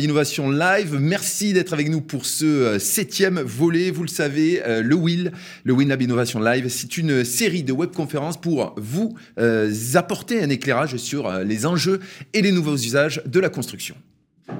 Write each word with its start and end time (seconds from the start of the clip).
Innovation 0.00 0.50
Live. 0.50 0.96
Merci 0.98 1.52
d'être 1.52 1.72
avec 1.72 1.88
nous 1.88 2.00
pour 2.00 2.24
ce 2.26 2.44
euh, 2.44 2.78
septième 2.78 3.40
volet. 3.40 3.90
Vous 3.90 4.02
le 4.02 4.08
savez, 4.08 4.62
euh, 4.64 4.82
le 4.82 4.94
WIL, 4.94 5.32
le 5.64 5.72
WinLab 5.72 6.00
Innovation 6.00 6.40
Live, 6.40 6.68
c'est 6.68 6.96
une 6.96 7.24
série 7.24 7.62
de 7.62 7.72
webconférences 7.72 8.40
pour 8.40 8.74
vous 8.76 9.16
euh, 9.38 9.72
apporter 9.94 10.42
un 10.42 10.50
éclairage 10.50 10.96
sur 10.96 11.30
les 11.40 11.66
enjeux 11.66 12.00
et 12.32 12.42
les 12.42 12.52
nouveaux 12.52 12.76
usages 12.76 13.22
de 13.26 13.40
la 13.40 13.48
construction. 13.48 13.94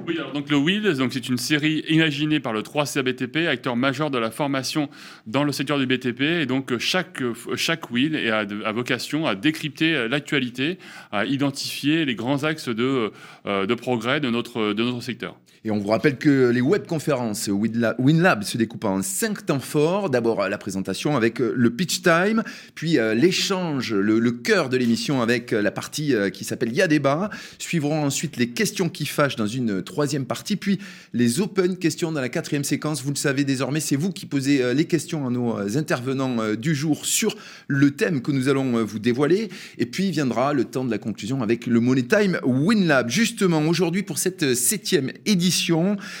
Oui, 0.07 0.17
alors 0.17 0.33
donc 0.33 0.49
le 0.49 0.57
WIL, 0.57 0.93
c'est 1.11 1.29
une 1.29 1.37
série 1.37 1.83
imaginée 1.87 2.39
par 2.39 2.51
le 2.53 2.61
3CA 2.61 3.01
BTP, 3.01 3.47
acteur 3.47 3.75
majeur 3.75 4.11
de 4.11 4.17
la 4.17 4.31
formation 4.31 4.89
dans 5.27 5.43
le 5.43 5.51
secteur 5.51 5.79
du 5.79 5.85
BTP. 5.85 6.21
Et 6.21 6.45
donc 6.45 6.77
chaque, 6.77 7.21
chaque 7.55 7.89
WIL 7.91 8.15
a, 8.29 8.39
a 8.39 8.71
vocation 8.71 9.25
à 9.25 9.35
décrypter 9.35 10.07
l'actualité, 10.07 10.77
à 11.11 11.25
identifier 11.25 12.05
les 12.05 12.15
grands 12.15 12.43
axes 12.43 12.69
de, 12.69 13.11
euh, 13.45 13.75
progrès 13.75 14.19
de 14.19 14.29
notre 14.29 15.01
secteur. 15.01 15.37
Et 15.65 15.71
on 15.71 15.77
vous 15.77 15.87
rappelle 15.87 16.17
que 16.17 16.49
les 16.49 16.61
webconférences 16.61 17.47
WinLab 17.47 18.43
se 18.43 18.57
découpent 18.57 18.85
en 18.85 19.01
cinq 19.01 19.45
temps 19.45 19.59
forts. 19.59 20.09
D'abord 20.09 20.49
la 20.49 20.57
présentation 20.57 21.15
avec 21.15 21.39
euh, 21.39 21.53
le 21.55 21.69
pitch 21.69 22.01
time, 22.01 22.43
puis 22.75 22.97
euh, 22.97 23.13
l'échange, 23.13 23.93
le, 23.93 24.19
le, 24.19 24.31
cœur 24.31 24.69
de 24.69 24.77
l'émission 24.77 25.21
avec 25.21 25.51
la 25.51 25.71
partie 25.71 26.13
qui 26.33 26.43
s'appelle 26.43 26.69
Il 26.69 26.75
y 26.75 26.81
a 26.81 26.87
débat. 26.87 27.29
Suivront 27.59 28.03
ensuite 28.03 28.35
les 28.37 28.49
questions 28.49 28.89
qui 28.89 29.05
fâchent 29.05 29.35
dans 29.35 29.47
une 29.47 29.83
troisième 29.83 30.25
partie, 30.25 30.55
puis 30.55 30.79
les 31.13 31.39
open 31.39 31.77
questions 31.77 32.11
dans 32.11 32.21
la 32.21 32.29
quatrième 32.29 32.63
séquence. 32.63 33.03
Vous 33.03 33.11
le 33.11 33.15
savez 33.15 33.43
désormais, 33.43 33.79
c'est 33.79 33.95
vous 33.95 34.11
qui 34.11 34.25
posez 34.25 34.63
euh, 34.63 34.73
les 34.73 34.85
questions 34.85 35.27
à 35.27 35.29
nos 35.29 35.57
euh, 35.57 35.77
intervenants 35.77 36.39
euh, 36.39 36.55
du 36.55 36.75
jour 36.75 37.05
sur 37.05 37.35
le 37.67 37.91
thème 37.91 38.21
que 38.21 38.31
nous 38.31 38.49
allons 38.49 38.83
vous 38.83 38.99
dévoiler. 38.99 39.49
Et 39.77 39.85
puis 39.85 40.11
viendra 40.11 40.53
le 40.53 40.65
temps 40.65 40.83
de 40.83 40.91
la 40.91 40.97
conclusion 40.97 41.41
avec 41.41 41.67
le 41.67 41.79
Money 41.79 42.03
Time 42.03 42.39
WinLab. 42.43 43.09
Justement, 43.09 43.61
aujourd'hui, 43.61 44.03
pour 44.03 44.17
cette 44.17 44.55
septième 44.55 45.11
édition 45.25 45.52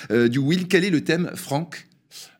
du 0.09 0.39
Will, 0.39 0.67
quel 0.67 0.83
est 0.83 0.89
le 0.89 1.03
thème, 1.03 1.31
Franck? 1.35 1.87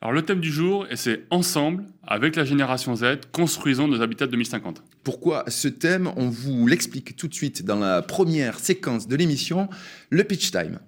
Alors 0.01 0.13
le 0.13 0.21
thème 0.21 0.39
du 0.39 0.51
jour, 0.51 0.85
c'est 0.95 1.21
Ensemble, 1.29 1.85
avec 2.05 2.35
la 2.35 2.45
génération 2.45 2.95
Z, 2.95 3.21
construisons 3.31 3.87
nos 3.87 4.01
habitats 4.01 4.27
2050. 4.27 4.83
Pourquoi 5.03 5.45
ce 5.47 5.67
thème? 5.67 6.11
On 6.15 6.29
vous 6.29 6.67
l'explique 6.67 7.15
tout 7.15 7.27
de 7.27 7.33
suite 7.33 7.65
dans 7.65 7.79
la 7.79 8.01
première 8.01 8.59
séquence 8.59 9.07
de 9.07 9.15
l'émission, 9.15 9.69
le 10.09 10.23
pitch 10.23 10.51
time. 10.51 10.79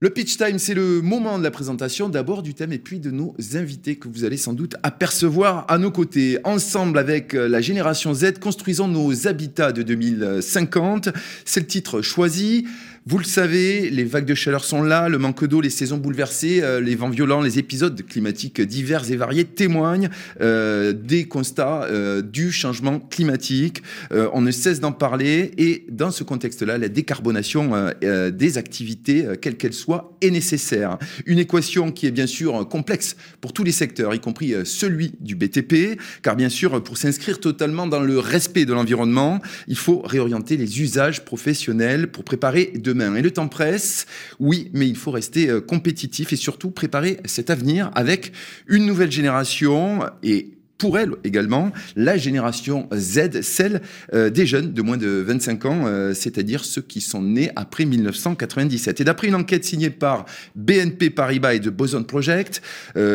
Le 0.00 0.10
pitch 0.10 0.36
time, 0.36 0.60
c'est 0.60 0.74
le 0.74 1.02
moment 1.02 1.40
de 1.40 1.42
la 1.42 1.50
présentation 1.50 2.08
d'abord 2.08 2.44
du 2.44 2.54
thème 2.54 2.72
et 2.72 2.78
puis 2.78 3.00
de 3.00 3.10
nos 3.10 3.34
invités 3.54 3.96
que 3.96 4.06
vous 4.06 4.22
allez 4.22 4.36
sans 4.36 4.52
doute 4.52 4.76
apercevoir 4.84 5.64
à 5.66 5.76
nos 5.76 5.90
côtés. 5.90 6.38
Ensemble 6.44 7.00
avec 7.00 7.34
euh, 7.34 7.48
la 7.48 7.60
génération 7.60 8.14
Z, 8.14 8.38
construisons 8.38 8.86
nos 8.86 9.26
habitats 9.26 9.72
de 9.72 9.82
2050. 9.82 11.08
C'est 11.44 11.58
le 11.58 11.66
titre 11.66 12.00
choisi. 12.00 12.64
Vous 13.10 13.16
le 13.16 13.24
savez, 13.24 13.88
les 13.88 14.04
vagues 14.04 14.26
de 14.26 14.34
chaleur 14.34 14.62
sont 14.66 14.82
là, 14.82 15.08
le 15.08 15.16
manque 15.16 15.42
d'eau, 15.46 15.62
les 15.62 15.70
saisons 15.70 15.96
bouleversées, 15.96 16.60
euh, 16.62 16.78
les 16.78 16.94
vents 16.94 17.08
violents, 17.08 17.40
les 17.40 17.58
épisodes 17.58 17.98
climatiques 18.06 18.60
divers 18.60 19.10
et 19.10 19.16
variés 19.16 19.46
témoignent 19.46 20.10
euh, 20.42 20.92
des 20.92 21.26
constats 21.26 21.84
euh, 21.84 22.20
du 22.20 22.52
changement 22.52 23.00
climatique. 23.00 23.82
on 24.10 24.42
ne 24.42 24.50
cesse 24.50 24.80
d'en 24.80 24.92
parler 24.92 25.52
et 25.56 25.86
dans 25.90 26.10
ce 26.10 26.22
contexte-là, 26.22 26.76
la 26.76 26.90
décarbonation 26.90 27.72
des 28.02 28.58
activités, 28.58 29.26
quelles 29.40 29.56
qu'elles 29.56 29.72
soient, 29.72 30.14
est 30.20 30.30
nécessaire. 30.30 30.98
Une 31.24 31.38
équation 31.38 31.92
qui 31.92 32.06
est 32.06 32.10
bien 32.10 32.26
sûr 32.26 32.68
complexe 32.68 33.16
pour 33.40 33.54
tous 33.54 33.64
les 33.64 33.72
secteurs, 33.72 34.14
y 34.14 34.20
compris 34.20 34.54
celui 34.64 35.14
du 35.20 35.34
BTP, 35.34 35.98
car 36.22 36.36
bien 36.36 36.48
sûr, 36.50 36.82
pour 36.82 36.98
s'inscrire 36.98 37.40
totalement 37.40 37.86
dans 37.86 38.00
le 38.00 38.18
respect 38.18 38.66
de 38.66 38.74
l'environnement, 38.74 39.40
il 39.66 39.76
faut 39.76 40.02
réorienter 40.02 40.56
les 40.58 40.82
usages 40.82 41.24
professionnels 41.24 42.08
pour 42.08 42.24
préparer 42.24 42.72
de 42.74 42.97
et 43.00 43.22
le 43.22 43.30
temps 43.30 43.48
presse, 43.48 44.06
oui, 44.40 44.70
mais 44.72 44.88
il 44.88 44.96
faut 44.96 45.10
rester 45.10 45.48
euh, 45.48 45.60
compétitif 45.60 46.32
et 46.32 46.36
surtout 46.36 46.70
préparer 46.70 47.18
cet 47.24 47.50
avenir 47.50 47.90
avec 47.94 48.32
une 48.66 48.86
nouvelle 48.86 49.12
génération 49.12 50.00
et 50.22 50.54
pour 50.78 50.96
elle 50.96 51.10
également, 51.24 51.72
la 51.96 52.16
génération 52.16 52.88
Z, 52.94 53.40
celle 53.42 53.82
euh, 54.14 54.30
des 54.30 54.46
jeunes 54.46 54.72
de 54.72 54.80
moins 54.80 54.96
de 54.96 55.08
25 55.08 55.64
ans, 55.64 55.82
euh, 55.86 56.14
c'est-à-dire 56.14 56.64
ceux 56.64 56.82
qui 56.82 57.00
sont 57.00 57.20
nés 57.20 57.50
après 57.56 57.84
1997. 57.84 59.00
Et 59.00 59.04
d'après 59.04 59.26
une 59.26 59.34
enquête 59.34 59.64
signée 59.64 59.90
par 59.90 60.24
BNP 60.54 61.10
Paribas 61.10 61.54
et 61.54 61.58
de 61.58 61.70
Boson 61.70 62.04
Project, 62.04 62.62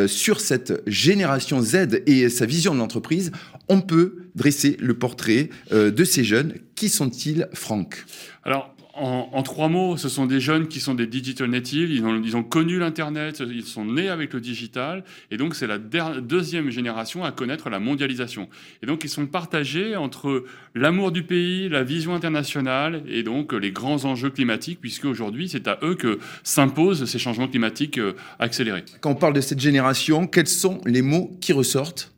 sur 0.07 0.41
cette 0.41 0.81
génération 0.87 1.61
Z 1.61 2.01
et 2.05 2.27
sa 2.27 2.45
vision 2.45 2.73
de 2.73 2.79
l'entreprise, 2.79 3.31
on 3.69 3.79
peut 3.79 4.27
dresser 4.35 4.75
le 4.81 4.93
portrait 4.93 5.49
de 5.71 6.03
ces 6.03 6.25
jeunes. 6.25 6.55
Qui 6.75 6.89
sont-ils, 6.89 7.47
Franck? 7.53 8.03
Alors, 8.43 8.72
en, 8.95 9.41
trois 9.41 9.69
mots, 9.69 9.97
ce 9.97 10.07
sont 10.07 10.27
des 10.27 10.39
jeunes 10.39 10.67
qui 10.67 10.79
sont 10.79 10.93
des 10.93 11.07
digital 11.07 11.49
natives, 11.49 11.89
ils 11.91 12.35
ont, 12.35 12.43
connu 12.43 12.77
l'Internet, 12.77 13.41
ils 13.45 13.63
sont 13.63 13.85
nés 13.85 14.09
avec 14.09 14.33
le 14.33 14.39
digital, 14.39 15.03
et 15.31 15.37
donc 15.37 15.55
c'est 15.55 15.65
la 15.65 15.79
deuxième 15.79 16.69
génération 16.69 17.23
à 17.23 17.31
connaître 17.31 17.69
la 17.69 17.79
mondialisation. 17.79 18.49
Et 18.83 18.85
donc 18.85 19.03
ils 19.03 19.09
sont 19.09 19.25
partagés 19.25 19.95
entre 19.95 20.45
l'amour 20.75 21.11
du 21.11 21.23
pays, 21.23 21.69
la 21.69 21.83
vision 21.83 22.13
internationale, 22.13 23.03
et 23.07 23.23
donc 23.23 23.53
les 23.53 23.71
grands 23.71 24.05
enjeux 24.05 24.29
climatiques, 24.29 24.79
puisque 24.79 25.05
aujourd'hui 25.05 25.49
c'est 25.49 25.67
à 25.67 25.79
eux 25.81 25.95
que 25.95 26.19
s'imposent 26.43 27.05
ces 27.05 27.19
changements 27.19 27.47
climatiques 27.47 27.97
euh, 27.97 28.13
accélérés. 28.37 28.85
Quand 29.01 29.11
on 29.11 29.15
parle 29.15 29.33
de 29.33 29.41
cette 29.41 29.59
génération, 29.59 30.27
quels 30.27 30.47
sont 30.47 30.81
les 30.85 31.01
mots 31.01 31.31
qui 31.41 31.51
ressortent? 31.53 32.12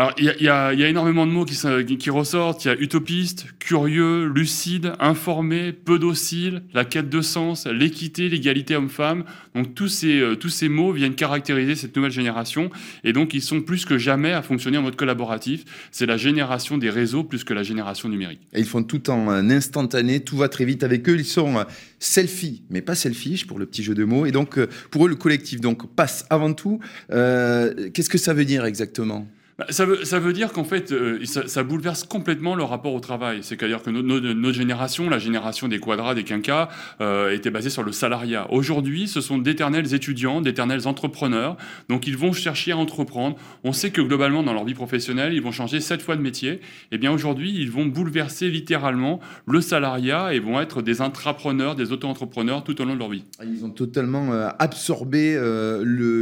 Alors, 0.00 0.14
il 0.16 0.34
y, 0.40 0.48
a, 0.48 0.72
énormément 0.72 1.26
de 1.26 1.30
mots 1.30 1.44
qui, 1.44 2.08
ressortent. 2.08 2.64
Il 2.64 2.68
y 2.68 2.70
a 2.70 2.74
utopiste, 2.80 3.44
curieux, 3.58 4.28
lucide, 4.34 4.94
informé, 4.98 5.74
peu 5.74 5.98
docile, 5.98 6.62
la 6.72 6.86
quête 6.86 7.10
de 7.10 7.20
sens, 7.20 7.66
l'équité, 7.66 8.30
l'égalité 8.30 8.76
homme-femme. 8.76 9.24
Donc, 9.54 9.74
tous 9.74 9.88
ces, 9.88 10.18
euh, 10.18 10.36
tous 10.36 10.48
ces 10.48 10.70
mots 10.70 10.92
viennent 10.92 11.14
caractériser 11.14 11.74
cette 11.74 11.94
nouvelle 11.94 12.12
génération. 12.12 12.70
Et 13.04 13.12
donc, 13.12 13.34
ils 13.34 13.42
sont 13.42 13.60
plus 13.60 13.84
que 13.84 13.98
jamais 13.98 14.32
à 14.32 14.40
fonctionner 14.40 14.78
en 14.78 14.82
mode 14.82 14.96
collaboratif. 14.96 15.64
C'est 15.90 16.06
la 16.06 16.16
génération 16.16 16.78
des 16.78 16.88
réseaux 16.88 17.22
plus 17.22 17.44
que 17.44 17.52
la 17.52 17.62
génération 17.62 18.08
numérique. 18.08 18.40
Et 18.54 18.60
ils 18.60 18.66
font 18.66 18.82
tout 18.82 19.10
en 19.10 19.28
instantané. 19.50 20.20
Tout 20.20 20.38
va 20.38 20.48
très 20.48 20.64
vite 20.64 20.82
avec 20.82 21.06
eux. 21.10 21.16
Ils 21.18 21.26
sont 21.26 21.58
euh, 21.58 21.64
selfie, 21.98 22.62
mais 22.70 22.80
pas 22.80 22.94
selfish 22.94 23.46
pour 23.46 23.58
le 23.58 23.66
petit 23.66 23.82
jeu 23.82 23.94
de 23.94 24.04
mots. 24.04 24.24
Et 24.24 24.32
donc, 24.32 24.56
euh, 24.56 24.66
pour 24.90 25.04
eux, 25.04 25.10
le 25.10 25.16
collectif 25.16 25.60
donc, 25.60 25.94
passe 25.94 26.24
avant 26.30 26.54
tout. 26.54 26.80
Qu'est-ce 27.10 28.08
que 28.08 28.16
ça 28.16 28.32
veut 28.32 28.46
dire 28.46 28.64
exactement? 28.64 29.28
Ça, 29.68 29.84
veut, 29.84 30.04
ça 30.04 30.18
veut 30.18 30.32
dire 30.32 30.52
qu'en 30.52 30.64
fait, 30.64 30.92
euh, 30.92 31.24
ça, 31.24 31.62
bouleverse 31.62 32.04
complètement 32.04 32.54
le 32.54 32.62
rapport 32.62 32.94
au 32.94 33.00
travail. 33.00 33.40
C'est-à-dire 33.42 33.82
que 33.82 33.90
notre 33.90 34.56
génération, 34.56 35.10
la 35.10 35.18
génération 35.18 35.68
des 35.68 35.78
quadras, 35.78 36.14
des 36.14 36.24
quinquas, 36.24 36.68
euh, 37.00 37.30
était 37.30 37.50
basée 37.50 37.70
sur 37.70 37.82
le 37.82 37.92
salariat. 37.92 38.46
Aujourd'hui, 38.50 39.08
ce 39.08 39.20
sont 39.20 39.38
d'éternels 39.38 39.94
étudiants, 39.94 40.40
d'éternels 40.40 40.86
entrepreneurs. 40.86 41.56
Donc, 41.88 42.06
ils 42.06 42.16
vont 42.16 42.32
chercher 42.32 42.72
à 42.72 42.76
entreprendre. 42.76 43.36
On 43.64 43.72
sait 43.72 43.90
que 43.90 44.00
globalement, 44.00 44.42
dans 44.42 44.52
leur 44.52 44.64
vie 44.64 44.74
professionnelle, 44.74 45.34
ils 45.34 45.42
vont 45.42 45.52
changer 45.52 45.80
sept 45.80 46.02
fois 46.02 46.16
de 46.16 46.22
métier. 46.22 46.60
Eh 46.92 46.98
bien, 46.98 47.12
aujourd'hui, 47.12 47.52
ils 47.52 47.70
vont 47.70 47.86
bouleverser 47.86 48.50
littéralement 48.50 49.20
le 49.46 49.60
salariat 49.60 50.32
et 50.32 50.38
vont 50.38 50.60
être 50.60 50.82
des 50.82 51.00
intrapreneurs, 51.00 51.74
des 51.74 51.92
auto-entrepreneurs 51.92 52.64
tout 52.64 52.80
au 52.80 52.84
long 52.84 52.94
de 52.94 52.98
leur 52.98 53.10
vie. 53.10 53.24
Ils 53.42 53.64
ont 53.64 53.70
totalement 53.70 54.32
euh, 54.32 54.48
absorbé 54.58 55.38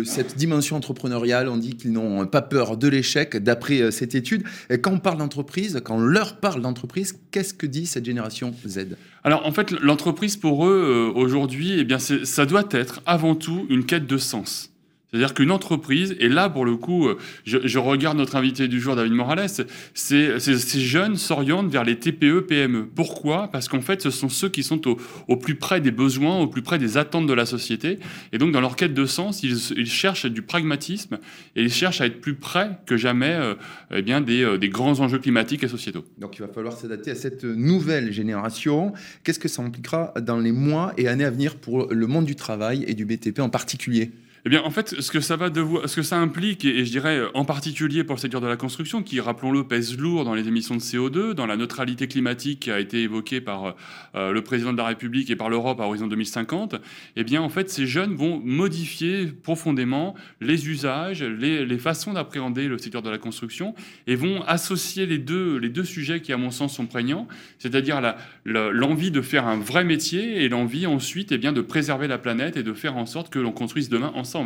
cette 0.04 0.36
dimension 0.36 0.76
entrepreneuriale. 0.76 1.48
On 1.48 1.56
dit 1.56 1.76
qu'ils 1.76 1.92
n'ont 1.92 2.26
pas 2.26 2.42
peur 2.42 2.76
de 2.76 2.88
l'échec 2.88 3.27
d'après 3.36 3.80
euh, 3.80 3.90
cette 3.90 4.14
étude. 4.14 4.44
quand 4.82 4.92
on 4.92 4.98
parle 4.98 5.18
d'entreprise, 5.18 5.80
quand 5.84 5.96
on 5.96 6.00
leur 6.00 6.36
parle 6.36 6.62
d'entreprise, 6.62 7.18
qu'est-ce 7.30 7.54
que 7.54 7.66
dit 7.66 7.86
cette 7.86 8.04
génération 8.04 8.54
Z? 8.66 8.96
Alors 9.24 9.46
en 9.46 9.52
fait, 9.52 9.70
l'entreprise 9.72 10.36
pour 10.36 10.66
eux 10.66 11.12
euh, 11.14 11.18
aujourd'hui, 11.18 11.78
eh 11.78 11.84
bien, 11.84 11.98
ça 11.98 12.46
doit 12.46 12.68
être 12.70 13.00
avant 13.06 13.34
tout 13.34 13.66
une 13.68 13.84
quête 13.84 14.06
de 14.06 14.18
sens. 14.18 14.70
C'est-à-dire 15.10 15.32
qu'une 15.32 15.50
entreprise, 15.50 16.14
et 16.20 16.28
là 16.28 16.50
pour 16.50 16.64
le 16.64 16.76
coup, 16.76 17.08
je, 17.44 17.78
regarde 17.78 18.18
notre 18.18 18.36
invité 18.36 18.68
du 18.68 18.80
jour, 18.80 18.94
David 18.94 19.12
Morales, 19.12 19.46
ces 19.94 20.80
jeunes 20.80 21.16
s'orientent 21.16 21.70
vers 21.70 21.84
les 21.84 21.96
TPE, 21.98 22.40
PME. 22.40 22.86
Pourquoi? 22.94 23.48
Parce 23.50 23.68
qu'en 23.68 23.80
fait, 23.80 24.02
ce 24.02 24.10
sont 24.10 24.28
ceux 24.28 24.48
qui 24.48 24.62
sont 24.62 24.80
au, 25.28 25.36
plus 25.36 25.54
près 25.54 25.80
des 25.80 25.90
besoins, 25.90 26.38
au 26.38 26.46
plus 26.46 26.62
près 26.62 26.78
des 26.78 26.96
attentes 26.96 27.26
de 27.26 27.32
la 27.32 27.46
société. 27.46 27.98
Et 28.32 28.38
donc, 28.38 28.52
dans 28.52 28.60
leur 28.60 28.76
quête 28.76 28.94
de 28.94 29.06
sens, 29.06 29.42
ils, 29.42 29.86
cherchent 29.86 30.26
du 30.26 30.42
pragmatisme 30.42 31.18
et 31.56 31.62
ils 31.62 31.72
cherchent 31.72 32.00
à 32.00 32.06
être 32.06 32.20
plus 32.20 32.34
près 32.34 32.78
que 32.86 32.96
jamais 32.96 33.32
euh, 33.32 33.54
eh 33.94 34.04
euh, 34.12 34.58
des 34.58 34.68
grands 34.68 35.00
enjeux 35.00 35.18
climatiques 35.18 35.64
et 35.64 35.68
sociétaux. 35.68 36.04
Donc, 36.18 36.36
il 36.36 36.42
va 36.42 36.48
falloir 36.48 36.76
s'adapter 36.76 37.10
à 37.10 37.14
cette 37.14 37.44
nouvelle 37.44 38.12
génération. 38.12 38.92
Qu'est-ce 39.24 39.38
que 39.38 39.48
ça 39.48 39.62
impliquera 39.62 40.12
dans 40.20 40.38
les 40.38 40.52
mois 40.52 40.92
et 40.96 41.08
années 41.08 41.24
à 41.24 41.30
venir 41.30 41.56
pour 41.56 41.92
le 41.92 42.06
monde 42.06 42.26
du 42.26 42.36
travail 42.36 42.84
et 42.86 42.94
du 42.94 43.04
BTP 43.04 43.40
en 43.40 43.48
particulier? 43.48 44.10
Eh 44.48 44.50
bien, 44.50 44.62
en 44.62 44.70
fait, 44.70 44.98
ce 44.98 45.10
que 45.10 45.20
ça 45.20 46.16
implique, 46.16 46.64
et, 46.64 46.86
je 46.86 46.90
dirais 46.90 47.20
en 47.34 47.44
particulier 47.44 48.02
pour 48.02 48.16
le 48.16 48.20
secteur 48.22 48.40
de 48.40 48.46
la 48.46 48.56
construction, 48.56 49.02
qui, 49.02 49.20
rappelons-le, 49.20 49.64
pèse 49.64 49.98
lourd 49.98 50.24
dans 50.24 50.32
les 50.32 50.48
émissions 50.48 50.74
de 50.74 50.80
CO2, 50.80 51.32
dans 51.32 51.44
la 51.44 51.58
neutralité 51.58 52.08
climatique 52.08 52.60
qui 52.60 52.70
a 52.70 52.80
été 52.80 53.02
évoquée 53.02 53.42
par 53.42 53.76
euh, 54.14 54.32
le 54.32 54.42
président 54.42 54.72
de 54.72 54.78
la 54.78 54.86
République 54.86 55.28
et 55.28 55.36
par 55.36 55.50
l'Europe 55.50 55.82
à 55.82 55.84
horizon 55.84 56.06
2050, 56.06 56.76
eh 57.16 57.24
bien, 57.24 57.42
en 57.42 57.50
fait, 57.50 57.68
ces 57.68 57.86
jeunes 57.86 58.14
vont 58.14 58.40
modifier 58.42 59.26
profondément 59.26 60.14
les 60.40 60.66
usages, 60.70 61.22
les, 61.22 61.76
façons 61.76 62.14
d'appréhender 62.14 62.68
le 62.68 62.78
secteur 62.78 63.02
de 63.02 63.10
la 63.10 63.18
construction, 63.18 63.74
et 64.06 64.16
vont 64.16 64.42
associer 64.44 65.04
les 65.04 65.18
deux, 65.18 65.58
les 65.58 65.68
deux 65.68 65.84
sujets 65.84 66.22
qui, 66.22 66.32
à 66.32 66.38
mon 66.38 66.50
sens, 66.50 66.74
sont 66.74 66.86
prégnants, 66.86 67.28
c'est-à-dire 67.58 68.00
l'envie 68.46 69.10
de 69.10 69.20
faire 69.20 69.46
un 69.46 69.58
vrai 69.58 69.84
métier 69.84 70.42
et 70.42 70.48
l'envie 70.48 70.86
ensuite 70.86 71.32
eh 71.32 71.38
bien, 71.38 71.52
de 71.52 71.60
préserver 71.60 72.08
la 72.08 72.16
planète 72.16 72.56
et 72.56 72.62
de 72.62 72.72
faire 72.72 72.96
en 72.96 73.04
sorte 73.04 73.28
que 73.28 73.38
l'on 73.38 73.52
construise 73.52 73.90
demain 73.90 74.10
ensemble 74.14 74.37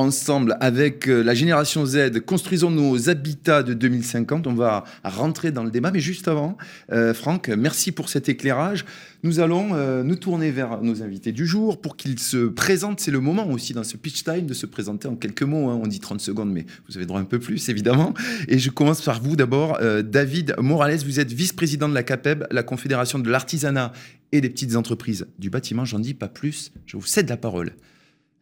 ensemble 0.00 0.56
avec 0.60 1.08
euh, 1.08 1.22
la 1.22 1.34
génération 1.34 1.84
Z, 1.84 2.20
construisons 2.20 2.70
nos 2.70 3.08
habitats 3.08 3.62
de 3.62 3.74
2050. 3.74 4.46
On 4.46 4.54
va 4.54 4.84
rentrer 5.04 5.52
dans 5.52 5.62
le 5.62 5.70
débat, 5.70 5.90
mais 5.90 6.00
juste 6.00 6.26
avant, 6.26 6.56
euh, 6.90 7.14
Franck, 7.14 7.48
merci 7.48 7.92
pour 7.92 8.08
cet 8.08 8.28
éclairage. 8.28 8.84
Nous 9.22 9.40
allons 9.40 9.74
euh, 9.74 10.02
nous 10.02 10.16
tourner 10.16 10.50
vers 10.50 10.82
nos 10.82 11.02
invités 11.02 11.32
du 11.32 11.46
jour 11.46 11.80
pour 11.80 11.96
qu'ils 11.96 12.18
se 12.18 12.46
présentent. 12.48 13.00
C'est 13.00 13.10
le 13.10 13.20
moment 13.20 13.48
aussi 13.50 13.74
dans 13.74 13.84
ce 13.84 13.96
pitch 13.96 14.24
time 14.24 14.46
de 14.46 14.54
se 14.54 14.66
présenter 14.66 15.06
en 15.06 15.16
quelques 15.16 15.42
mots. 15.42 15.68
Hein. 15.68 15.78
On 15.82 15.86
dit 15.86 16.00
30 16.00 16.20
secondes, 16.20 16.50
mais 16.50 16.64
vous 16.88 16.96
avez 16.96 17.06
droit 17.06 17.20
un 17.20 17.24
peu 17.24 17.38
plus, 17.38 17.68
évidemment. 17.68 18.14
Et 18.48 18.58
je 18.58 18.70
commence 18.70 19.02
par 19.02 19.22
vous 19.22 19.36
d'abord. 19.36 19.78
David 20.02 20.54
Morales, 20.58 21.04
vous 21.04 21.20
êtes 21.20 21.32
vice-président 21.32 21.88
de 21.88 21.94
la 21.94 22.02
CAPEB, 22.02 22.46
la 22.50 22.62
Confédération 22.62 23.18
de 23.18 23.28
l'artisanat 23.28 23.92
et 24.32 24.40
des 24.40 24.48
petites 24.48 24.76
entreprises 24.76 25.26
du 25.38 25.50
bâtiment. 25.50 25.84
J'en 25.84 25.98
dis 25.98 26.14
pas 26.14 26.28
plus. 26.28 26.72
Je 26.86 26.96
vous 26.96 27.04
cède 27.04 27.28
la 27.28 27.36
parole. 27.36 27.72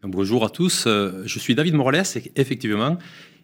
Bonjour 0.04 0.44
à 0.44 0.48
tous, 0.48 0.84
euh, 0.86 1.24
je 1.26 1.40
suis 1.40 1.56
David 1.56 1.74
Morales, 1.74 2.04
effectivement, 2.36 2.98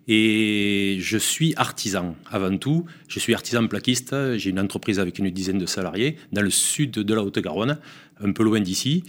et 0.07 0.99
je 1.01 1.19
suis 1.19 1.53
artisan 1.57 2.15
avant 2.31 2.57
tout. 2.57 2.87
Je 3.09 3.19
suis 3.19 3.35
artisan 3.35 3.67
plaquiste, 3.67 4.37
j'ai 4.37 4.51
une 4.51 4.61
entreprise 4.61 5.01
avec 5.01 5.19
une 5.19 5.31
dizaine 5.31 5.59
de 5.59 5.67
salariés 5.67 6.15
dans 6.31 6.43
le 6.43 6.51
sud 6.51 6.93
de 6.93 7.13
la 7.13 7.25
Haute-Garonne, 7.25 7.79
un 8.21 8.31
peu 8.31 8.45
loin 8.45 8.61
d'ici. 8.61 9.03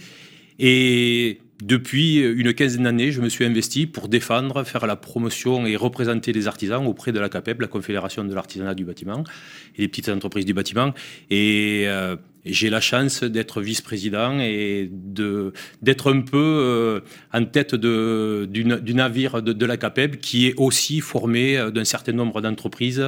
Et 0.58 1.38
depuis 1.62 2.16
une 2.18 2.52
quinzaine 2.52 2.82
d'années, 2.82 3.12
je 3.12 3.20
me 3.20 3.28
suis 3.28 3.44
investi 3.44 3.86
pour 3.86 4.08
défendre, 4.08 4.64
faire 4.64 4.84
la 4.84 4.96
promotion 4.96 5.66
et 5.66 5.76
représenter 5.76 6.32
les 6.32 6.48
artisans 6.48 6.84
auprès 6.84 7.12
de 7.12 7.20
la 7.20 7.28
CAPEB, 7.28 7.60
la 7.60 7.68
Confédération 7.68 8.24
de 8.24 8.34
l'artisanat 8.34 8.74
du 8.74 8.84
bâtiment 8.84 9.22
et 9.76 9.82
des 9.82 9.88
petites 9.88 10.08
entreprises 10.08 10.46
du 10.46 10.52
bâtiment. 10.52 10.92
Euh, 11.30 12.16
j'ai 12.46 12.70
la 12.70 12.80
chance 12.80 13.24
d'être 13.24 13.60
vice-président 13.60 14.38
et 14.40 14.88
d'être 14.90 16.12
un 16.12 16.20
peu 16.20 16.38
euh, 16.38 17.00
en 17.32 17.44
tête 17.44 17.74
du, 17.74 18.64
navire 18.64 19.42
de, 19.42 19.66
la 19.66 19.76
CAPEB 19.76 20.16
qui 20.16 20.46
est 20.46 20.54
aussi 20.56 21.00
formé 21.00 21.58
euh, 21.58 21.70
d'un 21.70 21.84
certain 21.84 22.12
nombre 22.12 22.40
d'entreprises 22.40 23.04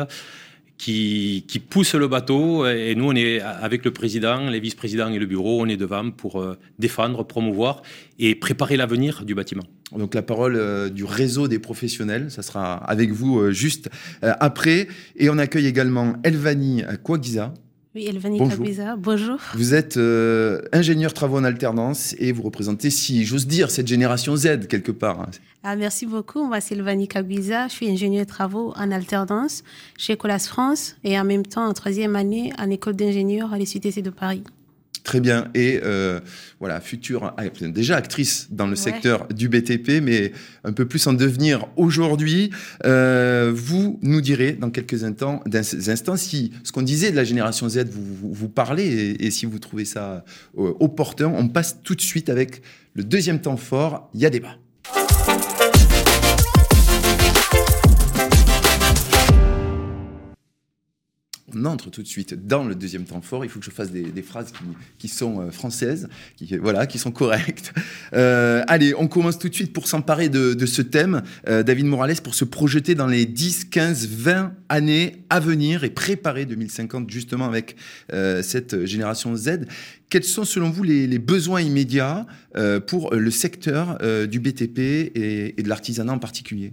qui, 0.77 1.45
qui 1.49 1.59
poussent 1.61 1.95
le 1.95 2.09
bateau. 2.09 2.67
Et 2.67 2.95
nous, 2.95 3.07
on 3.07 3.15
est 3.15 3.41
avec 3.41 3.85
le 3.85 3.93
président, 3.93 4.51
les 4.51 4.61
vice-présidents 4.61 5.11
et 5.11 5.19
le 5.19 5.27
bureau, 5.27 5.63
on 5.63 5.67
est 5.67 5.77
devant 5.77 6.11
pour 6.11 6.41
euh, 6.41 6.59
défendre, 6.79 7.25
promouvoir 7.25 7.83
et 8.19 8.35
préparer 8.35 8.77
l'avenir 8.77 9.25
du 9.25 9.35
bâtiment. 9.35 9.65
Donc 9.97 10.15
la 10.15 10.23
parole 10.23 10.91
du 10.91 11.05
réseau 11.05 11.49
des 11.49 11.59
professionnels, 11.59 12.31
ça 12.31 12.43
sera 12.43 12.75
avec 12.75 13.11
vous 13.11 13.53
juste 13.53 13.89
après. 14.21 14.87
Et 15.17 15.31
on 15.31 15.39
accueille 15.39 15.67
également 15.67 16.15
Elvani 16.25 16.83
Kouagiza. 17.03 17.55
Oui, 17.95 18.07
Elvani 18.07 18.39
bonjour. 18.39 18.67
bonjour. 18.99 19.39
Vous 19.55 19.75
êtes 19.75 19.97
euh, 19.97 20.61
ingénieur 20.73 21.15
travaux 21.15 21.39
en 21.39 21.45
alternance 21.45 22.15
et 22.19 22.33
vous 22.33 22.43
représentez, 22.43 22.91
si 22.91 23.25
j'ose 23.25 23.47
dire, 23.47 23.71
cette 23.71 23.87
génération 23.87 24.37
Z 24.37 24.67
quelque 24.69 24.93
part. 24.93 25.21
Hein. 25.21 25.31
Ah, 25.63 25.75
merci 25.75 26.05
beaucoup. 26.05 26.45
Moi, 26.45 26.61
c'est 26.61 26.75
Elvani 26.75 27.09
Kabiza. 27.09 27.69
Je 27.69 27.73
suis 27.73 27.91
ingénieur 27.91 28.27
travaux 28.27 28.75
en 28.77 28.91
alternance 28.91 29.65
chez 29.97 30.17
Colas 30.17 30.39
France 30.39 30.97
et 31.03 31.19
en 31.19 31.25
même 31.25 31.47
temps 31.47 31.67
en 31.67 31.73
troisième 31.73 32.15
année 32.15 32.53
en 32.59 32.69
école 32.71 32.95
d'ingénieur 32.95 33.53
à 33.55 33.59
l'ICTC 33.59 34.03
de 34.03 34.11
Paris. 34.11 34.45
Très 35.09 35.21
bien. 35.21 35.49
Et 35.55 35.81
euh, 35.85 36.21
voilà, 36.61 36.83
future, 36.83 37.35
déjà 37.63 37.97
actrice 37.97 38.49
dans 38.51 38.67
le 38.67 38.77
secteur 38.77 39.27
du 39.29 39.49
BTP, 39.49 40.03
mais 40.03 40.33
un 40.65 40.73
peu 40.73 40.85
plus 40.85 41.07
en 41.07 41.15
devenir 41.15 41.67
aujourd'hui. 41.77 42.51
Euh, 42.85 43.51
vous 43.55 43.99
nous 44.03 44.21
direz 44.21 44.53
dans 44.53 44.69
quelques 44.69 45.05
instants, 45.05 45.43
instants 45.55 46.17
si 46.19 46.53
ce 46.63 46.73
qu'on 46.73 46.83
disait 46.83 47.11
de 47.11 47.17
la 47.17 47.25
génération 47.25 47.71
Z 47.71 47.87
vous, 47.91 48.35
vous, 48.35 48.49
parlez 48.51 49.17
et, 49.19 49.31
si 49.31 49.47
vous 49.47 49.59
trouvez 49.59 49.87
ça 49.87 50.27
euh, 50.59 50.75
opportun. 50.79 51.33
On 51.35 51.49
passe 51.49 51.79
tout 51.83 51.95
de 51.95 52.03
suite 52.03 52.29
avec 52.29 52.61
le 52.93 53.03
deuxième 53.03 53.41
temps 53.41 53.57
fort. 53.57 54.11
Il 54.13 54.21
y 54.21 54.27
a 54.27 54.31
débat. 54.31 54.59
On 61.59 61.65
entre 61.65 61.91
tout 61.91 62.03
de 62.03 62.07
suite 62.07 62.47
dans 62.47 62.65
le 62.65 62.75
deuxième 62.75 63.05
temps 63.05 63.21
fort. 63.21 63.45
Il 63.45 63.51
faut 63.51 63.59
que 63.59 63.65
je 63.65 63.71
fasse 63.71 63.91
des, 63.91 64.23
phrases 64.23 64.53
qui, 64.99 65.09
sont 65.09 65.41
euh, 65.41 65.51
françaises, 65.51 66.09
qui, 66.37 66.57
voilà, 66.57 66.87
qui 66.87 66.99
sont 66.99 67.11
correctes. 67.11 67.73
Euh, 68.15 68.63
allez, 68.69 68.95
on 68.95 69.07
commence 69.07 69.39
tout 69.39 69.49
de 69.51 69.55
suite 69.55 69.73
pour 69.73 69.87
s'emparer 69.87 70.29
de, 70.29 70.67
ce 70.67 70.81
thème. 70.81 71.23
Euh, 71.47 71.63
David 71.63 71.87
Morales, 71.87 72.21
pour 72.23 72.35
se 72.35 72.45
projeter 72.45 72.95
dans 72.95 73.07
les 73.07 73.27
10, 73.27 73.67
15, 73.67 74.09
20 74.09 74.55
années 74.69 75.25
à 75.29 75.41
venir 75.41 75.85
et 75.85 75.91
préparer 75.91 76.47
2050 76.47 77.11
justement 77.11 77.45
avec 77.45 77.77
cette 78.43 78.87
génération 78.87 79.37
Z. 79.37 79.67
Quels 80.09 80.25
sont 80.25 80.45
selon 80.45 80.71
vous 80.71 80.85
les, 80.85 81.19
besoins 81.19 81.61
immédiats 81.61 82.27
pour 82.87 83.15
le 83.15 83.31
secteur 83.31 83.99
du 84.27 84.41
BTP 84.41 84.79
et, 84.79 85.55
et 85.59 85.63
de 85.63 85.69
l'artisanat 85.69 86.15
en 86.15 86.19
particulier? 86.19 86.73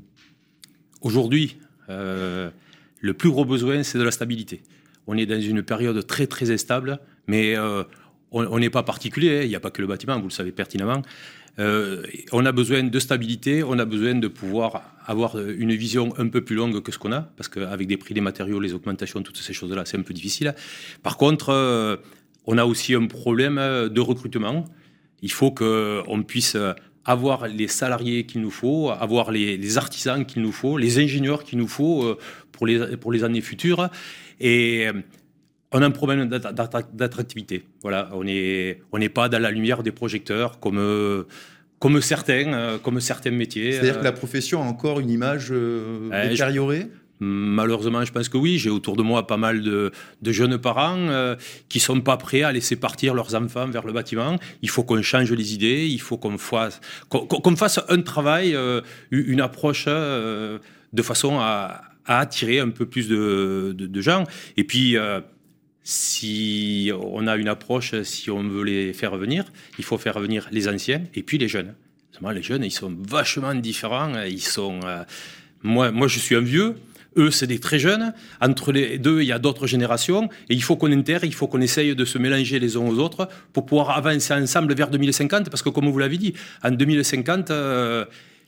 Aujourd'hui, 1.02 1.58
le 3.00 3.14
plus 3.14 3.30
gros 3.30 3.46
besoin, 3.46 3.84
c'est 3.84 3.98
de 3.98 4.04
la 4.04 4.12
stabilité. 4.12 4.62
On 5.08 5.18
est 5.18 5.26
dans 5.26 5.40
une 5.40 5.64
période 5.64 6.06
très 6.08 6.28
très 6.28 6.52
instable, 6.52 7.00
mais 7.28 7.56
euh, 7.56 7.84
on 8.32 8.60
n'est 8.60 8.70
pas 8.70 8.84
particulier. 8.84 9.40
Hein. 9.40 9.42
Il 9.44 9.50
n'y 9.50 9.56
a 9.56 9.60
pas 9.60 9.72
que 9.72 9.82
le 9.82 9.88
bâtiment, 9.88 10.18
vous 10.20 10.28
le 10.28 10.34
savez 10.34 10.52
pertinemment. 10.52 11.02
Euh, 11.58 12.04
on 12.34 12.46
a 12.46 12.52
besoin 12.52 12.84
de 12.84 13.00
stabilité, 13.00 13.64
on 13.64 13.80
a 13.80 13.86
besoin 13.86 14.16
de 14.16 14.28
pouvoir 14.28 14.84
avoir 15.06 15.40
une 15.40 15.74
vision 15.74 16.14
un 16.18 16.28
peu 16.28 16.42
plus 16.42 16.56
longue 16.56 16.82
que 16.82 16.92
ce 16.92 17.00
qu'on 17.00 17.14
a, 17.14 17.22
parce 17.22 17.48
qu'avec 17.48 17.88
des 17.88 17.96
prix 17.96 18.14
des 18.14 18.22
matériaux, 18.22 18.60
les 18.60 18.74
augmentations, 18.74 19.22
toutes 19.22 19.38
ces 19.38 19.54
choses-là, 19.54 19.84
c'est 19.86 19.98
un 19.98 20.02
peu 20.02 20.14
difficile. 20.14 20.54
Par 21.02 21.16
contre, 21.16 21.50
euh, 21.50 21.96
on 22.46 22.58
a 22.58 22.66
aussi 22.66 22.94
un 22.94 23.08
problème 23.08 23.56
de 23.56 24.02
recrutement. 24.02 24.66
Il 25.22 25.32
faut 25.32 25.52
qu'on 25.52 26.24
puisse 26.28 26.58
avoir 27.06 27.48
les 27.48 27.68
salariés 27.68 28.26
qu'il 28.26 28.42
nous 28.42 28.52
faut, 28.52 28.90
avoir 28.90 29.32
les, 29.32 29.78
artisans 29.78 30.26
qu'il 30.26 30.42
nous 30.42 30.52
faut, 30.52 30.78
les 30.78 30.98
ingénieurs 31.00 31.44
qu'il 31.44 31.60
nous 31.60 31.68
faut 31.68 32.04
euh, 32.04 32.18
pour 32.56 32.68
les, 32.68 32.98
pour 32.98 33.12
les 33.12 33.24
années 33.24 33.42
futures. 33.42 33.90
Et 34.40 34.88
euh, 34.88 34.94
on 35.72 35.82
a 35.82 35.86
un 35.86 35.92
problème 35.92 36.28
d'attractivité. 36.30 37.64
Voilà, 37.82 38.10
on 38.14 38.24
n'est 38.24 38.82
on 38.92 38.98
n'est 38.98 39.10
pas 39.10 39.30
dans 39.30 39.42
la 39.42 39.52
lumière 39.52 39.84
des 39.84 39.92
projecteurs 39.92 40.60
comme, 40.60 40.78
euh, 40.78 41.24
comme, 41.80 42.02
certains, 42.02 42.80
comme 42.82 43.00
certains 43.00 43.32
métiers. 43.32 43.74
C'est-à-dire 43.74 44.00
que 44.00 44.04
la 44.04 44.12
profession 44.12 44.62
a 44.64 44.66
encore 44.66 45.00
une 45.00 45.10
image 45.10 45.52
détériorée? 45.52 46.88
Malheureusement, 47.20 48.04
je 48.04 48.12
pense 48.12 48.28
que 48.28 48.38
oui. 48.38 48.58
J'ai 48.58 48.70
autour 48.70 48.98
de 48.98 49.02
moi 49.02 49.26
pas 49.26 49.38
mal 49.38 49.62
de, 49.62 49.92
jeunes 50.26 50.58
parents 50.58 50.98
euh, 50.98 51.36
qui 51.70 51.80
sont 51.80 52.02
pas 52.02 52.18
prêts 52.18 52.44
à 52.44 52.52
laisser 52.52 52.76
partir 52.76 53.14
leurs 53.14 53.36
enfants 53.36 53.68
vers 53.68 53.86
le 53.86 53.94
bâtiment. 53.94 54.38
Il 54.62 54.70
faut 54.70 54.84
qu'on 54.84 55.02
change 55.02 55.32
les 55.32 55.54
idées, 55.54 55.88
il 55.88 56.02
faut 56.02 56.18
qu'on 56.18 56.38
fasse, 56.38 56.82
qu'on 57.10 57.56
fasse 57.56 57.80
un 57.88 58.02
travail, 58.02 58.54
euh, 58.54 58.82
une 59.12 59.40
approche 59.40 59.86
euh, 59.88 60.60
de 60.92 61.02
façon 61.02 61.38
à, 61.40 61.82
attirer 62.06 62.60
un 62.60 62.70
peu 62.70 62.86
plus 62.86 63.08
de, 63.08 64.02
gens. 64.02 64.24
Et 64.58 64.64
puis, 64.64 64.96
si 65.84 66.92
on 67.00 67.28
a 67.28 67.36
une 67.36 67.48
approche, 67.48 68.02
si 68.04 68.30
on 68.30 68.44
veut 68.44 68.64
les 68.64 68.94
faire 68.94 69.16
venir, 69.18 69.46
il 69.78 69.84
faut 69.84 69.98
faire 69.98 70.20
venir 70.20 70.48
les 70.52 70.68
anciens 70.68 71.04
et 71.14 71.24
puis 71.24 71.38
les 71.38 71.48
jeunes. 71.48 71.74
Les 72.34 72.42
jeunes, 72.42 72.64
ils 72.64 72.72
sont 72.72 72.96
vachement 73.08 73.54
différents. 73.56 74.12
Ils 74.24 74.42
sont, 74.42 74.80
moi, 75.64 75.92
moi, 75.92 76.08
je 76.08 76.20
suis 76.20 76.36
un 76.36 76.42
vieux. 76.42 76.76
Eux, 77.18 77.32
c'est 77.32 77.48
des 77.48 77.60
très 77.60 77.80
jeunes. 77.80 78.14
Entre 78.42 78.72
les 78.72 78.98
deux, 78.98 79.22
il 79.22 79.28
y 79.28 79.32
a 79.32 79.40
d'autres 79.40 79.68
générations. 79.68 80.30
Et 80.50 80.54
il 80.54 80.64
faut 80.64 80.76
qu'on 80.76 80.92
intègre, 80.92 81.24
il 81.24 81.34
faut 81.34 81.48
qu'on 81.48 81.62
essaye 81.62 81.96
de 81.96 82.06
se 82.06 82.18
mélanger 82.18 82.60
les 82.60 82.76
uns 82.76 82.82
aux 82.82 83.00
autres 83.00 83.30
pour 83.54 83.66
pouvoir 83.66 83.92
avancer 83.92 84.34
ensemble 84.34 84.74
vers 84.76 84.90
2050. 84.90 85.50
Parce 85.50 85.62
que, 85.62 85.70
comme 85.70 85.90
vous 85.90 85.98
l'avez 85.98 86.18
dit, 86.18 86.34
en 86.64 86.72
2050, 86.72 87.52
euh, 87.52 88.06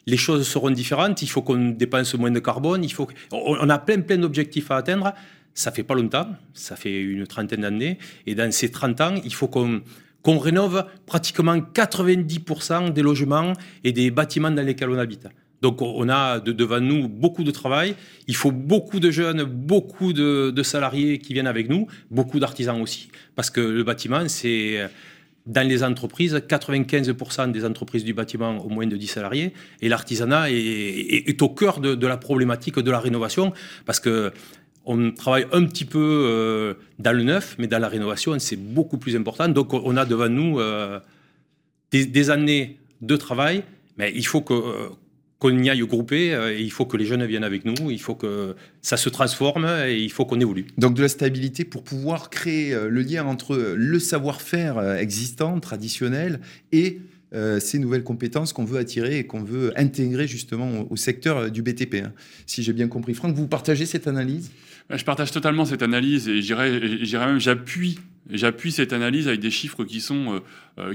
les 0.07 0.17
choses 0.17 0.47
seront 0.47 0.71
différentes. 0.71 1.21
Il 1.21 1.27
faut 1.27 1.43
qu'on 1.43 1.69
dépense 1.69 2.15
moins 2.15 2.31
de 2.31 2.39
carbone. 2.39 2.83
Il 2.83 2.91
faut 2.91 3.07
on 3.31 3.69
a 3.69 3.77
plein, 3.77 4.01
plein 4.01 4.17
d'objectifs 4.17 4.71
à 4.71 4.77
atteindre. 4.77 5.13
Ça 5.53 5.71
fait 5.71 5.83
pas 5.83 5.93
longtemps. 5.93 6.29
Ça 6.53 6.75
fait 6.75 6.99
une 6.99 7.27
trentaine 7.27 7.61
d'années. 7.61 7.99
Et 8.25 8.33
dans 8.33 8.51
ces 8.51 8.71
30 8.71 9.01
ans, 9.01 9.15
il 9.23 9.33
faut 9.33 9.47
qu'on 9.47 9.81
qu'on 10.23 10.39
rénove 10.39 10.85
pratiquement 11.05 11.55
90% 11.55 12.91
des 12.91 13.01
logements 13.01 13.53
et 13.83 13.93
des 13.93 14.11
bâtiments 14.11 14.51
dans 14.51 14.65
lesquels 14.65 14.89
on 14.89 14.97
habite. 14.97 15.27
Donc 15.61 15.81
on 15.81 16.09
a 16.09 16.39
devant 16.39 16.79
nous 16.79 17.07
beaucoup 17.07 17.43
de 17.43 17.51
travail. 17.51 17.95
Il 18.27 18.35
faut 18.35 18.51
beaucoup 18.51 18.99
de 18.99 19.09
jeunes, 19.09 19.43
beaucoup 19.43 20.13
de, 20.13 20.63
salariés 20.63 21.19
qui 21.19 21.33
viennent 21.33 21.47
avec 21.47 21.69
nous, 21.69 21.87
beaucoup 22.11 22.39
d'artisans 22.39 22.81
aussi. 22.81 23.09
Parce 23.35 23.49
que 23.49 23.61
le 23.61 23.83
bâtiment, 23.83 24.27
c'est 24.27 24.89
dans 25.47 25.67
les 25.67 25.83
entreprises, 25.83 26.35
95% 26.35 27.51
des 27.51 27.65
entreprises 27.65 28.03
du 28.03 28.13
bâtiment 28.13 28.63
ont 28.65 28.69
moins 28.69 28.85
de 28.85 28.97
10 28.97 29.07
salariés, 29.07 29.53
et 29.81 29.89
l'artisanat 29.89 30.51
est, 30.51 31.41
au 31.41 31.49
cœur 31.49 31.79
de, 31.79 32.07
la 32.07 32.17
problématique 32.17 32.77
de 32.79 32.91
la 32.91 32.99
rénovation, 32.99 33.53
parce 33.85 33.99
que 33.99 34.31
on 34.89 35.11
travaille 35.11 35.47
un 35.51 35.65
petit 35.65 35.83
peu 35.83 35.99
euh, 35.99 36.73
dans 36.99 37.11
le 37.11 37.23
neuf, 37.23 37.55
mais 37.59 37.67
dans 37.67 37.79
la 37.79 37.89
rénovation, 37.89 38.37
c'est 38.39 38.55
beaucoup 38.55 38.97
plus 38.97 39.17
important. 39.17 39.49
Donc 39.49 39.73
on 39.73 39.97
a 39.97 40.05
devant 40.05 40.29
nous 40.29 40.59
euh, 40.59 40.99
des, 41.91 42.29
années 42.29 42.77
de 43.01 43.15
travail, 43.17 43.63
mais 43.97 44.13
il 44.15 44.25
faut 44.25 44.39
que 44.39 44.53
qu'on 45.39 45.57
y 45.61 45.69
aille 45.69 45.85
grouper, 45.85 46.33
euh, 46.33 46.53
il 46.53 46.71
faut 46.71 46.85
que 46.85 46.97
les 46.97 47.05
jeunes 47.05 47.25
viennent 47.25 47.43
avec 47.43 47.63
nous, 47.63 47.91
il 47.91 48.01
faut 48.01 48.15
que 48.15 48.55
ça 48.81 48.97
se 48.97 49.09
transforme 49.09 49.67
et 49.85 49.97
il 49.97 50.11
faut 50.11 50.25
qu'on 50.25 50.39
évolue. 50.39 50.65
Donc 50.77 50.95
de 50.95 51.01
la 51.01 51.09
stabilité 51.09 51.63
pour 51.63 51.83
pouvoir 51.83 52.29
créer 52.29 52.73
euh, 52.73 52.89
le 52.89 53.01
lien 53.01 53.25
entre 53.25 53.55
le 53.75 53.99
savoir-faire 53.99 54.77
euh, 54.77 54.95
existant, 54.95 55.59
traditionnel, 55.59 56.39
et 56.71 56.99
ces 57.59 57.77
nouvelles 57.77 58.05
compétences 58.05 58.53
qu'on 58.53 58.63
veut 58.63 58.79
attirer 58.79 59.19
et 59.19 59.27
qu'on 59.27 59.43
veut 59.43 59.77
intégrer 59.77 60.27
justement 60.27 60.87
au, 60.89 60.95
secteur 60.95 61.51
du 61.51 61.61
BTP. 61.61 61.95
Hein. 61.95 62.13
Si 62.45 62.63
j'ai 62.63 62.71
bien 62.71 62.87
compris. 62.87 63.13
Franck, 63.13 63.35
vous 63.35 63.47
partagez 63.47 63.85
cette 63.85 64.07
analyse? 64.07 64.49
Je 64.89 65.03
partage 65.03 65.31
totalement 65.31 65.65
cette 65.65 65.83
analyse 65.83 66.29
et 66.29 66.41
j'irais 66.41 66.79
même, 67.27 67.39
j'appuie 67.39 67.99
J'appuie 68.29 68.73
cette 68.73 68.91
analyse 68.91 69.27
avec 69.29 69.39
des 69.39 69.51
chiffres 69.51 69.85
qui 69.85 70.01
sont 70.01 70.41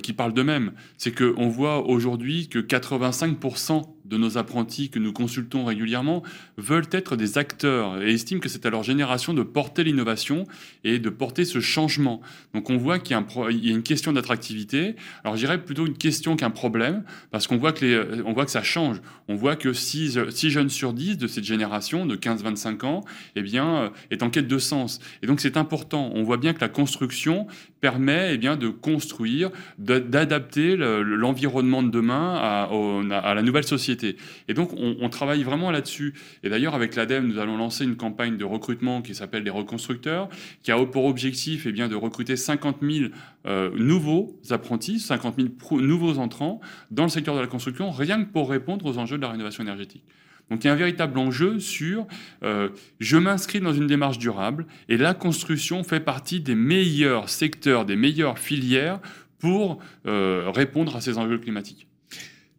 qui 0.02 0.12
parlent 0.12 0.34
d'eux-mêmes. 0.34 0.72
C'est 0.98 1.14
qu'on 1.14 1.48
voit 1.48 1.86
aujourd'hui 1.86 2.48
que 2.48 2.58
85% 2.58 3.82
de 4.12 4.18
nos 4.18 4.36
apprentis 4.36 4.90
que 4.90 4.98
nous 4.98 5.12
consultons 5.12 5.64
régulièrement 5.64 6.22
veulent 6.58 6.88
être 6.92 7.16
des 7.16 7.38
acteurs 7.38 8.00
et 8.02 8.12
estiment 8.12 8.40
que 8.40 8.48
c'est 8.50 8.66
à 8.66 8.70
leur 8.70 8.82
génération 8.82 9.32
de 9.32 9.42
porter 9.42 9.84
l'innovation 9.84 10.46
et 10.84 10.98
de 10.98 11.08
porter 11.08 11.46
ce 11.46 11.60
changement. 11.60 12.20
Donc 12.52 12.68
on 12.68 12.76
voit 12.76 12.98
qu'il 12.98 13.16
y, 13.16 13.70
a 13.70 13.72
une 13.72 13.82
question 13.82 14.12
d'attractivité. 14.12 14.96
Alors 15.24 15.36
j'irais 15.36 15.62
plutôt 15.64 15.86
une 15.86 15.96
question 15.96 16.36
qu'un 16.36 16.50
problème 16.50 17.04
parce 17.30 17.46
qu'on 17.46 17.56
voit 17.56 17.72
que 17.72 18.22
on 18.24 18.32
voit 18.34 18.44
que 18.44 18.50
ça 18.50 18.62
change. 18.62 19.00
On 19.28 19.34
voit 19.34 19.56
que 19.56 19.72
6, 19.72 20.18
jeunes 20.50 20.68
sur 20.68 20.92
10 20.92 21.16
de 21.16 21.26
cette 21.26 21.44
génération 21.44 22.04
de 22.04 22.16
15-25 22.16 22.84
ans, 22.84 23.04
eh 23.34 23.42
bien, 23.42 23.92
est 24.10 24.22
en 24.22 24.28
quête 24.28 24.48
de 24.48 24.58
sens. 24.58 25.00
Et 25.22 25.26
donc 25.26 25.40
c'est 25.40 25.56
important. 25.56 26.10
On 26.14 26.22
voit 26.22 26.36
bien 26.36 26.52
que 26.52 26.60
la 26.60 26.68
construction 26.68 27.46
permet 27.80 28.34
eh 28.34 28.38
bien, 28.38 28.56
de 28.56 28.68
construire, 28.68 29.50
d'adapter 29.78 30.76
l'environnement 30.76 31.82
de 31.82 31.90
demain 31.90 32.34
à 32.34 33.34
la 33.34 33.42
nouvelle 33.42 33.64
société. 33.64 34.01
Et 34.48 34.54
donc, 34.54 34.70
on, 34.76 35.08
travaille 35.08 35.42
vraiment 35.42 35.70
là-dessus. 35.70 36.14
Et 36.42 36.48
d'ailleurs, 36.48 36.74
avec 36.74 36.96
l'ADEME, 36.96 37.26
nous 37.26 37.38
allons 37.38 37.56
lancer 37.56 37.84
une 37.84 37.96
campagne 37.96 38.36
de 38.36 38.44
recrutement 38.44 39.02
qui 39.02 39.14
s'appelle 39.14 39.42
les 39.42 39.50
reconstructeurs, 39.50 40.28
qui 40.62 40.72
a 40.72 40.82
pour 40.86 41.04
objectif 41.04 41.66
eh 41.66 41.72
bien, 41.72 41.88
de 41.88 41.94
recruter 41.94 42.36
50 42.36 42.78
000 42.82 43.10
euh, 43.46 43.70
nouveaux 43.76 44.38
apprentis, 44.50 44.98
50 44.98 45.36
000 45.36 45.80
nouveaux 45.80 46.18
entrants 46.18 46.60
dans 46.90 47.04
le 47.04 47.08
secteur 47.08 47.34
de 47.34 47.40
la 47.40 47.46
construction, 47.46 47.90
rien 47.90 48.24
que 48.24 48.30
pour 48.30 48.50
répondre 48.50 48.86
aux 48.86 48.98
enjeux 48.98 49.16
de 49.16 49.22
la 49.22 49.30
rénovation 49.30 49.62
énergétique. 49.62 50.04
Donc 50.50 50.64
il 50.64 50.66
y 50.66 50.70
a 50.70 50.72
un 50.74 50.76
véritable 50.76 51.18
enjeu 51.18 51.60
sur 51.60 52.06
euh, 52.42 52.68
je 53.00 53.16
m'inscris 53.16 53.60
dans 53.60 53.72
une 53.72 53.86
démarche 53.86 54.18
durable 54.18 54.66
et 54.88 54.96
la 54.96 55.14
construction 55.14 55.82
fait 55.82 56.00
partie 56.00 56.40
des 56.40 56.54
meilleurs 56.54 57.30
secteurs, 57.30 57.86
des 57.86 57.96
meilleures 57.96 58.38
filières 58.38 59.00
pour 59.38 59.78
euh, 60.06 60.50
répondre 60.54 60.94
à 60.94 61.00
ces 61.00 61.16
enjeux 61.18 61.38
climatiques. 61.38 61.86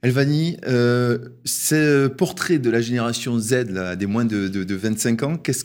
Elvani, 0.03 0.57
euh, 0.67 1.17
ce 1.45 2.07
portrait 2.07 2.60
de 2.60 2.69
la 2.69 2.81
génération 2.81 3.39
Z, 3.39 3.69
là, 3.69 3.95
des 3.95 4.05
moins 4.05 4.25
de, 4.25 4.75
25 4.75 5.24
ans, 5.24 5.38
qu'est-ce 5.38 5.63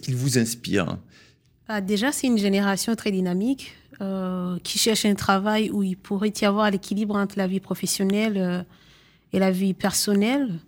qu'il 0.00 0.16
vous 0.16 0.36
inspire? 0.36 0.98
Ah, 1.68 1.80
Déjà, 1.80 2.10
c'est 2.10 2.26
une 2.26 2.38
génération 2.38 2.96
très 2.96 3.12
dynamique 3.12 3.76
euh, 4.00 4.58
qui 4.64 4.80
cherche 4.80 5.04
un 5.06 5.14
travail 5.14 5.70
où 5.70 5.84
il 5.84 5.96
pourrait 5.96 6.32
y 6.42 6.44
avoir 6.44 6.72
l'équilibre 6.72 7.14
entre 7.14 7.38
la 7.38 7.46
vie 7.46 7.60
professionnelle 7.60 8.36
euh, 8.36 8.62
et 9.32 9.38
la 9.38 9.52
vie 9.52 9.74
personnelle 9.74 10.58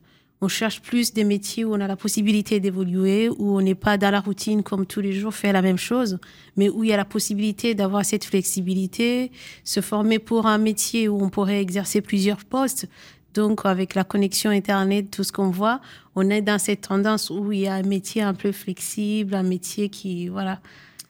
on 0.43 0.49
cherche 0.49 0.83
plus 0.83 1.13
des 1.13 1.23
métiers 1.23 1.65
où 1.65 1.73
on 1.73 1.81
a 1.81 1.87
la 1.87 1.95
possibilité 1.95 2.59
d'évoluer, 2.59 3.29
où 3.31 3.57
on 3.57 3.61
n'est 3.63 3.77
pas 3.77 3.97
dans 3.97 4.11
la 4.11 4.21
routine 4.21 4.65
comme 4.65 4.87
tous 4.87 5.01
les 5.01 5.13
jours, 5.13 5.33
faire 5.33 5.53
la 5.53 5.63
même 5.63 5.79
chose, 5.79 6.19
mais 6.57 6.69
où 6.69 6.83
il 6.83 6.91
y 6.91 6.93
a 6.93 6.97
la 6.97 7.05
possibilité 7.05 7.77
d'avoir 7.77 8.05
cette 8.05 8.25
flexibilité, 8.25 9.31
se 9.63 9.81
former 9.81 10.19
pour 10.19 10.47
un 10.47 10.59
métier 10.59 11.09
où 11.09 11.23
on 11.23 11.31
pourrait 11.31 11.63
exercer 11.63 12.01
plusieurs 12.01 12.45
postes. 12.45 12.89
Donc, 13.35 13.65
avec 13.65 13.95
la 13.95 14.03
connexion 14.03 14.51
Internet, 14.51 15.13
tout 15.13 15.23
ce 15.23 15.31
qu'on 15.31 15.51
voit, 15.51 15.81
on 16.17 16.29
est 16.29 16.43
dans 16.43 16.59
cette 16.59 16.83
tendance 16.83 17.31
où 17.31 17.53
il 17.53 17.61
y 17.61 17.69
a 17.69 17.75
un 17.75 17.83
métier 17.85 18.21
un 18.21 18.35
peu 18.35 18.51
flexible, 18.51 19.35
un 19.37 19.45
métier 19.45 19.91
qui, 19.91 20.27
voilà, 20.27 20.61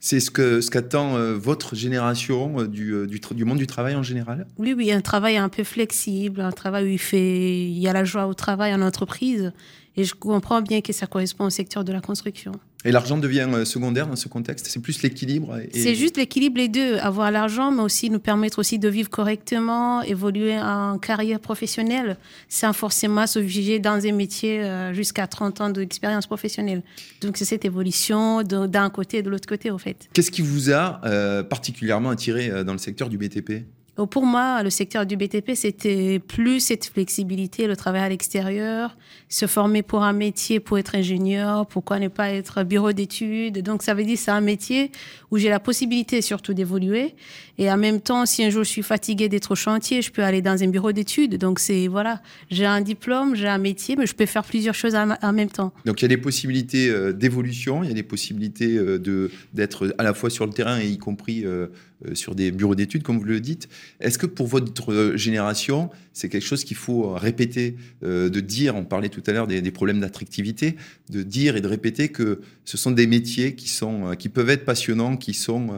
c'est 0.03 0.19
ce 0.19 0.33
que 0.33 0.61
ce 0.61 0.69
qu'attend 0.69 1.15
euh, 1.17 1.35
votre 1.35 1.77
génération 1.77 2.59
euh, 2.59 2.67
du, 2.67 2.91
euh, 2.93 3.07
du, 3.07 3.21
du, 3.21 3.45
monde 3.45 3.59
du 3.59 3.69
travail 3.69 3.95
en 3.95 4.03
général? 4.03 4.49
Oui, 4.59 4.75
oui, 4.77 4.91
un 4.91 5.01
travail 5.01 5.37
un 5.37 5.49
peu 5.49 5.63
flexible, 5.63 6.41
un 6.41 6.51
travail 6.51 6.87
où 6.87 6.89
il, 6.89 6.99
fait, 6.99 7.63
il 7.69 7.79
y 7.79 7.87
a 7.87 7.93
la 7.93 8.03
joie 8.03 8.27
au 8.27 8.35
travail 8.35 8.75
en 8.75 8.83
entreprise. 8.83 9.53
Et 9.97 10.03
je 10.03 10.15
comprends 10.15 10.61
bien 10.61 10.81
que 10.81 10.93
ça 10.93 11.07
correspond 11.07 11.45
au 11.45 11.51
secteur 11.51 11.85
de 11.85 11.93
la 11.93 12.01
construction. 12.01 12.51
Et 12.85 12.93
l'argent 12.93 13.17
devient 13.17 13.49
euh, 13.53 13.65
secondaire 13.65 14.07
dans 14.07 14.17
ce 14.17 14.29
contexte 14.29 14.67
C'est 14.67 14.81
plus 14.81 15.03
l'équilibre 15.03 15.59
C'est 15.73 15.95
juste 15.95 16.17
l'équilibre, 16.17 16.59
les 16.59 16.69
deux. 16.69 16.97
Avoir 16.97 17.31
l'argent, 17.31 17.71
mais 17.71 17.83
aussi 17.83 18.11
nous 18.11 18.19
permettre 18.19 18.59
aussi 18.59 18.79
de 18.79 18.89
vivre 18.89 19.09
correctement, 19.09 20.03
évoluer 20.03 20.59
en 20.59 20.99
carrière 20.99 21.41
professionnelle, 21.41 22.17
sans 22.49 22.73
forcément 22.73 23.27
se 23.27 23.43
dans 23.79 24.07
un 24.07 24.13
métier 24.13 24.63
euh, 24.63 24.93
jusqu'à 24.95 25.27
30 25.27 25.61
ans 25.61 25.71
d'expérience 25.71 26.27
professionnelle. 26.27 26.83
Donc 27.21 27.37
c'est 27.37 27.45
cette 27.45 27.65
évolution 27.65 28.43
d'un 28.43 28.91
côté 28.91 29.19
et 29.19 29.23
de 29.23 29.31
l'autre 29.31 29.49
côté, 29.49 29.71
au 29.71 29.79
fait. 29.79 30.09
Qu'est-ce 30.13 30.31
qui 30.31 30.43
vous 30.43 30.73
a 30.73 31.01
euh, 31.05 31.43
particulièrement 31.43 32.11
attiré 32.11 32.65
dans 32.65 32.73
le 32.73 32.79
secteur 32.79 33.09
du 33.09 33.19
BTP 33.19 33.65
pour 33.95 34.25
moi, 34.25 34.63
le 34.63 34.71
secteur 34.71 35.05
du 35.05 35.17
BTP, 35.17 35.53
c'était 35.55 36.19
plus 36.19 36.61
cette 36.61 36.87
flexibilité, 36.87 37.67
le 37.67 37.77
travail 37.77 38.01
à 38.01 38.09
l'extérieur, 38.09 38.97
se 39.29 39.47
former 39.47 39.83
pour 39.83 40.03
un 40.03 40.15
métier, 40.15 40.61
pour 40.61 40.79
être 40.79 40.95
ingénieur, 40.95 41.67
pourquoi 41.67 41.99
ne 41.99 42.09
pas 42.09 42.31
être 42.31 42.63
bureau 42.63 42.93
d'études. 42.93 43.63
Donc, 43.63 43.83
ça 43.83 43.93
veut 43.93 44.05
dire 44.05 44.17
c'est 44.17 44.31
un 44.31 44.41
métier 44.41 44.91
où 45.31 45.37
j'ai 45.37 45.51
la 45.51 45.61
possibilité 45.61 46.23
surtout 46.23 46.55
d'évoluer. 46.55 47.15
Et 47.59 47.71
en 47.71 47.77
même 47.77 48.01
temps, 48.01 48.25
si 48.25 48.43
un 48.43 48.49
jour 48.49 48.65
je 48.65 48.71
suis 48.71 48.83
fatiguée 48.83 49.29
d'être 49.29 49.53
au 49.53 49.55
chantier, 49.55 50.01
je 50.01 50.11
peux 50.11 50.23
aller 50.23 50.41
dans 50.41 50.63
un 50.63 50.69
bureau 50.69 50.93
d'études. 50.93 51.37
Donc, 51.37 51.59
c'est, 51.59 51.87
voilà, 51.87 52.23
j'ai 52.51 52.65
un 52.65 52.81
diplôme, 52.81 53.37
j'ai 53.37 53.49
un 53.49 53.59
métier, 53.59 53.97
mais 53.97 54.07
je 54.07 54.15
peux 54.15 54.27
faire 54.27 54.45
plusieurs 54.45 54.75
choses 54.75 54.95
en 54.95 55.33
même 55.33 55.51
temps. 55.51 55.73
Donc, 55.85 56.01
il 56.01 56.05
y 56.05 56.07
a 56.07 56.09
des 56.09 56.17
possibilités 56.17 56.89
euh, 56.89 57.13
d'évolution, 57.13 57.85
il 57.85 57.89
y 57.89 57.93
a 57.93 57.95
des 57.95 58.03
possibilités 58.03 58.77
euh, 58.77 58.99
de, 58.99 59.31
d'être 59.53 59.95
à 59.99 60.03
la 60.03 60.15
fois 60.15 60.31
sur 60.31 60.47
le 60.47 60.53
terrain 60.53 60.81
et 60.81 60.87
y 60.87 60.99
compris 60.99 61.45
euh, 61.45 61.67
sur 62.15 62.35
des 62.35 62.51
bureaux 62.51 62.75
d'études, 62.75 63.03
comme 63.03 63.19
vous 63.19 63.25
le 63.25 63.41
dites. 63.41 63.69
Est-ce 64.01 64.19
que 64.19 64.27
pour 64.27 64.47
votre 64.47 64.93
euh, 64.93 65.17
génération, 65.17 65.91
c'est 66.13 66.29
quelque 66.29 66.45
chose 66.45 66.65
qu'il 66.65 66.77
faut 66.77 67.13
répéter, 67.15 67.77
euh, 68.03 68.29
de 68.29 68.41
dire, 68.41 68.75
on 68.77 68.85
parlait 68.85 69.09
tout 69.09 69.23
à 69.27 69.33
l'heure 69.33 69.47
des, 69.47 69.71
problèmes 69.71 70.01
d'attractivité, 70.01 70.77
de 71.11 71.23
dire 71.23 71.57
et 71.57 71.61
de 71.61 71.69
répéter 71.69 72.09
que 72.09 72.41
ce 72.65 72.77
sont 72.77 72.91
des 72.91 73.07
métiers 73.07 73.55
qui, 73.55 73.69
sont, 73.69 74.15
qui 74.17 74.29
peuvent 74.29 74.51
être 74.51 74.65
passionnants, 74.65 75.17
qui, 75.17 75.35
sont, 75.35 75.71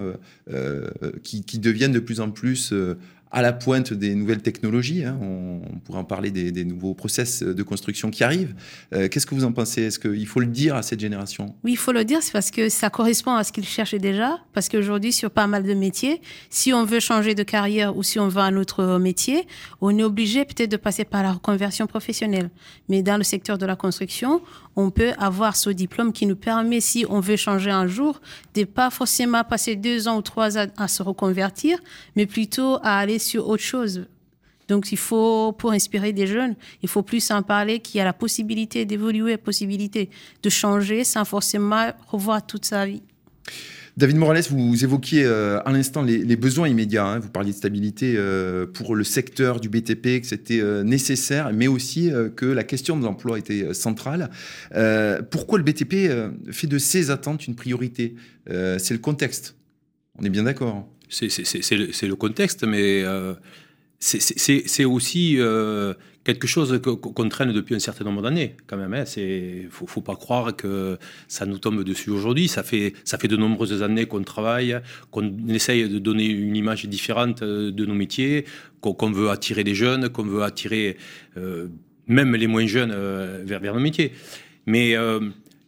qui, 1.22 1.58
deviennent 1.58 1.92
de 1.92 2.00
plus 2.00 2.20
en 2.20 2.30
plus 2.30 2.72
à 3.34 3.42
la 3.42 3.52
pointe 3.52 3.92
des 3.92 4.14
nouvelles 4.14 4.42
technologies. 4.42 5.04
Hein. 5.04 5.18
On, 5.20 5.60
pourrait 5.80 5.98
en 5.98 6.04
parler 6.04 6.30
des, 6.30 6.64
nouveaux 6.64 6.94
process 6.94 7.42
de 7.42 7.62
construction 7.64 8.10
qui 8.10 8.22
arrivent. 8.22 8.54
Euh, 8.94 9.08
qu'est-ce 9.08 9.26
que 9.26 9.34
vous 9.34 9.44
en 9.44 9.50
pensez? 9.50 9.82
Est-ce 9.82 9.98
qu'il 9.98 10.26
faut 10.28 10.38
le 10.38 10.46
dire 10.46 10.76
à 10.76 10.82
cette 10.82 11.00
génération? 11.00 11.56
Oui, 11.64 11.72
il 11.72 11.76
faut 11.76 11.90
le 11.90 12.04
dire, 12.04 12.22
c'est 12.22 12.30
parce 12.30 12.52
que 12.52 12.68
ça 12.68 12.90
correspond 12.90 13.34
à 13.34 13.42
ce 13.42 13.50
qu'ils 13.50 13.66
cherchaient 13.66 13.98
déjà. 13.98 14.38
Parce 14.52 14.68
qu'aujourd'hui, 14.68 15.12
sur 15.12 15.32
pas 15.32 15.48
mal 15.48 15.64
de 15.64 15.74
métiers, 15.74 16.22
si 16.48 16.72
on 16.72 16.84
veut 16.84 17.00
changer 17.00 17.34
de 17.34 17.42
carrière 17.42 17.96
ou 17.96 18.04
si 18.04 18.20
on 18.20 18.28
veut 18.28 18.40
un 18.40 18.56
autre 18.56 18.98
métier, 18.98 19.48
on 19.80 19.98
est 19.98 20.04
obligé 20.04 20.44
peut-être 20.44 20.70
de 20.70 20.76
passer 20.76 21.04
par 21.04 21.24
la 21.24 21.32
reconversion 21.32 21.88
professionnelle. 21.88 22.50
Mais 22.88 23.02
dans 23.02 23.16
le 23.16 23.24
secteur 23.24 23.58
de 23.58 23.66
la 23.66 23.74
construction, 23.74 24.42
on 24.76 24.90
peut 24.90 25.12
avoir 25.18 25.56
ce 25.56 25.70
diplôme 25.70 26.12
qui 26.12 26.26
nous 26.26 26.36
permet, 26.36 26.80
si 26.80 27.04
on 27.08 27.18
veut 27.18 27.36
changer 27.36 27.70
un 27.70 27.88
jour, 27.88 28.20
de 28.54 28.62
pas 28.62 28.90
forcément 28.90 29.42
passer 29.42 29.74
deux 29.74 30.06
ans 30.06 30.18
ou 30.18 30.22
trois 30.22 30.56
ans 30.56 30.66
à 30.76 30.86
se 30.86 31.02
reconvertir, 31.02 31.78
mais 32.14 32.26
plutôt 32.26 32.78
à 32.82 32.98
aller 32.98 33.18
sur 33.24 33.48
autre 33.48 33.62
chose. 33.62 34.06
Donc, 34.68 34.92
il 34.92 34.98
faut, 34.98 35.52
pour 35.52 35.72
inspirer 35.72 36.12
des 36.12 36.26
jeunes, 36.26 36.54
il 36.82 36.88
faut 36.88 37.02
plus 37.02 37.30
en 37.30 37.42
parler 37.42 37.80
qu'il 37.80 37.98
y 37.98 38.00
a 38.00 38.04
la 38.04 38.14
possibilité 38.14 38.84
d'évoluer, 38.84 39.32
la 39.32 39.38
possibilité 39.38 40.08
de 40.42 40.48
changer 40.48 41.04
sans 41.04 41.24
forcément 41.24 41.92
revoir 42.08 42.46
toute 42.46 42.64
sa 42.64 42.86
vie. 42.86 43.02
David 43.96 44.16
Morales, 44.16 44.42
vous 44.50 44.82
évoquiez 44.82 45.24
euh, 45.24 45.60
à 45.64 45.70
l'instant 45.70 46.02
les, 46.02 46.36
besoins 46.36 46.66
immédiats. 46.66 47.06
Hein. 47.06 47.18
Vous 47.20 47.28
parliez 47.28 47.52
de 47.52 47.56
stabilité 47.56 48.14
euh, 48.16 48.66
pour 48.66 48.96
le 48.96 49.04
secteur 49.04 49.60
du 49.60 49.68
BTP, 49.68 50.20
que 50.20 50.26
c'était 50.26 50.60
euh, 50.60 50.82
nécessaire, 50.82 51.52
mais 51.52 51.68
aussi 51.68 52.10
que 52.34 52.46
la 52.46 52.64
question 52.64 52.98
de 52.98 53.04
l'emploi 53.04 53.38
était 53.38 53.72
centrale. 53.72 54.30
pourquoi 55.30 55.58
le 55.58 55.64
BTP 55.64 56.10
fait 56.50 56.66
de 56.66 56.78
ses 56.78 57.10
attentes 57.10 57.46
une 57.46 57.54
priorité? 57.54 58.16
C'est 58.46 58.92
le 58.92 58.98
contexte. 58.98 59.54
On 60.18 60.24
est 60.24 60.30
bien 60.30 60.44
d'accord. 60.44 60.88
C'est 61.08 62.06
le, 62.06 62.14
contexte, 62.14 62.64
mais 62.64 63.04
c'est 64.00 64.84
aussi 64.84 65.38
quelque 66.24 66.46
chose 66.46 66.80
qu'on 66.80 67.28
traîne 67.28 67.52
depuis 67.52 67.74
un 67.74 67.78
certain 67.78 68.04
nombre 68.04 68.22
d'années, 68.22 68.56
quand 68.66 68.78
même. 68.78 68.94
Hein. 68.94 69.04
C'est, 69.04 69.68
faut, 69.70 70.00
pas 70.00 70.16
croire 70.16 70.56
que 70.56 70.98
ça 71.28 71.44
nous 71.46 71.58
tombe 71.58 71.84
dessus 71.84 72.10
aujourd'hui. 72.10 72.48
Ça 72.48 72.62
fait, 72.62 72.94
ça 73.04 73.18
fait 73.18 73.28
de 73.28 73.36
nombreuses 73.36 73.82
années 73.82 74.06
qu'on 74.06 74.22
travaille, 74.22 74.80
qu'on 75.10 75.30
essaye 75.48 75.88
de 75.88 75.98
donner 75.98 76.24
une 76.24 76.56
image 76.56 76.86
différente 76.86 77.42
euh, 77.42 77.70
de 77.70 77.84
nos 77.84 77.94
métiers, 77.94 78.46
qu'on, 78.80 79.10
veut 79.10 79.30
attirer 79.30 79.64
des 79.64 79.74
jeunes, 79.74 80.08
qu'on 80.08 80.24
veut 80.24 80.42
attirer 80.42 80.96
euh, 81.36 81.68
même 82.06 82.34
les 82.34 82.46
moins 82.46 82.66
jeunes 82.66 82.92
euh, 82.92 83.42
vers, 83.44 83.60
vers 83.60 83.74
nos 83.74 83.80
métiers. 83.80 84.12
Mais 84.66 84.94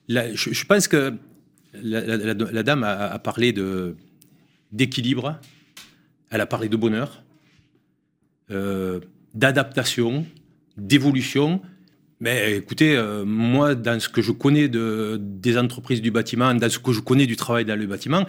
je, 0.08 0.64
pense 0.64 0.88
que 0.88 1.12
la, 1.74 2.62
dame 2.62 2.82
a, 2.82 3.18
parlé 3.18 3.52
de, 3.52 3.94
d'équilibre, 4.76 5.40
elle 6.30 6.40
a 6.40 6.46
parlé 6.46 6.68
de 6.68 6.76
bonheur, 6.76 7.22
d'adaptation, 9.34 10.26
d'évolution. 10.76 11.60
Mais 12.20 12.56
écoutez, 12.56 12.96
euh, 12.96 13.24
moi, 13.24 13.74
dans 13.74 14.00
ce 14.00 14.08
que 14.08 14.22
je 14.22 14.32
connais 14.32 14.68
de, 14.68 15.18
des 15.20 15.58
entreprises 15.58 16.00
du 16.00 16.10
bâtiment, 16.10 16.54
dans 16.54 16.70
ce 16.70 16.78
que 16.78 16.92
je 16.92 17.00
connais 17.00 17.26
du 17.26 17.36
travail 17.36 17.64
dans 17.64 17.78
le 17.78 17.86
bâtiment, 17.86 18.24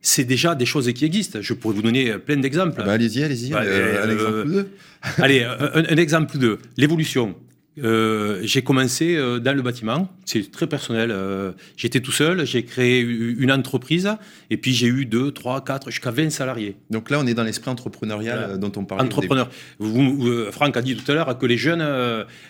c'est 0.00 0.24
déjà 0.24 0.54
des 0.54 0.66
choses 0.66 0.92
qui 0.92 1.04
existent. 1.04 1.40
Je 1.40 1.54
pourrais 1.54 1.74
vous 1.74 1.82
donner 1.82 2.16
plein 2.18 2.36
d'exemples. 2.36 2.82
Bah, 2.84 2.92
allez-y, 2.92 3.24
allez-y. 3.24 3.50
Bah, 3.50 3.62
euh, 3.64 4.04
un 4.04 4.10
exemple 4.10 4.46
deux. 4.46 4.68
allez, 5.18 5.42
un, 5.42 5.84
un 5.90 5.96
exemple 5.96 6.38
deux. 6.38 6.58
L'évolution. 6.76 7.34
Euh, 7.82 8.40
j'ai 8.44 8.62
commencé 8.62 9.16
euh, 9.16 9.40
dans 9.40 9.54
le 9.54 9.62
bâtiment, 9.62 10.08
c'est 10.24 10.50
très 10.50 10.68
personnel. 10.68 11.10
Euh, 11.10 11.52
j'étais 11.76 12.00
tout 12.00 12.12
seul, 12.12 12.46
j'ai 12.46 12.64
créé 12.64 13.00
une 13.00 13.50
entreprise 13.50 14.10
et 14.50 14.56
puis 14.56 14.72
j'ai 14.72 14.86
eu 14.86 15.06
2, 15.06 15.32
3, 15.32 15.64
4, 15.64 15.90
jusqu'à 15.90 16.10
20 16.12 16.30
salariés. 16.30 16.76
Donc 16.90 17.10
là, 17.10 17.18
on 17.20 17.26
est 17.26 17.34
dans 17.34 17.42
l'esprit 17.42 17.70
entrepreneurial 17.70 18.58
dont 18.60 18.72
on 18.76 18.84
parlait. 18.84 19.04
Entrepreneur. 19.04 19.50
Vous, 19.78 20.46
Franck 20.52 20.76
a 20.76 20.82
dit 20.82 20.96
tout 20.96 21.10
à 21.10 21.14
l'heure 21.14 21.36
que 21.36 21.46
les 21.46 21.56
jeunes, 21.56 21.84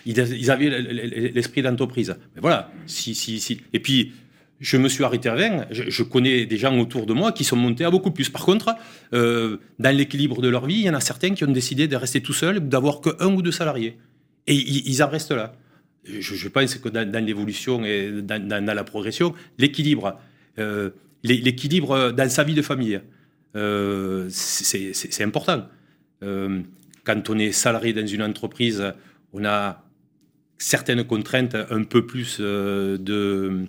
ils, 0.05 0.51
avaient 0.51 0.69
l'esprit 1.33 1.61
d'entreprise. 1.61 2.15
Mais 2.35 2.41
voilà, 2.41 2.71
si, 2.85 3.15
si, 3.15 3.39
si. 3.39 3.61
Et 3.73 3.79
puis, 3.79 4.13
je 4.59 4.77
me 4.77 4.87
suis 4.87 5.03
arrêté 5.03 5.27
à 5.27 5.35
20. 5.35 5.65
Je, 5.71 6.03
connais 6.03 6.45
des 6.45 6.57
gens 6.57 6.77
autour 6.77 7.05
de 7.07 7.13
moi 7.13 7.31
qui 7.31 7.43
sont 7.43 7.57
montés 7.57 7.83
à 7.83 7.89
beaucoup 7.89 8.11
plus. 8.11 8.29
Par 8.29 8.45
contre, 8.45 8.75
dans 9.11 9.97
l'équilibre 9.97 10.41
de 10.41 10.49
leur 10.49 10.67
vie, 10.67 10.75
il 10.75 10.85
y 10.85 10.89
en 10.89 10.93
a 10.93 10.99
certains 10.99 11.33
qui 11.33 11.43
ont 11.43 11.51
décidé 11.51 11.87
de 11.87 11.95
rester 11.95 12.21
tout 12.21 12.33
seuls, 12.33 12.59
d'avoir 12.59 13.01
que 13.01 13.09
un 13.19 13.33
ou 13.33 13.41
deux 13.41 13.51
salariés. 13.51 13.97
Et 14.47 14.55
ils, 14.55 15.03
en 15.03 15.07
restent 15.07 15.31
là. 15.31 15.55
Je, 16.03 16.47
pense 16.47 16.75
que 16.75 16.89
dans, 16.89 17.25
l'évolution 17.25 17.83
et 17.83 18.21
dans, 18.21 18.65
la 18.65 18.83
progression, 18.83 19.33
l'équilibre, 19.57 20.19
euh, 20.59 20.91
l'équilibre 21.23 22.11
dans 22.11 22.29
sa 22.29 22.43
vie 22.43 22.53
de 22.53 22.61
famille, 22.61 23.01
euh, 23.55 24.27
c'est 24.29 25.23
important. 25.23 25.67
Euh, 26.23 26.61
quand 27.03 27.29
on 27.29 27.39
est 27.39 27.51
salarié 27.51 27.93
dans 27.93 28.05
une 28.05 28.21
entreprise, 28.21 28.83
on 29.33 29.45
a 29.45 29.83
certaines 30.57 31.03
contraintes 31.03 31.55
un 31.55 31.83
peu 31.83 32.05
plus 32.05 32.39
de, 32.39 33.65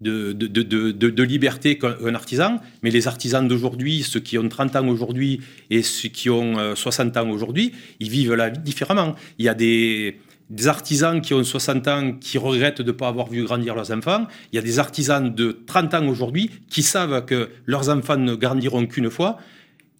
de, 0.00 1.22
liberté 1.22 1.78
qu'un 1.78 2.14
artisan, 2.14 2.60
mais 2.82 2.90
les 2.90 3.08
artisans 3.08 3.46
d'aujourd'hui, 3.46 4.02
ceux 4.02 4.20
qui 4.20 4.38
ont 4.38 4.48
30 4.48 4.76
ans 4.76 4.88
aujourd'hui 4.88 5.40
et 5.70 5.82
ceux 5.82 6.08
qui 6.08 6.30
ont 6.30 6.74
60 6.74 7.16
ans 7.16 7.28
aujourd'hui, 7.30 7.72
ils 8.00 8.10
vivent 8.10 8.34
la 8.34 8.50
vie 8.50 8.58
différemment. 8.58 9.14
Il 9.38 9.44
y 9.44 9.48
a 9.48 9.54
des 9.54 10.18
artisans 10.66 11.20
qui 11.20 11.34
ont 11.34 11.42
60 11.42 11.88
ans 11.88 12.12
qui 12.20 12.38
regrettent 12.38 12.82
de 12.82 12.92
ne 12.92 12.96
pas 12.96 13.08
avoir 13.08 13.28
vu 13.28 13.44
grandir 13.44 13.74
leurs 13.74 13.90
enfants. 13.90 14.26
Il 14.52 14.56
y 14.56 14.58
a 14.58 14.62
des 14.62 14.78
artisans 14.78 15.34
de 15.34 15.58
30 15.66 15.94
ans 15.94 16.06
aujourd'hui 16.08 16.50
qui 16.70 16.82
savent 16.82 17.24
que 17.24 17.50
leurs 17.66 17.88
enfants 17.88 18.16
ne 18.16 18.34
grandiront 18.34 18.86
qu'une 18.86 19.10
fois 19.10 19.38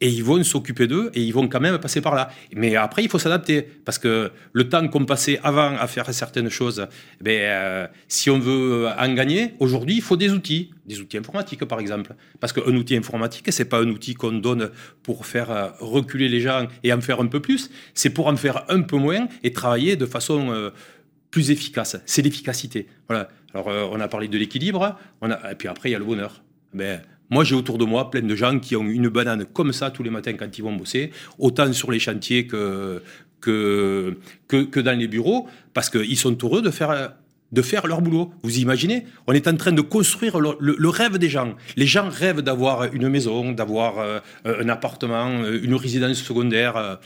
et 0.01 0.09
ils 0.09 0.23
vont 0.23 0.43
s'occuper 0.45 0.87
d'eux 0.87 1.11
et 1.15 1.23
ils 1.23 1.33
vont 1.33 1.49
quand 1.49 1.61
même 1.61 1.79
passer 1.79 2.01
par 2.01 2.15
là. 2.15 2.29
Mais 2.55 2.77
après, 2.77 3.03
il 3.03 3.09
faut 3.09 3.19
s'adapter 3.19 3.63
parce 3.63 3.99
que 3.99 4.31
le 4.53 4.69
temps 4.69 4.87
qu'on 4.89 5.05
passait 5.05 5.41
avant 5.43 5.77
à 5.77 5.87
faire 5.87 6.13
certaines 6.13 6.51
choses, 6.51 6.87
ben, 7.21 7.41
euh, 7.41 7.87
si 8.09 8.29
on 8.31 8.39
veut 8.39 8.89
en 8.99 9.15
gagner, 9.15 9.55
aujourd'hui, 9.59 9.97
il 9.97 10.03
faut 10.03 10.17
des 10.17 10.31
outils, 10.31 10.71
des 10.87 11.01
outils 11.01 11.17
informatiques 11.17 11.65
par 11.65 11.81
exemple. 11.81 12.15
Parce 12.41 12.53
qu'un 12.53 12.75
outil 12.75 12.97
informatique, 12.97 13.47
c'est 13.51 13.65
pas 13.65 13.81
un 13.81 13.89
outil 13.89 14.15
qu'on 14.15 14.33
donne 14.33 14.71
pour 15.03 15.27
faire 15.27 15.51
euh, 15.51 15.69
reculer 15.81 16.29
les 16.29 16.41
gens 16.41 16.67
et 16.83 16.93
en 16.93 17.01
faire 17.01 17.21
un 17.21 17.27
peu 17.27 17.41
plus, 17.41 17.71
c'est 17.95 18.11
pour 18.11 18.27
en 18.27 18.37
faire 18.37 18.65
un 18.69 18.83
peu 18.83 18.97
moins 18.97 19.29
et 19.43 19.53
travailler 19.53 19.97
de 19.97 20.07
façon 20.07 20.51
euh, 20.51 20.71
plus 21.31 21.51
efficace. 21.51 21.97
C'est 22.05 22.23
l'efficacité. 22.23 22.87
Voilà. 23.09 23.29
Alors, 23.55 23.69
on 23.91 24.01
a 24.01 24.09
parlé 24.09 24.29
de 24.29 24.37
l'équilibre, 24.37 24.99
et 25.23 25.55
puis 25.55 25.69
après, 25.69 25.89
il 25.89 25.93
y 25.93 25.95
a 25.95 25.99
le 25.99 26.05
bonheur. 26.05 26.43
Ben, 26.75 27.01
moi, 27.31 27.45
j'ai 27.45 27.55
autour 27.55 27.79
de 27.79 27.85
moi 27.85 28.11
plein 28.11 28.23
de 28.23 28.37
gens 28.37 28.59
qui 28.59 28.77
ont 28.77 28.85
une 28.85 29.09
banane 29.09 29.45
comme 29.47 29.73
ça 29.73 29.91
tous 29.91 30.03
les 30.03 30.11
matins 30.11 30.35
quand 30.35 30.59
ils 30.59 30.63
vont 30.63 30.75
bosser, 30.75 31.11
autant 31.39 31.73
sur 31.73 31.91
les 31.91 31.99
chantiers 31.99 32.47
que, 32.47 33.03
dans 33.43 34.99
les 34.99 35.09
bureaux, 35.09 35.47
parce 35.75 35.91
qu'ils 35.91 36.17
sont 36.17 36.37
heureux 36.43 36.63
de 36.63 36.71
faire, 36.71 37.87
leur 37.87 38.01
boulot. 38.01 38.33
Vous 38.43 38.59
imaginez? 38.59 39.07
On 39.27 39.33
est 39.33 39.49
en 39.49 39.57
train 39.57 39.73
de 39.73 39.81
construire 39.81 40.39
le, 40.39 40.89
rêve 40.89 41.19
des 41.19 41.29
gens. 41.29 41.55
Les 41.77 41.87
gens 41.87 42.09
rêvent 42.09 42.43
d'avoir 42.43 42.93
une 42.93 43.09
maison, 43.09 43.53
d'avoir 43.53 43.99
euh, 43.99 44.21
un 44.45 44.69
appartement, 44.69 45.45
une 45.45 45.75
résidence 45.75 46.19
secondaire. 46.23 46.77
Euh, 46.77 46.97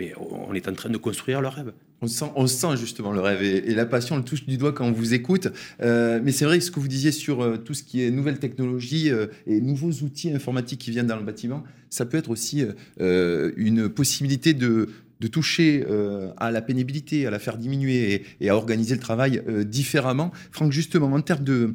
mais 0.00 0.14
on 0.18 0.54
est 0.54 0.66
en 0.66 0.72
train 0.72 0.88
de 0.88 0.96
construire 0.96 1.40
leur 1.40 1.54
rêve. 1.54 1.72
On 2.00 2.06
sent, 2.08 2.24
on 2.34 2.76
justement 2.76 3.12
le 3.12 3.20
rêve 3.20 3.42
et, 3.42 3.74
la 3.74 3.84
passion, 3.84 4.16
le 4.16 4.24
touche 4.24 4.46
du 4.46 4.56
doigt 4.56 4.72
quand 4.72 4.86
on 4.86 4.92
vous 4.92 5.12
écoute. 5.12 5.48
Euh, 5.82 6.18
mais 6.24 6.32
c'est 6.32 6.46
vrai 6.46 6.58
que 6.58 6.64
ce 6.64 6.70
que 6.70 6.80
vous 6.80 6.88
disiez 6.88 7.12
sur 7.12 7.42
euh, 7.42 7.58
tout 7.58 7.74
ce 7.74 7.82
qui 7.82 8.02
est 8.02 8.10
nouvelles 8.10 8.38
technologies 8.38 9.10
euh, 9.10 9.26
et 9.46 9.60
nouveaux 9.60 9.92
outils 10.02 10.32
informatiques 10.32 10.80
qui 10.80 10.90
viennent 10.90 11.06
dans 11.06 11.18
le 11.18 11.24
bâtiment, 11.24 11.62
ça 11.90 12.06
peut 12.06 12.16
être 12.16 12.30
aussi 12.30 12.64
une 12.98 13.88
possibilité 13.88 14.54
de, 14.54 14.88
de 15.20 15.26
toucher 15.26 15.84
à 16.36 16.52
la 16.52 16.62
pénibilité, 16.62 17.26
à 17.26 17.30
la 17.30 17.40
faire 17.40 17.58
diminuer 17.58 18.14
et, 18.14 18.24
et 18.40 18.48
à 18.48 18.54
organiser 18.54 18.94
le 18.94 19.00
travail 19.00 19.42
différemment. 19.66 20.30
Franck, 20.52 20.70
justement, 20.70 21.08
en 21.12 21.20
termes 21.20 21.42
de, 21.42 21.74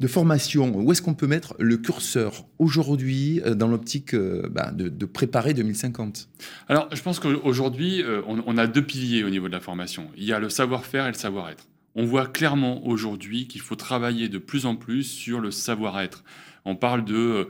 de 0.00 0.06
formation, 0.08 0.74
où 0.74 0.90
est-ce 0.90 1.02
qu'on 1.02 1.14
peut 1.14 1.26
mettre 1.26 1.54
le 1.58 1.76
curseur 1.76 2.46
aujourd'hui 2.58 3.42
euh, 3.44 3.54
dans 3.54 3.68
l'optique 3.68 4.14
euh, 4.14 4.48
bah, 4.50 4.72
de, 4.72 5.04
préparer 5.04 5.52
2050 5.52 6.28
Alors, 6.68 6.88
je 6.92 7.02
pense 7.02 7.20
qu'aujourd'hui, 7.20 8.02
euh, 8.02 8.22
on, 8.26 8.56
a 8.56 8.66
deux 8.66 8.82
piliers 8.82 9.24
au 9.24 9.30
niveau 9.30 9.48
de 9.48 9.52
la 9.52 9.60
formation. 9.60 10.08
Il 10.16 10.24
y 10.24 10.32
a 10.32 10.38
le 10.38 10.48
savoir-faire 10.48 11.04
et 11.04 11.08
le 11.08 11.14
savoir-être. 11.14 11.68
On 11.94 12.06
voit 12.06 12.26
clairement 12.26 12.86
aujourd'hui 12.86 13.46
qu'il 13.46 13.60
faut 13.60 13.76
travailler 13.76 14.28
de 14.28 14.38
plus 14.38 14.64
en 14.64 14.74
plus 14.74 15.02
sur 15.02 15.38
le 15.38 15.50
savoir-être. 15.50 16.24
On 16.64 16.76
parle 16.76 17.04
de 17.04 17.48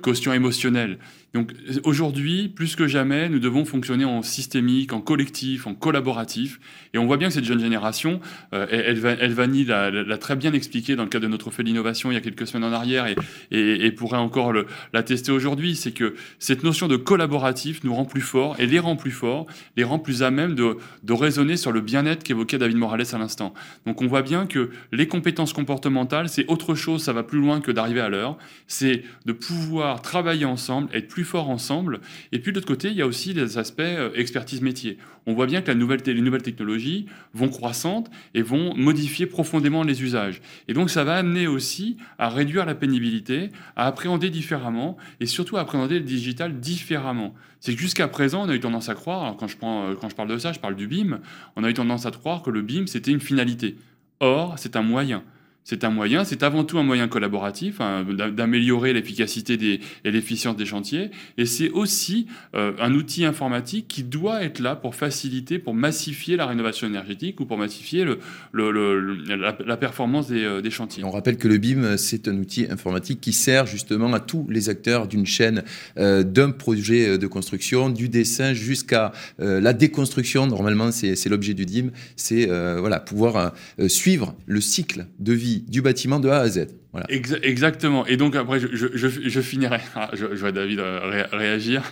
caution 0.00 0.32
émotionnelle. 0.32 0.98
Donc 1.34 1.52
aujourd'hui, 1.82 2.48
plus 2.48 2.76
que 2.76 2.86
jamais, 2.86 3.28
nous 3.28 3.40
devons 3.40 3.64
fonctionner 3.64 4.04
en 4.04 4.22
systémique, 4.22 4.92
en 4.92 5.00
collectif, 5.00 5.66
en 5.66 5.74
collaboratif. 5.74 6.60
Et 6.94 6.98
on 6.98 7.06
voit 7.06 7.16
bien 7.16 7.26
que 7.26 7.34
cette 7.34 7.44
jeune 7.44 7.58
génération, 7.58 8.20
euh, 8.52 8.66
Elvani 8.70 9.64
l'a 9.64 10.18
très 10.18 10.36
bien 10.36 10.52
expliqué 10.52 10.94
dans 10.94 11.02
le 11.02 11.08
cadre 11.08 11.24
de 11.24 11.30
notre 11.30 11.50
fait 11.50 11.64
d'innovation 11.64 12.12
il 12.12 12.14
y 12.14 12.16
a 12.16 12.20
quelques 12.20 12.46
semaines 12.46 12.64
en 12.64 12.72
arrière 12.72 13.06
et, 13.50 13.90
pourrait 13.94 14.18
encore 14.18 14.52
la 14.92 15.02
tester 15.02 15.30
aujourd'hui, 15.32 15.76
c'est 15.76 15.92
que 15.92 16.14
cette 16.38 16.62
notion 16.62 16.88
de 16.88 16.96
collaboratif 16.96 17.84
nous 17.84 17.94
rend 17.94 18.04
plus 18.04 18.20
forts 18.20 18.56
et 18.58 18.66
les 18.66 18.78
rend 18.78 18.96
plus 18.96 19.12
forts, 19.12 19.46
les 19.76 19.84
rend 19.84 19.98
plus 19.98 20.22
à 20.22 20.30
même 20.30 20.54
de 20.54 21.12
raisonner 21.12 21.56
sur 21.56 21.72
le 21.72 21.80
bien-être 21.80 22.22
qu'évoquait 22.22 22.58
David 22.58 22.76
Morales 22.76 23.06
à 23.12 23.18
l'instant. 23.18 23.54
Donc 23.86 24.02
on 24.02 24.06
voit 24.06 24.22
bien 24.22 24.46
que 24.46 24.70
les 24.92 25.08
compétences 25.08 25.52
comportementales, 25.52 26.28
c'est 26.28 26.46
autre 26.48 26.74
chose, 26.74 27.02
ça 27.02 27.12
va 27.12 27.22
plus 27.22 27.40
loin 27.40 27.60
que 27.60 27.72
d'arriver 27.72 28.00
à 28.00 28.08
l'heure, 28.08 28.36
c'est 28.66 29.02
de 29.26 29.32
pouvoir 29.32 30.02
travailler 30.02 30.44
ensemble, 30.44 30.88
être 30.92 31.08
plus 31.08 31.23
fort 31.24 31.50
ensemble. 31.50 32.00
Et 32.32 32.38
puis 32.38 32.52
de 32.52 32.56
l'autre 32.56 32.66
côté, 32.66 32.88
il 32.88 32.94
y 32.94 33.02
a 33.02 33.06
aussi 33.06 33.32
les 33.32 33.58
aspects 33.58 33.80
euh, 33.80 34.10
expertise 34.14 34.60
métier. 34.60 34.98
On 35.26 35.34
voit 35.34 35.46
bien 35.46 35.62
que 35.62 35.70
la 35.70 35.74
les 35.74 36.20
nouvelles 36.20 36.42
technologies 36.42 37.06
vont 37.32 37.48
croissantes 37.48 38.10
et 38.34 38.42
vont 38.42 38.74
modifier 38.74 39.26
profondément 39.26 39.82
les 39.82 40.02
usages. 40.02 40.40
Et 40.68 40.74
donc 40.74 40.90
ça 40.90 41.04
va 41.04 41.16
amener 41.16 41.46
aussi 41.46 41.96
à 42.18 42.28
réduire 42.28 42.66
la 42.66 42.74
pénibilité, 42.74 43.50
à 43.76 43.86
appréhender 43.86 44.30
différemment 44.30 44.96
et 45.20 45.26
surtout 45.26 45.56
à 45.56 45.60
appréhender 45.60 45.98
le 45.98 46.04
digital 46.04 46.60
différemment. 46.60 47.34
C'est 47.60 47.74
que 47.74 47.80
jusqu'à 47.80 48.08
présent, 48.08 48.44
on 48.44 48.48
a 48.48 48.54
eu 48.54 48.60
tendance 48.60 48.88
à 48.88 48.94
croire, 48.94 49.36
quand 49.36 49.48
je, 49.48 49.56
euh, 49.62 49.94
quand 49.98 50.08
je 50.08 50.14
parle 50.14 50.28
de 50.28 50.38
ça, 50.38 50.52
je 50.52 50.60
parle 50.60 50.76
du 50.76 50.86
BIM, 50.86 51.20
on 51.56 51.64
a 51.64 51.70
eu 51.70 51.74
tendance 51.74 52.04
à 52.04 52.10
croire 52.10 52.42
que 52.42 52.50
le 52.50 52.60
BIM, 52.60 52.86
c'était 52.86 53.10
une 53.10 53.20
finalité. 53.20 53.76
Or, 54.20 54.54
c'est 54.58 54.76
un 54.76 54.82
moyen. 54.82 55.22
C'est 55.66 55.82
un 55.82 55.88
moyen, 55.88 56.26
c'est 56.26 56.42
avant 56.42 56.62
tout 56.62 56.78
un 56.78 56.82
moyen 56.82 57.08
collaboratif 57.08 57.80
hein, 57.80 58.04
d'améliorer 58.36 58.92
l'efficacité 58.92 59.80
et 60.04 60.10
l'efficience 60.10 60.58
des 60.58 60.66
chantiers. 60.66 61.10
Et 61.38 61.46
c'est 61.46 61.70
aussi 61.70 62.26
euh, 62.54 62.72
un 62.78 62.92
outil 62.92 63.24
informatique 63.24 63.88
qui 63.88 64.02
doit 64.02 64.42
être 64.44 64.58
là 64.58 64.76
pour 64.76 64.94
faciliter, 64.94 65.58
pour 65.58 65.72
massifier 65.72 66.36
la 66.36 66.44
rénovation 66.44 66.86
énergétique 66.86 67.40
ou 67.40 67.46
pour 67.46 67.56
massifier 67.56 68.04
la, 68.52 69.76
performance 69.78 70.26
euh, 70.30 70.60
des, 70.60 70.70
chantiers. 70.70 71.02
On 71.02 71.10
rappelle 71.10 71.38
que 71.38 71.48
le 71.48 71.56
BIM, 71.56 71.96
c'est 71.96 72.28
un 72.28 72.36
outil 72.36 72.66
informatique 72.68 73.22
qui 73.22 73.32
sert 73.32 73.64
justement 73.64 74.12
à 74.12 74.20
tous 74.20 74.46
les 74.50 74.68
acteurs 74.68 75.08
d'une 75.08 75.24
chaîne 75.24 75.62
euh, 75.96 76.24
d'un 76.24 76.50
projet 76.50 77.16
de 77.16 77.26
construction, 77.26 77.88
du 77.88 78.10
dessin 78.10 78.52
jusqu'à 78.52 79.12
la 79.38 79.72
déconstruction. 79.72 80.46
Normalement, 80.46 80.92
c'est 80.92 81.28
l'objet 81.28 81.54
du 81.54 81.64
DIM, 81.64 81.90
c'est 82.16 82.46
voilà, 82.46 83.00
pouvoir 83.00 83.54
suivre 83.88 84.34
le 84.46 84.60
cycle 84.60 85.06
de 85.18 85.32
vie 85.32 85.53
du 85.60 85.82
bâtiment 85.82 86.20
de 86.20 86.28
A 86.28 86.40
à 86.40 86.48
Z. 86.48 86.66
Voilà. 86.94 87.08
exactement. 87.42 88.06
Et 88.06 88.16
donc 88.16 88.36
après, 88.36 88.60
je, 88.60 88.68
je, 88.70 88.86
je, 88.94 89.40
finirai. 89.40 89.80
Ah, 89.96 90.10
je, 90.12 90.26
vois 90.26 90.52
David 90.52 90.78
euh, 90.78 91.24
réagir. 91.32 91.82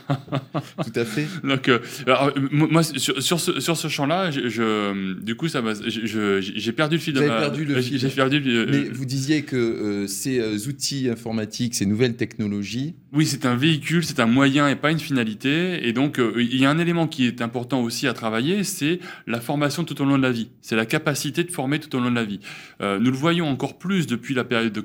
Tout 0.76 0.92
à 0.94 1.04
fait. 1.04 1.26
donc, 1.44 1.68
euh, 1.68 1.80
alors, 2.06 2.32
moi, 2.52 2.84
sur, 2.84 3.20
sur 3.20 3.40
ce, 3.40 3.58
sur 3.58 3.76
ce 3.76 3.88
champ-là, 3.88 4.30
je, 4.30 5.20
du 5.20 5.34
coup, 5.34 5.48
ça 5.48 5.60
j'ai 5.86 6.72
perdu 6.72 6.96
le 6.96 7.00
fil. 7.00 7.14
Vous 7.14 7.20
avez 7.20 7.28
perdu 7.28 7.64
le 7.64 7.82
fil. 7.82 8.10
Perdu, 8.10 8.40
Mais 8.70 8.84
vous 8.84 9.04
disiez 9.04 9.42
que 9.42 10.06
ces 10.06 10.68
outils 10.68 11.08
informatiques, 11.08 11.74
ces 11.74 11.86
nouvelles 11.86 12.14
technologies. 12.14 12.94
Oui, 13.12 13.26
c'est 13.26 13.44
un 13.44 13.56
véhicule, 13.56 14.04
c'est 14.04 14.20
un 14.20 14.26
moyen 14.26 14.68
et 14.68 14.76
pas 14.76 14.92
une 14.92 15.00
finalité. 15.00 15.86
Et 15.86 15.92
donc, 15.92 16.20
il 16.36 16.56
y 16.56 16.64
a 16.64 16.70
un 16.70 16.78
élément 16.78 17.08
qui 17.08 17.26
est 17.26 17.42
important 17.42 17.82
aussi 17.82 18.06
à 18.06 18.12
travailler, 18.12 18.62
c'est 18.62 19.00
la 19.26 19.40
formation 19.40 19.82
tout 19.82 20.00
au 20.00 20.04
long 20.04 20.16
de 20.16 20.22
la 20.22 20.30
vie. 20.30 20.48
C'est 20.60 20.76
la 20.76 20.86
capacité 20.86 21.42
de 21.42 21.50
former 21.50 21.80
tout 21.80 21.94
au 21.96 22.00
long 22.00 22.10
de 22.10 22.16
la 22.16 22.24
vie. 22.24 22.40
nous 22.80 23.10
le 23.10 23.16
voyons 23.16 23.48
encore 23.48 23.78
plus 23.78 24.06
depuis 24.06 24.34
la 24.34 24.44
période 24.44 24.72
de 24.72 24.80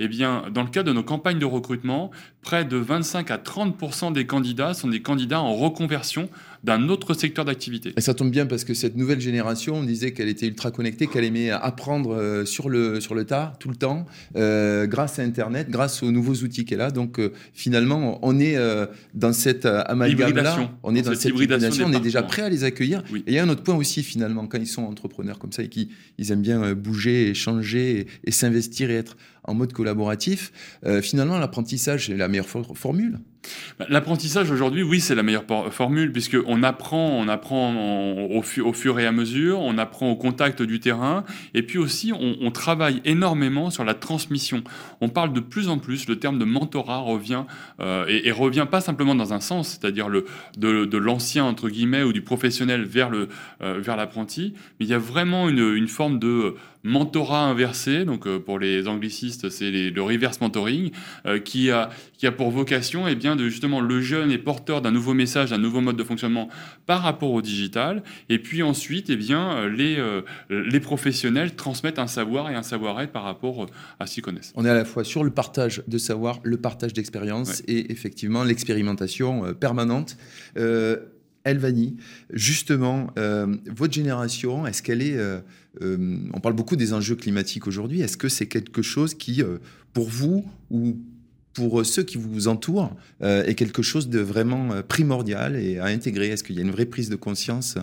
Eh 0.00 0.08
bien, 0.08 0.44
dans 0.52 0.62
le 0.62 0.68
cadre 0.68 0.88
de 0.88 0.92
nos 0.92 1.02
campagnes 1.02 1.38
de 1.38 1.44
recrutement, 1.44 2.10
près 2.42 2.64
de 2.64 2.76
25 2.76 3.30
à 3.30 3.38
30% 3.38 4.12
des 4.12 4.26
candidats 4.26 4.74
sont 4.74 4.88
des 4.88 5.02
candidats 5.02 5.40
en 5.40 5.54
reconversion 5.54 6.28
d'un 6.64 6.88
autre 6.88 7.12
secteur 7.12 7.44
d'activité. 7.44 7.92
Et 7.96 8.00
ça 8.00 8.14
tombe 8.14 8.30
bien 8.30 8.46
parce 8.46 8.64
que 8.64 8.72
cette 8.72 8.96
nouvelle 8.96 9.20
génération, 9.20 9.76
on 9.76 9.82
disait 9.82 10.12
qu'elle 10.12 10.30
était 10.30 10.46
ultra 10.46 10.70
connectée, 10.70 11.06
qu'elle 11.06 11.24
aimait 11.24 11.50
apprendre 11.50 12.14
euh, 12.14 12.46
sur 12.46 12.70
le, 12.70 13.00
sur 13.00 13.14
le 13.14 13.26
tas, 13.26 13.52
tout 13.60 13.68
le 13.68 13.76
temps, 13.76 14.06
euh, 14.36 14.86
grâce 14.86 15.18
à 15.18 15.22
Internet, 15.22 15.68
grâce 15.68 16.02
aux 16.02 16.10
nouveaux 16.10 16.36
outils 16.36 16.64
qu'elle 16.64 16.80
a. 16.80 16.90
Donc 16.90 17.20
euh, 17.20 17.32
finalement, 17.52 18.18
on 18.22 18.40
est 18.40 18.56
dans 19.12 19.34
cette 19.34 19.66
amalgame-là, 19.66 20.70
on 20.82 20.94
est 20.94 21.02
dans, 21.02 21.14
cette, 21.14 21.32
hybridation, 21.32 21.86
on 21.86 21.92
est 21.92 22.00
déjà 22.00 22.22
prêt 22.22 22.42
à 22.42 22.48
les 22.48 22.64
accueillir. 22.64 23.04
Et 23.14 23.22
il 23.26 23.34
y 23.34 23.38
a 23.38 23.44
un 23.44 23.48
autre 23.50 23.62
point 23.62 23.76
aussi 23.76 24.02
finalement, 24.02 24.46
quand 24.46 24.58
ils 24.58 24.66
sont 24.66 24.84
entrepreneurs 24.84 25.38
comme 25.38 25.52
ça 25.52 25.62
et 25.62 25.68
qu'ils 25.68 25.88
ils 26.16 26.32
aiment 26.32 26.42
bien 26.42 26.72
bouger, 26.72 27.28
échanger 27.28 28.06
et 28.24 28.30
s'investir 28.30 28.90
et 28.90 28.94
être 28.94 29.18
en 29.42 29.52
mode 29.52 29.74
collaboratif, 29.74 30.52
finalement, 31.02 31.38
l'apprentissage 31.38 32.08
est 32.08 32.16
la 32.16 32.28
meilleure 32.28 32.48
formule. 32.48 33.18
Bah, 33.78 33.86
l'apprentissage 33.88 34.50
aujourd'hui, 34.50 34.82
oui, 34.82 35.00
c'est 35.00 35.14
la 35.14 35.22
meilleure 35.22 35.44
formule 35.70 36.12
puisque 36.12 36.36
on 36.46 36.62
apprend, 36.62 37.08
on 37.08 37.28
apprend 37.28 37.74
au, 38.30 38.42
fur 38.42 39.00
et 39.00 39.06
à 39.06 39.12
mesure, 39.12 39.60
on 39.60 39.78
apprend 39.78 40.10
au 40.10 40.16
contact 40.16 40.62
du 40.62 40.80
terrain, 40.80 41.24
et 41.54 41.62
puis 41.62 41.78
aussi 41.78 42.12
on, 42.12 42.50
travaille 42.50 43.00
énormément 43.04 43.70
sur 43.70 43.84
la 43.84 43.94
transmission. 43.94 44.62
On 45.00 45.08
parle 45.08 45.32
de 45.32 45.40
plus 45.40 45.68
en 45.68 45.78
plus, 45.78 46.06
le 46.08 46.18
terme 46.18 46.38
de 46.38 46.44
mentorat 46.44 46.98
revient 46.98 47.44
euh, 47.80 48.04
et, 48.08 48.30
revient 48.30 48.66
pas 48.70 48.80
simplement 48.80 49.14
dans 49.14 49.32
un 49.32 49.40
sens, 49.40 49.68
c'est-à-dire 49.68 50.08
de, 50.08 50.98
l'ancien 50.98 51.44
entre 51.44 51.68
guillemets 51.68 52.02
ou 52.02 52.12
du 52.12 52.22
professionnel 52.22 52.84
vers 52.84 53.10
euh, 53.12 53.82
l'apprenti, 53.86 54.54
mais 54.78 54.86
il 54.86 54.88
y 54.88 54.94
a 54.94 54.98
vraiment 54.98 55.48
une 55.48 55.88
forme 55.88 56.18
de 56.18 56.54
mentorat 56.84 57.46
inversé, 57.46 58.04
donc 58.04 58.26
euh, 58.26 58.38
pour 58.38 58.58
les 58.58 58.86
anglicistes, 58.86 59.48
c'est 59.48 59.70
le 59.70 60.02
reverse 60.02 60.40
mentoring, 60.40 60.90
euh, 61.26 61.40
qui, 61.40 61.70
a, 61.70 61.88
qui 62.18 62.26
a 62.26 62.32
pour 62.32 62.50
vocation 62.50 63.08
eh 63.08 63.14
bien, 63.14 63.36
de 63.36 63.48
justement 63.48 63.80
le 63.80 64.02
jeune 64.02 64.30
est 64.30 64.38
porteur 64.38 64.82
d'un 64.82 64.90
nouveau 64.90 65.14
message, 65.14 65.50
d'un 65.50 65.58
nouveau 65.58 65.80
mode 65.80 65.96
de 65.96 66.04
fonctionnement 66.04 66.48
par 66.84 67.00
rapport 67.02 67.32
au 67.32 67.40
digital, 67.40 68.02
et 68.28 68.38
puis 68.38 68.62
ensuite 68.62 69.08
eh 69.08 69.16
bien, 69.16 69.56
euh, 69.56 69.68
les, 69.70 69.96
les 70.50 70.80
professionnels 70.80 71.56
transmettent 71.56 71.98
un 71.98 72.06
savoir 72.06 72.50
et 72.50 72.54
un 72.54 72.62
savoir-être 72.62 73.12
par 73.12 73.22
rapport 73.22 73.66
à 73.98 74.06
ce 74.06 74.14
qu'ils 74.14 74.22
connaissent. 74.22 74.52
On 74.54 74.66
est 74.66 74.70
à 74.70 74.74
la 74.74 74.84
fois 74.84 75.04
sur 75.04 75.24
le 75.24 75.30
partage 75.30 75.82
de 75.88 75.98
savoir, 75.98 76.38
le 76.42 76.58
partage 76.58 76.92
d'expérience 76.92 77.62
et 77.66 77.90
effectivement 77.90 78.44
l'expérimentation 78.44 79.54
permanente. 79.54 80.18
Elvani, 81.44 81.96
justement, 82.32 83.08
votre 83.16 83.92
génération, 83.92 84.66
est-ce 84.66 84.82
qu'elle 84.82 85.02
est 85.02 85.18
on 85.80 86.40
parle 86.40 86.54
beaucoup 86.54 86.76
des 86.76 86.92
enjeux 86.92 87.16
climatiques 87.16 87.66
aujourd'hui. 87.66 88.00
Est-ce 88.00 88.16
que 88.16 88.28
c'est 88.28 88.46
quelque 88.46 88.82
chose 88.82 89.14
qui, 89.14 89.42
euh, 89.42 89.58
pour 89.92 90.08
vous 90.08 90.44
ou 90.70 90.96
pour 91.52 91.84
ceux 91.86 92.02
qui 92.02 92.18
vous 92.18 92.48
entourent, 92.48 92.90
euh, 93.22 93.44
est 93.44 93.54
quelque 93.54 93.82
chose 93.82 94.08
de 94.08 94.18
vraiment 94.18 94.82
primordial 94.82 95.56
et 95.56 95.78
à 95.78 95.86
intégrer? 95.86 96.28
Est-ce 96.28 96.42
qu'il 96.42 96.56
y 96.56 96.58
a 96.58 96.62
une 96.62 96.72
vraie 96.72 96.86
prise 96.86 97.08
de 97.08 97.16
conscience 97.16 97.76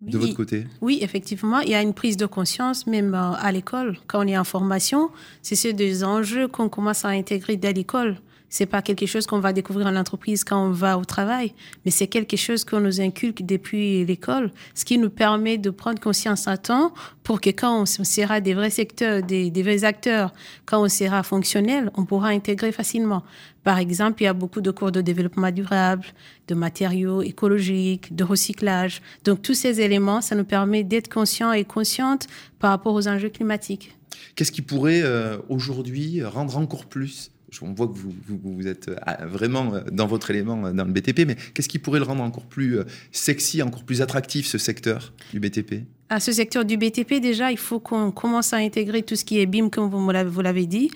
de 0.00 0.18
votre 0.18 0.34
côté? 0.34 0.66
Oui, 0.80 0.98
effectivement, 1.02 1.60
il 1.60 1.70
y 1.70 1.74
a 1.74 1.82
une 1.82 1.94
prise 1.94 2.16
de 2.16 2.26
conscience, 2.26 2.86
même 2.86 3.14
à 3.14 3.52
l'école, 3.52 3.98
quand 4.06 4.24
on 4.24 4.28
est 4.28 4.38
en 4.38 4.44
formation. 4.44 5.10
C'est 5.42 5.72
des 5.74 6.02
enjeux 6.02 6.48
qu'on 6.48 6.68
commence 6.68 7.04
à 7.04 7.08
intégrer 7.08 7.56
dès 7.56 7.72
l'école. 7.72 8.16
C'est 8.54 8.66
pas 8.66 8.82
quelque 8.82 9.06
chose 9.06 9.26
qu'on 9.26 9.40
va 9.40 9.52
découvrir 9.52 9.88
en 9.88 9.96
entreprise 9.96 10.44
quand 10.44 10.68
on 10.68 10.70
va 10.70 10.96
au 10.96 11.04
travail, 11.04 11.54
mais 11.84 11.90
c'est 11.90 12.06
quelque 12.06 12.36
chose 12.36 12.64
qu'on 12.64 12.78
nous 12.78 13.00
inculque 13.00 13.44
depuis 13.44 14.04
l'école, 14.04 14.52
ce 14.76 14.84
qui 14.84 14.96
nous 14.96 15.10
permet 15.10 15.58
de 15.58 15.70
prendre 15.70 15.98
conscience 15.98 16.46
à 16.46 16.56
temps 16.56 16.94
pour 17.24 17.40
que 17.40 17.50
quand 17.50 17.82
on 17.82 17.84
sera 17.84 18.40
des 18.40 18.54
vrais 18.54 18.70
secteurs, 18.70 19.24
des, 19.24 19.50
vrais 19.60 19.82
acteurs, 19.82 20.32
quand 20.66 20.80
on 20.80 20.88
sera 20.88 21.24
fonctionnel, 21.24 21.90
on 21.96 22.04
pourra 22.04 22.28
intégrer 22.28 22.70
facilement. 22.70 23.24
Par 23.64 23.78
exemple, 23.78 24.22
il 24.22 24.26
y 24.26 24.28
a 24.28 24.32
beaucoup 24.32 24.60
de 24.60 24.70
cours 24.70 24.92
de 24.92 25.00
développement 25.00 25.50
durable, 25.50 26.06
de 26.46 26.54
matériaux 26.54 27.22
écologiques, 27.22 28.14
de 28.14 28.22
recyclage. 28.22 29.02
Donc 29.24 29.42
tous 29.42 29.54
ces 29.54 29.80
éléments, 29.80 30.20
ça 30.20 30.36
nous 30.36 30.44
permet 30.44 30.84
d'être 30.84 31.12
conscients 31.12 31.50
et 31.50 31.64
conscientes 31.64 32.28
par 32.60 32.70
rapport 32.70 32.94
aux 32.94 33.08
enjeux 33.08 33.30
climatiques. 33.30 33.96
Qu'est-ce 34.36 34.52
qui 34.52 34.62
pourrait 34.62 35.02
euh, 35.02 35.38
aujourd'hui 35.48 36.22
rendre 36.22 36.56
encore 36.56 36.86
plus 36.86 37.32
on 37.62 37.72
voit 37.72 37.88
que 37.88 37.94
vous, 37.94 38.66
êtes 38.66 38.88
euh, 38.88 39.26
vraiment 39.26 39.74
euh, 39.74 39.80
dans 39.90 40.06
votre 40.06 40.30
élément 40.30 40.66
euh, 40.66 40.72
dans 40.72 40.84
le 40.84 40.92
BTP, 40.92 41.26
mais 41.26 41.36
qu'est-ce 41.54 41.68
qui 41.68 41.78
pourrait 41.78 41.98
le 42.00 42.04
rendre 42.04 42.22
encore 42.22 42.44
plus 42.44 42.78
sexy, 43.12 43.62
encore 43.62 43.84
plus 43.84 44.02
attractif, 44.02 44.46
ce 44.46 44.58
secteur 44.58 45.12
du 45.32 45.40
BTP 45.40 45.84
à 46.10 46.20
ce 46.20 46.32
secteur 46.32 46.66
du 46.66 46.76
BTP, 46.76 47.14
déjà, 47.14 47.50
il 47.50 47.56
faut 47.56 47.80
qu'on 47.80 48.12
commence 48.12 48.52
à 48.52 48.58
intégrer 48.58 49.02
tout 49.02 49.16
ce 49.16 49.24
qui 49.24 49.40
est 49.40 49.46
BIM, 49.46 49.70
comme 49.70 49.88
vous 49.88 50.40
l'avez 50.42 50.66
dit. 50.66 50.90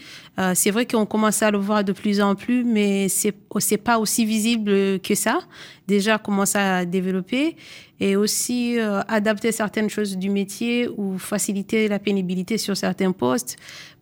c'est 0.54 0.70
vrai 0.70 0.84
qu'on 0.84 1.06
commence 1.06 1.42
à 1.42 1.50
le 1.50 1.56
voir 1.56 1.82
de 1.82 1.92
plus 1.92 2.20
en 2.20 2.34
plus, 2.34 2.62
mais 2.62 3.08
c'est 3.08 3.34
n'est 3.70 3.78
pas 3.78 3.98
aussi 3.98 4.26
visible 4.26 5.00
que 5.00 5.14
ça. 5.14 5.40
Déjà, 5.88 6.18
commence 6.18 6.54
à 6.54 6.84
développer 6.84 7.56
et 7.98 8.16
aussi 8.16 8.78
adapter 9.08 9.50
certaines 9.50 9.88
choses 9.88 10.16
du 10.18 10.28
métier 10.28 10.88
ou 10.94 11.18
faciliter 11.18 11.88
la 11.88 11.98
pénibilité 11.98 12.58
sur 12.58 12.76
certains 12.76 13.12
postes 13.12 13.56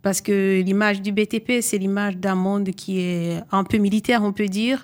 parce 0.07 0.21
que 0.21 0.63
l'image 0.65 1.03
du 1.03 1.11
BTP, 1.11 1.61
c'est 1.63 1.79
l'image 1.79 2.17
d'un 2.17 2.37
monde 2.37 2.71
qui 2.71 3.01
est 3.01 3.43
un 3.51 3.65
peu 3.65 3.79
militaire, 3.79 4.23
on 4.23 4.33
peut 4.33 4.47
dire, 4.47 4.81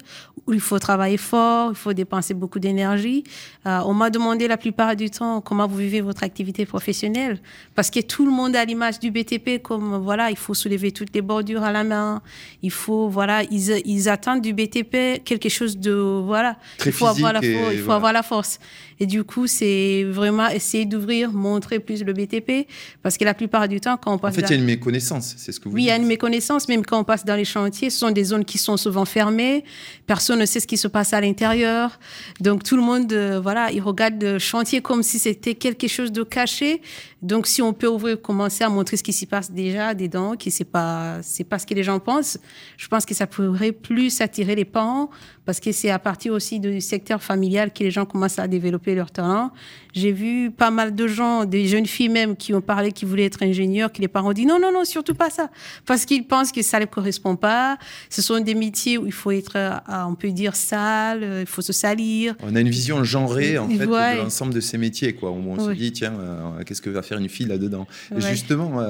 où 0.49 0.53
il 0.53 0.59
faut 0.59 0.81
travailler 0.81 1.17
fort, 1.17 1.71
il 1.71 1.77
faut 1.77 1.93
dépenser 1.93 2.35
beaucoup 2.35 2.59
d'énergie. 2.59 3.23
Euh, 3.65 3.79
on 3.85 3.95
m'a 3.95 4.11
demandé 4.11 4.49
la 4.49 4.57
plupart 4.57 4.97
du 4.97 5.11
temps 5.11 5.41
comment 5.41 5.69
vous 5.69 5.77
vivez 5.77 6.01
votre 6.01 6.25
activité 6.25 6.67
professionnelle, 6.67 7.39
parce 7.77 7.89
que 7.89 8.01
tout 8.01 8.25
le 8.25 8.33
monde 8.33 8.57
a 8.57 8.65
l'image 8.65 8.99
du 8.99 9.13
BTP 9.13 9.63
comme 9.63 9.97
voilà, 9.99 10.31
il 10.31 10.37
faut 10.37 10.55
soulever 10.55 10.91
toutes 10.91 11.15
les 11.15 11.23
bordures 11.23 11.63
à 11.63 11.71
la 11.71 11.85
main, 11.85 12.21
il 12.61 12.73
faut 12.73 13.09
voilà, 13.09 13.45
ils, 13.45 13.81
ils 13.85 14.09
attendent 14.09 14.43
du 14.43 14.53
BTP 14.53 15.23
quelque 15.23 15.49
chose 15.49 15.79
de 15.79 15.93
voilà, 15.93 16.57
il 16.85 16.91
faut 16.91 17.07
avoir 17.07 17.33
la 17.33 17.45
il 17.45 17.79
faut 17.79 17.93
avoir 17.93 18.13
la 18.13 18.25
force. 18.25 18.59
Et 19.03 19.07
du 19.07 19.25
coup, 19.25 19.49
c'est 19.49 20.05
vraiment 20.05 20.47
essayer 20.47 20.85
d'ouvrir, 20.85 21.33
montrer 21.33 21.81
plus 21.81 22.05
le 22.05 22.13
BTP, 22.13 22.69
parce 23.03 23.19
que 23.19 23.25
la 23.25 23.35
plupart 23.35 23.67
du 23.67 23.81
temps, 23.81 23.97
quand 23.97 24.15
on 24.15 24.19
passe... 24.19 24.35
En 24.35 24.37
fait, 24.37 24.43
il 24.43 24.51
y 24.51 24.53
a 24.53 24.59
une 24.61 24.65
méconnaissance, 24.65 25.35
c'est 25.39 25.51
ce 25.51 25.59
que 25.59 25.69
vous 25.69 25.75
Oui, 25.75 25.83
il 25.83 25.87
y 25.87 25.91
a 25.91 25.97
une 25.97 26.07
méconnaissance, 26.07 26.69
même 26.69 26.87
quand 26.87 27.01
on 27.01 27.03
passe 27.03 27.25
dans 27.25 27.35
les 27.35 27.45
chantiers, 27.45 27.91
ce 27.91 27.99
sont 27.99 28.13
des 28.13 28.23
zones 28.23 28.45
qui 28.45 28.59
sont 28.59 28.77
souvent 28.77 29.05
fermées, 29.05 29.65
personne 30.07 30.39
ne 30.39 30.47
sait 30.47 30.61
ce 30.61 30.69
qui 30.69 30.77
se 30.77 30.87
passe 30.87 31.13
à 31.15 31.21
l'intérieur. 31.21 31.99
Donc 32.39 32.63
tout 32.63 32.77
le 32.77 32.83
monde, 32.83 33.13
euh, 33.13 33.41
voilà, 33.41 33.73
il 33.73 33.81
regarde 33.81 34.23
le 34.23 34.39
chantier 34.39 34.81
comme 34.83 35.03
si 35.03 35.19
c'était 35.19 35.57
quelque 35.57 35.89
chose 35.89 36.13
de 36.13 36.23
caché. 36.23 36.81
Donc 37.23 37.49
si 37.49 37.61
on 37.61 37.73
peut 37.73 37.89
ouvrir, 37.89 38.23
commencer 38.23 38.63
à 38.63 38.69
montrer 38.69 38.97
ce 38.97 39.03
qui 39.03 39.13
s'y 39.13 39.27
passe 39.27 39.51
déjà 39.51 39.95
dedans, 39.95 40.37
qui 40.37 40.53
c'est 40.53 40.63
pas, 40.63 41.19
c'est 41.23 41.43
pas 41.43 41.59
ce 41.59 41.67
que 41.67 41.75
les 41.75 41.83
gens 41.83 41.99
pensent, 41.99 42.39
je 42.77 42.87
pense 42.87 43.05
que 43.05 43.15
ça 43.15 43.27
pourrait 43.27 43.73
plus 43.73 44.21
attirer 44.21 44.55
les 44.55 44.65
parents 44.65 45.11
parce 45.45 45.59
que 45.59 45.73
c'est 45.73 45.91
à 45.91 45.99
partir 45.99 46.33
aussi 46.33 46.61
du 46.61 46.81
secteur 46.81 47.23
familial 47.23 47.73
que 47.73 47.83
les 47.83 47.91
gens 47.91 48.05
commencent 48.05 48.39
à 48.39 48.47
développer 48.47 48.95
leur 48.95 49.11
talent. 49.11 49.51
J'ai 49.93 50.13
vu 50.13 50.51
pas 50.51 50.71
mal 50.71 50.95
de 50.95 51.07
gens, 51.07 51.45
des 51.45 51.67
jeunes 51.67 51.87
filles 51.87 52.09
même, 52.09 52.37
qui 52.37 52.55
ont 52.55 52.61
parlé 52.61 52.93
qui 52.93 53.05
voulaient 53.05 53.25
être 53.25 53.43
ingénieurs, 53.43 53.93
que 53.93 54.01
les 54.01 54.09
parents 54.09 54.31
ont 54.31 54.33
dit 54.33 54.47
non, 54.47 54.59
non, 54.61 54.73
non, 54.73 54.85
surtout 54.85 55.15
pas 55.15 55.31
ça, 55.31 55.51
parce 55.85 56.07
qu'ils 56.07 56.27
pensent 56.27 56.53
que 56.53 56.63
ça 56.63 56.79
ne 56.79 56.85
correspond 56.85 57.37
pas. 57.37 57.77
Ce 58.09 58.23
sont 58.23 58.39
des 58.41 58.55
métiers 58.55 58.99
où 58.99 59.07
il 59.07 59.13
faut 59.13 59.33
être, 59.33 59.57
euh, 59.57 59.79
on 60.07 60.15
peut 60.15 60.31
dire, 60.31 60.55
sale, 60.55 61.23
euh, 61.23 61.41
il 61.43 61.47
faut 61.47 61.63
se 61.63 61.73
salir. 61.73 62.37
On 62.43 62.55
a 62.55 62.61
une 62.61 62.71
vision 62.71 63.03
genrée, 63.03 63.59
en 63.59 63.69
fait, 63.69 63.87
de 63.87 64.19
l'ensemble 64.19 64.55
de 64.55 64.61
ces 64.61 64.79
métiers, 64.79 65.15
quoi. 65.15 65.33
On, 65.33 65.59
se 65.59 65.73
dit, 65.73 65.93
tiens, 65.93 66.15
euh, 66.19 66.63
qu'est-ce 66.65 66.83
que 66.83 66.91
va 66.91 67.03
faire 67.03 67.19
une 67.19 67.29
fille 67.29 67.47
là-dedans 67.47 67.87
Justement, 68.17 68.81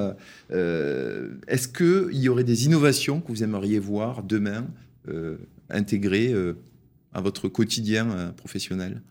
est-ce 0.50 1.68
qu'il 1.68 2.18
y 2.18 2.28
aurait 2.28 2.44
des 2.44 2.66
innovations 2.66 3.20
que 3.20 3.28
vous 3.28 3.42
aimeriez 3.42 3.78
voir 3.78 4.22
demain 4.22 4.66
intégrées 5.72 6.34
à 7.12 7.20
votre 7.20 7.48
quotidien 7.48 8.32
professionnel? 8.36 9.02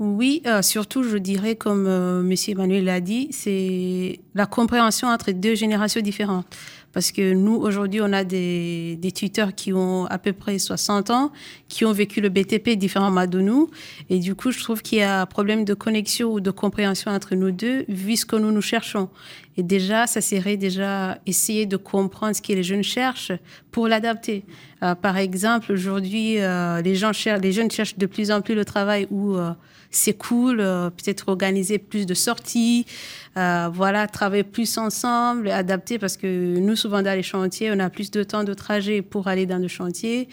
Oui, 0.00 0.40
euh, 0.46 0.62
surtout, 0.62 1.02
je 1.02 1.18
dirais, 1.18 1.56
comme 1.56 1.86
euh, 1.86 2.22
M. 2.22 2.34
Emmanuel 2.48 2.84
l'a 2.84 3.02
dit, 3.02 3.28
c'est 3.32 4.18
la 4.34 4.46
compréhension 4.46 5.08
entre 5.08 5.30
deux 5.30 5.54
générations 5.54 6.00
différentes. 6.00 6.46
Parce 6.92 7.12
que 7.12 7.32
nous, 7.34 7.54
aujourd'hui, 7.54 8.00
on 8.02 8.12
a 8.12 8.24
des, 8.24 8.98
tuteurs 9.14 9.54
qui 9.54 9.72
ont 9.72 10.06
à 10.06 10.18
peu 10.18 10.32
près 10.32 10.58
60 10.58 11.10
ans, 11.10 11.32
qui 11.68 11.84
ont 11.84 11.92
vécu 11.92 12.20
le 12.20 12.28
BTP 12.28 12.70
différemment 12.70 13.26
de 13.26 13.40
nous. 13.40 13.70
Et 14.08 14.18
du 14.18 14.34
coup, 14.34 14.50
je 14.50 14.60
trouve 14.60 14.82
qu'il 14.82 14.98
y 14.98 15.02
a 15.02 15.20
un 15.20 15.26
problème 15.26 15.64
de 15.64 15.74
connexion 15.74 16.32
ou 16.32 16.40
de 16.40 16.50
compréhension 16.50 17.10
entre 17.10 17.34
nous 17.34 17.50
deux, 17.50 17.84
vu 17.88 18.16
ce 18.16 18.26
que 18.26 18.36
nous 18.36 18.50
nous 18.50 18.62
cherchons. 18.62 19.08
Et 19.56 19.62
déjà, 19.62 20.06
ça 20.06 20.20
serait 20.20 20.56
déjà 20.56 21.18
essayer 21.26 21.66
de 21.66 21.76
comprendre 21.76 22.34
ce 22.34 22.40
que 22.40 22.52
les 22.52 22.62
jeunes 22.62 22.82
cherchent 22.82 23.32
pour 23.70 23.88
l'adapter. 23.88 24.44
Euh, 24.82 24.94
par 24.94 25.16
exemple, 25.16 25.72
aujourd'hui, 25.72 26.40
euh, 26.40 26.80
les, 26.80 26.94
gens 26.94 27.10
les 27.42 27.52
jeunes 27.52 27.70
cherchent 27.70 27.98
de 27.98 28.06
plus 28.06 28.30
en 28.30 28.40
plus 28.40 28.54
le 28.54 28.64
travail 28.64 29.06
où 29.10 29.34
euh, 29.34 29.50
c'est 29.90 30.14
cool, 30.14 30.56
peut-être 30.56 31.28
organiser 31.28 31.78
plus 31.78 32.06
de 32.06 32.14
sorties, 32.14 32.86
voilà, 33.34 34.06
travailler 34.06 34.44
plus 34.44 34.78
ensemble, 34.78 35.50
adapter 35.50 35.98
parce 35.98 36.16
que 36.16 36.58
nous, 36.58 36.76
souvent 36.80 37.02
dans 37.02 37.14
les 37.14 37.22
chantiers, 37.22 37.70
on 37.72 37.78
a 37.78 37.90
plus 37.90 38.10
de 38.10 38.22
temps 38.22 38.44
de 38.44 38.54
trajet 38.54 39.02
pour 39.02 39.28
aller 39.28 39.46
dans 39.46 39.58
le 39.58 39.68
chantier. 39.68 40.28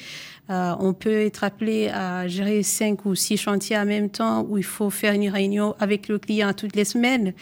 on 0.50 0.94
peut 0.94 1.26
être 1.26 1.44
appelé 1.44 1.90
à 1.90 2.28
gérer 2.28 2.64
cinq 2.64 3.06
ou 3.06 3.16
six 3.16 3.38
chantiers 3.38 3.78
en 3.78 3.86
même 3.86 4.10
temps 4.10 4.46
où 4.50 4.58
il 4.58 4.64
faut 4.64 4.90
faire 4.90 5.14
une 5.14 5.30
réunion 5.30 5.76
avec 5.80 6.08
le 6.08 6.18
client 6.20 6.54
toutes 6.54 6.76
les 6.76 6.86
semaines. 6.86 7.34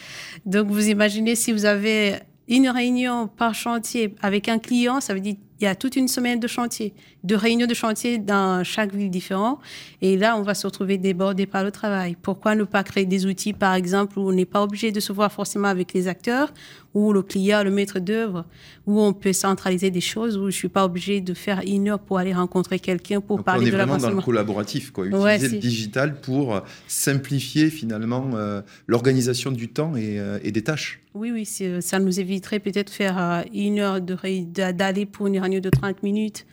Donc, 0.44 0.68
vous 0.68 0.88
imaginez 0.88 1.34
si 1.36 1.52
vous 1.52 1.64
avez 1.64 2.16
une 2.48 2.68
réunion 2.68 3.28
par 3.28 3.54
chantier 3.54 4.14
avec 4.22 4.48
un 4.48 4.58
client, 4.58 5.00
ça 5.00 5.14
veut 5.14 5.20
dire 5.20 5.36
il 5.58 5.64
y 5.64 5.66
a 5.66 5.74
toute 5.74 5.96
une 5.96 6.08
semaine 6.08 6.38
de 6.38 6.46
chantier, 6.46 6.92
de 7.26 7.34
réunions 7.34 7.66
de 7.66 7.74
chantier 7.74 8.18
dans 8.18 8.62
chaque 8.64 8.94
ville 8.94 9.10
différente. 9.10 9.58
Et 10.00 10.16
là, 10.16 10.36
on 10.36 10.42
va 10.42 10.54
se 10.54 10.66
retrouver 10.66 10.96
débordé 10.96 11.46
par 11.46 11.64
le 11.64 11.70
travail. 11.70 12.16
Pourquoi 12.20 12.54
ne 12.54 12.64
pas 12.64 12.84
créer 12.84 13.04
des 13.04 13.26
outils, 13.26 13.52
par 13.52 13.74
exemple, 13.74 14.18
où 14.18 14.28
on 14.28 14.32
n'est 14.32 14.44
pas 14.44 14.62
obligé 14.62 14.92
de 14.92 15.00
se 15.00 15.12
voir 15.12 15.32
forcément 15.32 15.68
avec 15.68 15.92
les 15.92 16.06
acteurs, 16.06 16.52
ou 16.94 17.12
le 17.12 17.22
client, 17.22 17.62
le 17.64 17.70
maître 17.70 17.98
d'œuvre, 17.98 18.46
où 18.86 19.00
on 19.00 19.12
peut 19.12 19.32
centraliser 19.32 19.90
des 19.90 20.00
choses, 20.00 20.38
où 20.38 20.46
je 20.46 20.56
suis 20.56 20.68
pas 20.68 20.84
obligé 20.84 21.20
de 21.20 21.34
faire 21.34 21.60
une 21.66 21.88
heure 21.88 21.98
pour 21.98 22.18
aller 22.18 22.32
rencontrer 22.32 22.78
quelqu'un 22.78 23.20
pour 23.20 23.42
parler 23.42 23.70
de 23.70 23.76
la 23.76 23.84
On 23.84 23.86
est 23.86 23.86
vraiment 23.86 24.08
dans 24.08 24.16
le 24.16 24.22
collaboratif, 24.22 24.92
quoi. 24.92 25.06
Utiliser 25.06 25.48
le 25.48 25.58
digital 25.58 26.20
pour 26.20 26.62
simplifier 26.86 27.70
finalement 27.70 28.30
euh, 28.34 28.62
l'organisation 28.86 29.50
du 29.50 29.68
temps 29.68 29.96
et, 29.96 30.18
euh, 30.20 30.38
et 30.42 30.52
des 30.52 30.62
tâches. 30.62 31.00
Oui, 31.16 31.30
oui, 31.32 31.48
euh, 31.62 31.80
ça 31.80 31.98
nous 31.98 32.20
éviterait 32.20 32.60
peut-être 32.60 32.90
faire 32.90 33.18
euh, 33.18 33.42
une 33.54 33.78
heure 33.78 34.00
d'aller 34.02 35.06
pour 35.06 35.28
une 35.28 35.38
réunion 35.38 35.60
de 35.60 35.70
30 35.70 36.02
minutes. 36.02 36.44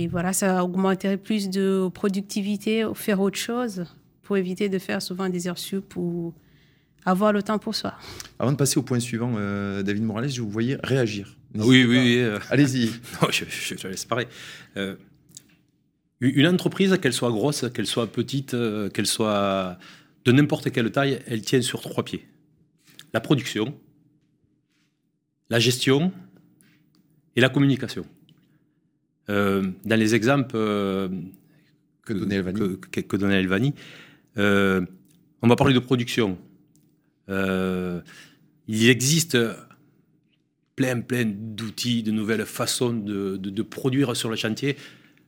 Et 0.00 0.06
voilà, 0.06 0.32
ça 0.32 0.64
augmenterait 0.64 1.18
plus 1.18 1.50
de 1.50 1.86
productivité, 1.92 2.86
faire 2.94 3.20
autre 3.20 3.36
chose 3.36 3.84
pour 4.22 4.38
éviter 4.38 4.70
de 4.70 4.78
faire 4.78 5.02
souvent 5.02 5.28
des 5.28 5.46
heures 5.46 5.58
sup 5.58 5.94
ou 5.94 6.32
avoir 7.04 7.34
le 7.34 7.42
temps 7.42 7.58
pour 7.58 7.74
soi. 7.74 7.92
Avant 8.38 8.50
de 8.50 8.56
passer 8.56 8.78
au 8.78 8.82
point 8.82 8.98
suivant, 8.98 9.34
euh, 9.36 9.82
David 9.82 10.02
Morales, 10.04 10.30
je 10.30 10.40
vous 10.40 10.48
voyais 10.48 10.78
réagir. 10.82 11.36
Oui, 11.54 11.84
oui, 11.84 11.98
oui. 11.98 12.38
Allez-y. 12.48 12.86
je, 13.30 13.44
je, 13.46 13.74
je, 13.76 13.88
laisse 13.88 14.06
parler. 14.06 14.26
une 16.20 16.46
entreprise, 16.46 16.96
qu'elle 16.96 17.12
soit 17.12 17.30
grosse, 17.30 17.66
qu'elle 17.74 17.86
soit 17.86 18.06
petite, 18.06 18.56
qu'elle 18.94 19.06
soit 19.06 19.76
de 20.24 20.32
n'importe 20.32 20.70
quelle 20.70 20.90
taille, 20.90 21.20
elle 21.26 21.42
tient 21.42 21.60
sur 21.60 21.82
trois 21.82 22.06
pieds. 22.06 22.26
La 23.12 23.20
production, 23.20 23.78
la 25.50 25.58
gestion 25.58 26.10
et 27.36 27.42
la 27.42 27.50
communication. 27.50 28.06
Euh, 29.30 29.70
dans 29.84 29.96
les 29.96 30.14
exemples 30.14 30.56
euh, 30.56 31.08
que, 32.04 32.12
donnait 32.12 32.36
Elvani, 32.36 32.78
que, 32.90 33.16
donnait 33.16 33.38
Elvani 33.38 33.74
euh, 34.38 34.84
on 35.40 35.48
va 35.48 35.54
parler 35.56 35.72
de 35.72 35.78
production. 35.78 36.36
il 37.28 38.90
existe 38.90 39.38
plein, 40.74 41.00
plein 41.00 41.24
d'outils, 41.24 42.02
de 42.02 42.10
nouvelles 42.10 42.44
façons 42.44 42.92
de, 42.92 43.62
produire 43.62 44.16
sur 44.16 44.28
le 44.28 44.36
chantier. 44.36 44.76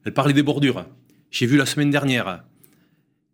Elle 0.05 0.13
parlait 0.13 0.35
des 0.35 0.43
bordures. 0.43 0.85
J'ai 1.31 1.47
vu 1.47 1.57
la 1.57 1.67
semaine 1.67 1.91
dernière 1.91 2.43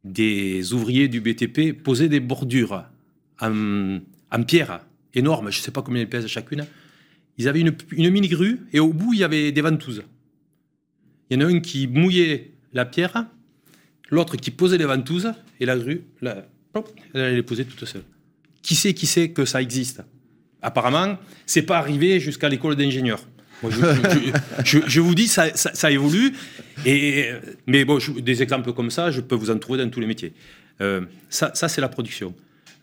des 0.04 0.72
ouvriers 0.72 1.08
du 1.08 1.20
BTP 1.20 1.72
poser 1.82 2.08
des 2.08 2.20
bordures 2.20 2.84
en, 3.40 3.98
en 4.30 4.42
pierre 4.44 4.80
énorme, 5.14 5.50
je 5.50 5.58
ne 5.58 5.62
sais 5.62 5.70
pas 5.70 5.82
combien 5.82 6.02
elles 6.02 6.08
pèsent 6.08 6.26
chacune. 6.26 6.66
Ils 7.38 7.48
avaient 7.48 7.60
une, 7.60 8.10
mini-grue 8.10 8.60
et 8.72 8.80
au 8.80 8.92
bout, 8.92 9.14
il 9.14 9.20
y 9.20 9.24
avait 9.24 9.52
des 9.52 9.60
ventouses. 9.60 10.02
Il 11.30 11.40
y 11.40 11.42
en 11.42 11.46
a 11.46 11.50
un 11.50 11.60
qui 11.60 11.86
mouillait 11.86 12.52
la 12.72 12.84
pierre, 12.84 13.26
l'autre 14.10 14.36
qui 14.36 14.50
posait 14.50 14.78
les 14.78 14.84
ventouses 14.84 15.32
et 15.60 15.66
la 15.66 15.76
grue, 15.76 16.04
elle 16.22 16.44
allait 17.14 17.36
les 17.36 17.42
poser 17.42 17.64
toute 17.64 17.84
seule. 17.84 18.02
Qui 18.62 18.74
sait, 18.74 18.94
qui 18.94 19.06
sait 19.06 19.30
que 19.30 19.44
ça 19.44 19.62
existe? 19.62 20.02
Apparemment, 20.62 21.18
c'est 21.46 21.62
pas 21.62 21.78
arrivé 21.78 22.20
jusqu'à 22.20 22.48
l'école 22.48 22.76
d'ingénieurs. 22.76 23.22
Je, 24.64 25.00
vous 25.00 25.14
dis, 25.14 25.28
ça, 25.28 25.90
évolue. 25.90 26.32
Et, 26.86 27.30
mais 27.66 27.84
des 28.18 28.42
exemples 28.42 28.72
comme 28.72 28.90
ça, 28.90 29.10
je 29.10 29.20
peux 29.20 29.34
vous 29.34 29.50
en 29.50 29.58
trouver 29.58 29.78
dans 29.78 29.90
tous 29.90 30.00
les 30.00 30.06
métiers. 30.06 30.32
Euh, 30.80 31.02
ça 31.28 31.52
c'est 31.52 31.80
la 31.80 31.88
production. 31.88 32.34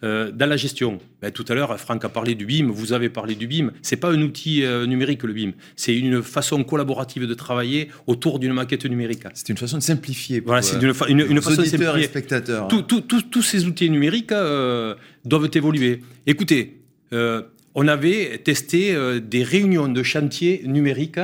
Euh, 0.05 0.31
dans 0.31 0.45
la 0.45 0.55
gestion, 0.55 0.99
ben, 1.21 1.31
tout 1.31 1.45
à 1.47 1.55
l'heure, 1.55 1.79
Franck 1.79 2.05
a 2.05 2.09
parlé 2.09 2.35
du 2.35 2.45
BIM, 2.45 2.69
vous 2.69 2.93
avez 2.93 3.09
parlé 3.09 3.35
du 3.35 3.47
BIM. 3.47 3.71
C'est 3.81 3.97
pas 3.97 4.11
un 4.11 4.21
outil 4.21 4.63
euh, 4.63 4.85
numérique, 4.85 5.23
le 5.23 5.33
BIM. 5.33 5.51
C'est 5.75 5.97
une 5.97 6.21
façon 6.21 6.63
collaborative 6.63 7.25
de 7.25 7.33
travailler 7.33 7.89
autour 8.05 8.37
d'une 8.39 8.53
maquette 8.53 8.85
numérique. 8.85 9.23
C'est 9.33 9.49
une 9.49 9.57
façon 9.57 9.77
de 9.77 9.83
simplifier. 9.83 10.41
voilà, 10.41 10.61
c'est 10.61 10.75
une, 10.75 10.93
une, 11.19 11.41
façon 11.41 11.61
de 11.61 11.65
simplifier. 11.65 12.03
Et 12.03 12.03
spectateurs. 12.03 12.67
tous 12.67 13.41
ces 13.41 13.65
outils 13.65 13.89
numériques 13.89 14.31
euh, 14.31 14.95
doivent 15.23 15.49
évoluer. 15.53 16.01
Écoutez, 16.27 16.81
on 17.11 17.87
avait 17.87 18.37
testé 18.43 18.95
des 19.21 19.43
réunions 19.43 19.87
de 19.87 20.03
chantier 20.03 20.61
numériques 20.65 21.19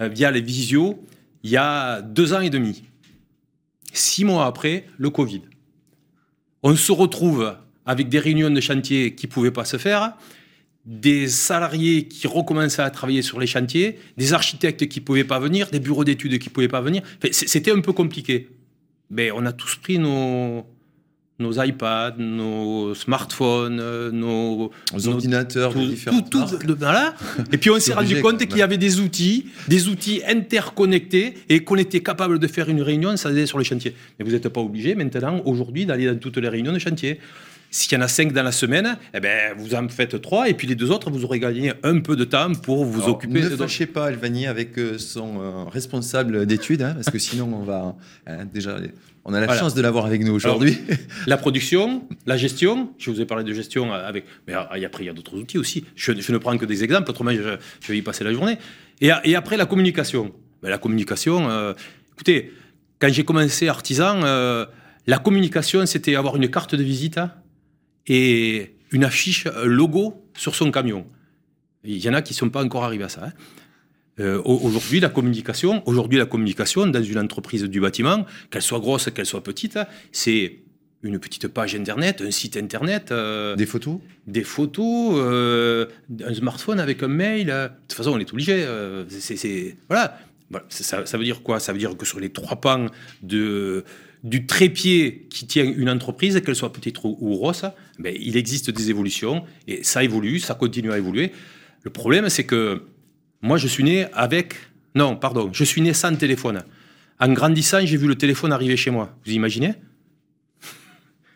via 0.00 0.30
les 0.30 0.40
visios 0.40 1.04
il 1.44 1.50
y 1.50 1.56
a 1.58 2.00
deux 2.00 2.32
ans 2.32 2.40
et 2.40 2.50
demi. 2.50 2.82
Six 3.92 4.24
mois 4.24 4.46
après, 4.46 4.86
le 4.98 5.10
Covid. 5.10 5.42
On 6.62 6.74
se 6.74 6.90
retrouve 6.90 7.54
avec 7.86 8.08
des 8.08 8.18
réunions 8.18 8.50
de 8.50 8.60
chantier 8.60 9.14
qui 9.14 9.26
ne 9.26 9.32
pouvaient 9.32 9.50
pas 9.50 9.64
se 9.64 9.76
faire, 9.76 10.14
des 10.84 11.28
salariés 11.28 12.08
qui 12.08 12.26
recommençaient 12.26 12.82
à 12.82 12.90
travailler 12.90 13.22
sur 13.22 13.40
les 13.40 13.46
chantiers, 13.46 13.98
des 14.16 14.32
architectes 14.34 14.86
qui 14.86 15.00
ne 15.00 15.04
pouvaient 15.04 15.24
pas 15.24 15.38
venir, 15.38 15.70
des 15.70 15.80
bureaux 15.80 16.04
d'études 16.04 16.38
qui 16.38 16.48
ne 16.48 16.54
pouvaient 16.54 16.68
pas 16.68 16.82
venir. 16.82 17.02
C'était 17.30 17.72
un 17.72 17.80
peu 17.80 17.92
compliqué. 17.92 18.48
Mais 19.10 19.30
on 19.30 19.46
a 19.46 19.52
tous 19.52 19.76
pris 19.76 19.98
nos, 19.98 20.66
nos 21.38 21.62
iPads, 21.62 22.16
nos 22.18 22.94
smartphones, 22.94 24.10
nos, 24.10 24.70
ordinateurs 25.06 25.72
tout, 25.72 25.86
différents. 25.86 26.20
Tout, 26.20 26.44
voilà. 26.78 27.14
Et 27.50 27.58
puis 27.58 27.70
on 27.70 27.80
s'est 27.80 27.94
rendu 27.94 28.20
compte 28.20 28.38
qu'il 28.46 28.58
y 28.58 28.62
avait 28.62 28.78
des 28.78 29.00
outils, 29.00 29.46
des 29.68 29.88
outils 29.88 30.22
interconnectés 30.26 31.34
et 31.48 31.64
qu'on 31.64 31.76
était 31.76 32.00
capable 32.00 32.38
de 32.38 32.46
faire 32.46 32.68
une 32.68 32.82
réunion 32.82 33.16
ça 33.16 33.30
sur 33.46 33.58
les 33.58 33.64
chantiers. 33.64 33.94
Mais 34.18 34.24
vous 34.24 34.32
n'êtes 34.32 34.48
pas 34.48 34.60
obligé 34.60 34.94
maintenant, 34.94 35.40
aujourd'hui, 35.44 35.86
d'aller 35.86 36.06
dans 36.06 36.18
toutes 36.18 36.36
les 36.36 36.48
réunions 36.48 36.72
de 36.72 36.78
chantier. 36.78 37.18
S'il 37.74 37.92
y 37.92 37.96
en 37.96 38.02
a 38.02 38.08
cinq 38.08 38.32
dans 38.32 38.44
la 38.44 38.52
semaine, 38.52 38.96
eh 39.14 39.18
ben, 39.18 39.52
vous 39.58 39.74
en 39.74 39.88
faites 39.88 40.22
trois, 40.22 40.48
et 40.48 40.54
puis 40.54 40.68
les 40.68 40.76
deux 40.76 40.92
autres, 40.92 41.10
vous 41.10 41.24
aurez 41.24 41.40
gagné 41.40 41.72
un 41.82 41.98
peu 41.98 42.14
de 42.14 42.22
temps 42.22 42.52
pour 42.52 42.84
vous 42.84 43.08
occuper. 43.08 43.40
Ne 43.40 43.48
fâchez 43.48 43.86
pas 43.86 44.10
Elvani 44.10 44.46
avec 44.46 44.78
euh, 44.78 44.96
son 44.96 45.40
euh, 45.40 45.64
responsable 45.64 46.46
d'études, 46.46 46.82
hein, 46.82 46.92
parce 46.94 47.10
que 47.10 47.18
sinon 47.18 47.52
on 47.52 47.64
va 47.64 47.96
hein, 48.28 48.44
déjà. 48.44 48.76
On 49.24 49.34
a 49.34 49.40
la 49.40 49.58
chance 49.58 49.74
de 49.74 49.82
l'avoir 49.82 50.06
avec 50.06 50.22
nous 50.22 50.32
aujourd'hui. 50.32 50.78
La 51.26 51.36
production, 51.36 52.06
la 52.26 52.36
gestion, 52.36 52.92
je 52.96 53.10
vous 53.10 53.20
ai 53.20 53.26
parlé 53.26 53.42
de 53.42 53.52
gestion 53.52 53.92
avec. 53.92 54.24
Mais 54.46 54.54
après, 54.54 55.02
il 55.02 55.06
y 55.06 55.10
a 55.10 55.12
d'autres 55.12 55.36
outils 55.36 55.58
aussi. 55.58 55.84
Je, 55.96 56.12
ne 56.12 56.38
prends 56.38 56.56
que 56.56 56.66
des 56.66 56.84
exemples, 56.84 57.10
autrement, 57.10 57.32
je, 57.32 57.88
vais 57.88 57.98
y 57.98 58.02
passer 58.02 58.22
la 58.22 58.32
journée. 58.32 58.56
Et, 59.00 59.10
et 59.24 59.34
après, 59.34 59.56
la 59.56 59.66
communication. 59.66 60.30
Ben, 60.62 60.68
la 60.68 60.78
communication, 60.78 61.50
euh, 61.50 61.72
écoutez, 62.12 62.52
quand 63.00 63.08
j'ai 63.10 63.24
commencé 63.24 63.66
artisan, 63.66 64.20
la 65.06 65.18
communication, 65.18 65.84
c'était 65.86 66.14
avoir 66.14 66.36
une 66.36 66.48
carte 66.48 66.76
de 66.76 66.82
visite. 66.84 67.18
Hein, 67.18 67.32
et 68.06 68.74
une 68.92 69.04
affiche 69.04 69.46
logo 69.64 70.24
sur 70.36 70.54
son 70.54 70.70
camion. 70.70 71.06
Il 71.84 71.98
y 71.98 72.08
en 72.08 72.14
a 72.14 72.22
qui 72.22 72.32
ne 72.32 72.36
sont 72.36 72.50
pas 72.50 72.64
encore 72.64 72.84
arrivés 72.84 73.04
à 73.04 73.08
ça. 73.08 73.26
Hein. 73.26 73.32
Euh, 74.20 74.40
aujourd'hui, 74.44 75.00
la 75.00 75.08
communication, 75.08 75.82
aujourd'hui 75.86 76.18
la 76.18 76.26
communication 76.26 76.86
dans 76.86 77.02
une 77.02 77.18
entreprise 77.18 77.64
du 77.64 77.80
bâtiment, 77.80 78.24
qu'elle 78.50 78.62
soit 78.62 78.78
grosse, 78.78 79.10
qu'elle 79.10 79.26
soit 79.26 79.42
petite, 79.42 79.78
c'est 80.12 80.60
une 81.02 81.18
petite 81.18 81.48
page 81.48 81.74
internet, 81.74 82.22
un 82.22 82.30
site 82.30 82.56
internet, 82.56 83.10
euh, 83.10 83.56
des 83.56 83.66
photos, 83.66 83.98
des 84.26 84.44
photos, 84.44 85.16
euh, 85.16 85.86
un 86.24 86.32
smartphone 86.32 86.80
avec 86.80 87.02
un 87.02 87.08
mail. 87.08 87.46
De 87.46 87.68
toute 87.88 87.94
façon, 87.94 88.12
on 88.12 88.18
est 88.18 88.32
obligé. 88.32 88.64
c'est 89.08 89.76
voilà. 89.88 90.18
Ça, 90.68 91.04
ça, 91.04 91.18
veut 91.18 91.24
dire 91.24 91.42
quoi? 91.42 91.58
Ça 91.58 91.72
veut 91.72 91.78
dire 91.78 91.96
que 91.96 92.06
sur 92.06 92.20
les 92.20 92.30
trois 92.30 92.56
pans 92.56 92.86
de 93.22 93.84
du 94.24 94.46
trépied 94.46 95.26
qui 95.28 95.46
tient 95.46 95.64
une 95.64 95.90
entreprise, 95.90 96.40
qu'elle 96.40 96.56
soit 96.56 96.72
petite 96.72 96.96
ou 97.04 97.36
grosse, 97.36 97.64
ben, 97.98 98.16
il 98.18 98.36
existe 98.36 98.70
des 98.70 98.88
évolutions 98.90 99.44
et 99.68 99.84
ça 99.84 100.02
évolue, 100.02 100.40
ça 100.40 100.54
continue 100.54 100.90
à 100.90 100.98
évoluer. 100.98 101.30
Le 101.82 101.90
problème, 101.90 102.28
c'est 102.30 102.44
que 102.44 102.82
moi, 103.42 103.58
je 103.58 103.68
suis 103.68 103.84
né 103.84 104.06
avec. 104.14 104.54
Non, 104.94 105.16
pardon, 105.16 105.50
je 105.52 105.62
suis 105.64 105.82
né 105.82 105.92
sans 105.92 106.16
téléphone. 106.16 106.64
En 107.20 107.32
grandissant, 107.32 107.84
j'ai 107.84 107.98
vu 107.98 108.08
le 108.08 108.16
téléphone 108.16 108.52
arriver 108.52 108.76
chez 108.76 108.90
moi. 108.90 109.14
Vous 109.26 109.32
imaginez? 109.32 109.74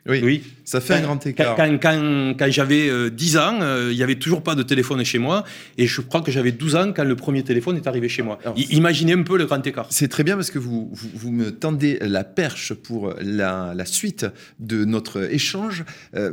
Oui, 0.09 0.43
ça 0.65 0.81
fait 0.81 0.95
un 0.95 1.03
grand 1.03 1.27
écart. 1.27 1.57
Quand, 1.57 2.47
j'avais 2.49 3.11
10 3.11 3.37
euh, 3.37 3.41
ans, 3.41 3.59
euh, 3.61 3.89
il 3.91 3.97
n'y 3.97 4.03
avait 4.03 4.17
toujours 4.17 4.43
pas 4.43 4.55
de 4.55 4.63
téléphone 4.63 5.05
chez 5.05 5.19
moi. 5.19 5.45
Et 5.77 5.87
je 5.87 6.01
crois 6.01 6.23
que 6.23 6.31
j'avais 6.31 6.53
12 6.53 6.77
ans 6.77 6.93
quand 6.93 7.05
le 7.05 7.17
premier 7.17 7.43
téléphone 7.43 7.77
est 7.77 7.87
arrivé 7.87 8.09
chez 8.09 8.23
moi. 8.23 8.39
Imaginez 8.57 9.13
un 9.13 9.23
peu 9.23 9.39
le 9.39 9.47
grand 9.47 9.65
écart. 9.67 9.87
C'est 9.91 10.09
très 10.09 10.25
bien 10.25 10.37
parce 10.37 10.51
que 10.51 10.59
vous, 10.59 10.91
vous, 10.93 11.31
me 11.31 11.51
tendez 11.51 11.99
la 12.01 12.25
perche 12.25 12.75
pour 12.75 13.15
la, 13.21 13.75
suite 13.85 14.27
de 14.59 14.85
notre 14.85 15.33
échange. 15.33 15.85
Euh, 16.15 16.33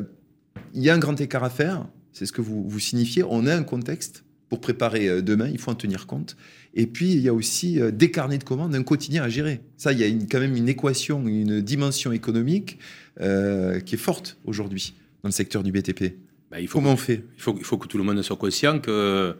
il 0.74 0.84
y 0.84 0.90
a 0.90 0.94
un 0.94 1.00
grand 1.00 1.20
écart 1.20 1.44
à 1.44 1.50
faire 1.50 1.86
C'est 2.12 2.26
ce 2.26 2.32
que 2.32 2.42
vous, 2.42 2.68
vous 2.68 2.80
signifiez. 2.80 3.24
On 3.24 3.46
a 3.48 3.56
un 3.56 3.64
contexte 3.64 4.25
pour 4.50 4.62
préparer 4.62 5.08
euh, 5.08 5.22
demain, 5.22 5.48
il 5.50 5.58
faut 5.60 5.72
en 5.72 5.76
tenir 5.76 6.06
compte. 6.08 6.36
Et 6.74 6.88
puis, 6.88 7.12
il 7.14 7.22
y 7.22 7.30
a 7.30 7.34
aussi 7.34 7.80
euh, 7.82 7.92
des 7.92 8.12
carnets 8.12 8.38
de 8.38 8.44
commandes, 8.44 8.76
un 8.76 8.84
quotidien 8.84 9.24
à 9.24 9.30
gérer. 9.30 9.62
Ça, 9.78 9.92
il 9.94 10.00
y 10.00 10.04
a 10.04 10.08
une, 10.08 10.28
quand 10.28 10.40
même 10.40 10.56
une 10.56 10.70
équation, 10.70 11.28
une 11.28 11.62
dimension 11.62 12.12
économique 12.12 12.78
euh, 13.22 13.80
qui 13.80 13.96
est 13.96 14.00
forte 14.00 14.38
aujourd'hui 14.46 14.94
dans 15.24 15.30
le 15.30 15.34
secteur 15.34 15.64
du 15.64 15.72
BTP. 15.72 16.16
Ben, 16.52 16.60
il 16.60 16.68
faut 16.68 16.78
Comment 16.80 16.92
on 16.92 16.96
que, 16.96 17.02
fait? 17.02 17.24
il 17.38 17.42
faut, 17.42 17.56
il 17.58 17.64
faut 17.64 17.78
que 17.78 17.88
tout 17.88 17.98
le 17.98 18.04
monde 18.04 18.22
soit 18.22 18.36
conscient 18.36 18.80
que 18.80 19.36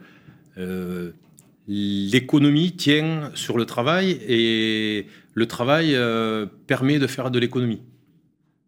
euh, 0.58 1.10
l'économie 1.68 2.72
tient 2.72 3.30
sur 3.34 3.58
le 3.58 3.64
travail 3.66 4.18
et 4.28 5.06
le 5.34 5.46
travail 5.46 5.94
euh, 5.94 6.46
permet 6.66 6.98
de 6.98 7.06
faire 7.06 7.30
de 7.30 7.38
l'économie. 7.38 7.80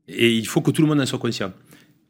Et 0.08 0.34
il 0.36 0.46
faut 0.46 0.60
que 0.60 0.70
tout 0.70 0.82
le 0.82 0.88
monde 0.88 1.00
en 1.00 1.06
soit 1.06 1.18
conscient. 1.18 1.52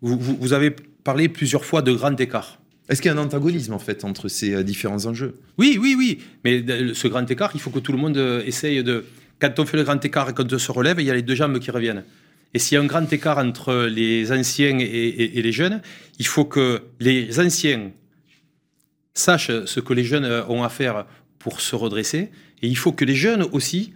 Vous, 0.02 0.18
vous- 0.18 0.36
vous 0.36 0.52
avez 0.52 0.70
parlé 1.04 1.28
plusieurs 1.28 1.64
fois 1.64 1.82
de 1.82 1.92
grand 1.92 2.18
écart. 2.20 2.60
Est-ce 2.88 3.02
qu'il 3.02 3.10
y 3.10 3.14
a 3.14 3.18
un 3.18 3.22
antagonisme 3.22 3.74
en 3.74 3.78
fait 3.78 4.04
entre 4.04 4.28
ces 4.28 4.54
euh, 4.54 4.62
différents 4.62 5.06
enjeux? 5.06 5.38
Oui, 5.58 5.78
oui, 5.80 5.94
oui. 5.96 6.18
Mais 6.44 6.62
de- 6.62 6.94
ce 6.94 7.08
grand 7.08 7.28
écart, 7.30 7.50
il 7.54 7.60
faut 7.60 7.70
que 7.70 7.78
tout 7.78 7.92
le 7.92 7.98
monde 7.98 8.16
euh, 8.16 8.42
essaye 8.46 8.82
de. 8.82 9.04
Quand 9.40 9.58
on 9.58 9.66
fait 9.66 9.76
le 9.76 9.84
grand 9.84 10.02
écart 10.04 10.30
et 10.30 10.34
quand 10.34 10.52
on 10.52 10.58
se 10.58 10.72
relève, 10.72 10.98
il 11.00 11.06
y 11.06 11.10
a 11.10 11.14
les 11.14 11.22
deux 11.22 11.34
jambes 11.34 11.58
qui 11.58 11.70
reviennent. 11.70 12.04
Et 12.54 12.58
s'il 12.58 12.76
y 12.76 12.78
a 12.78 12.82
un 12.82 12.86
grand 12.86 13.12
écart 13.12 13.38
entre 13.38 13.86
les 13.86 14.32
anciens 14.32 14.78
et, 14.78 15.42
les 15.42 15.52
jeunes, 15.52 15.82
il 16.18 16.26
faut 16.26 16.46
que 16.46 16.82
les 16.98 17.38
anciens 17.38 17.92
sachent 19.12 19.64
ce 19.64 19.80
que 19.80 19.92
les 19.92 20.04
jeunes 20.04 20.24
euh, 20.24 20.46
ont 20.46 20.62
à 20.62 20.70
faire 20.70 21.06
pour 21.38 21.60
se 21.60 21.76
redresser. 21.76 22.30
Et 22.62 22.68
il 22.68 22.76
faut 22.76 22.92
que 22.92 23.04
les 23.04 23.14
jeunes 23.14 23.42
aussi 23.52 23.92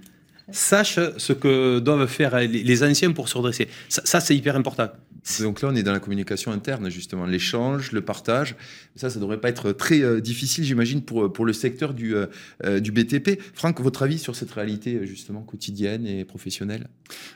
sachent 0.51 1.01
ce 1.17 1.33
que 1.33 1.79
doivent 1.79 2.07
faire 2.09 2.39
les, 2.39 2.83
anciens 2.85 3.13
pour 3.13 3.29
se 3.29 3.39
redresser. 3.39 3.69
Ça, 3.89 4.21
c'est 4.21 4.37
hyper 4.37 4.55
important. 4.55 4.91
Donc 5.41 5.63
là, 5.63 5.69
on 5.71 5.75
est 5.75 5.83
dans 5.83 5.93
la 5.93 6.01
communication 6.01 6.53
interne, 6.53 6.91
justement, 6.91 7.27
l'échange, 7.27 7.93
le 7.93 8.01
partage. 8.01 8.57
Ça, 8.97 9.09
ça 9.09 9.21
devrait 9.21 9.41
pas 9.41 9.49
être 9.49 9.73
très 9.73 10.03
euh, 10.03 10.21
difficile, 10.21 10.65
j'imagine, 10.65 11.03
pour, 11.03 11.33
pour 11.33 11.45
le 11.45 11.53
secteur 11.53 11.95
du, 11.95 12.15
euh, 12.15 12.27
euh, 12.65 12.81
du 12.81 12.93
BTP. 12.93 13.41
Franck, 13.55 13.81
votre 13.81 14.03
avis 14.03 14.19
sur 14.19 14.35
cette 14.37 14.51
réalité, 14.51 14.97
euh, 14.97 15.07
justement, 15.07 15.43
quotidienne 15.43 16.07
et 16.07 16.25
professionnelle? 16.25 16.89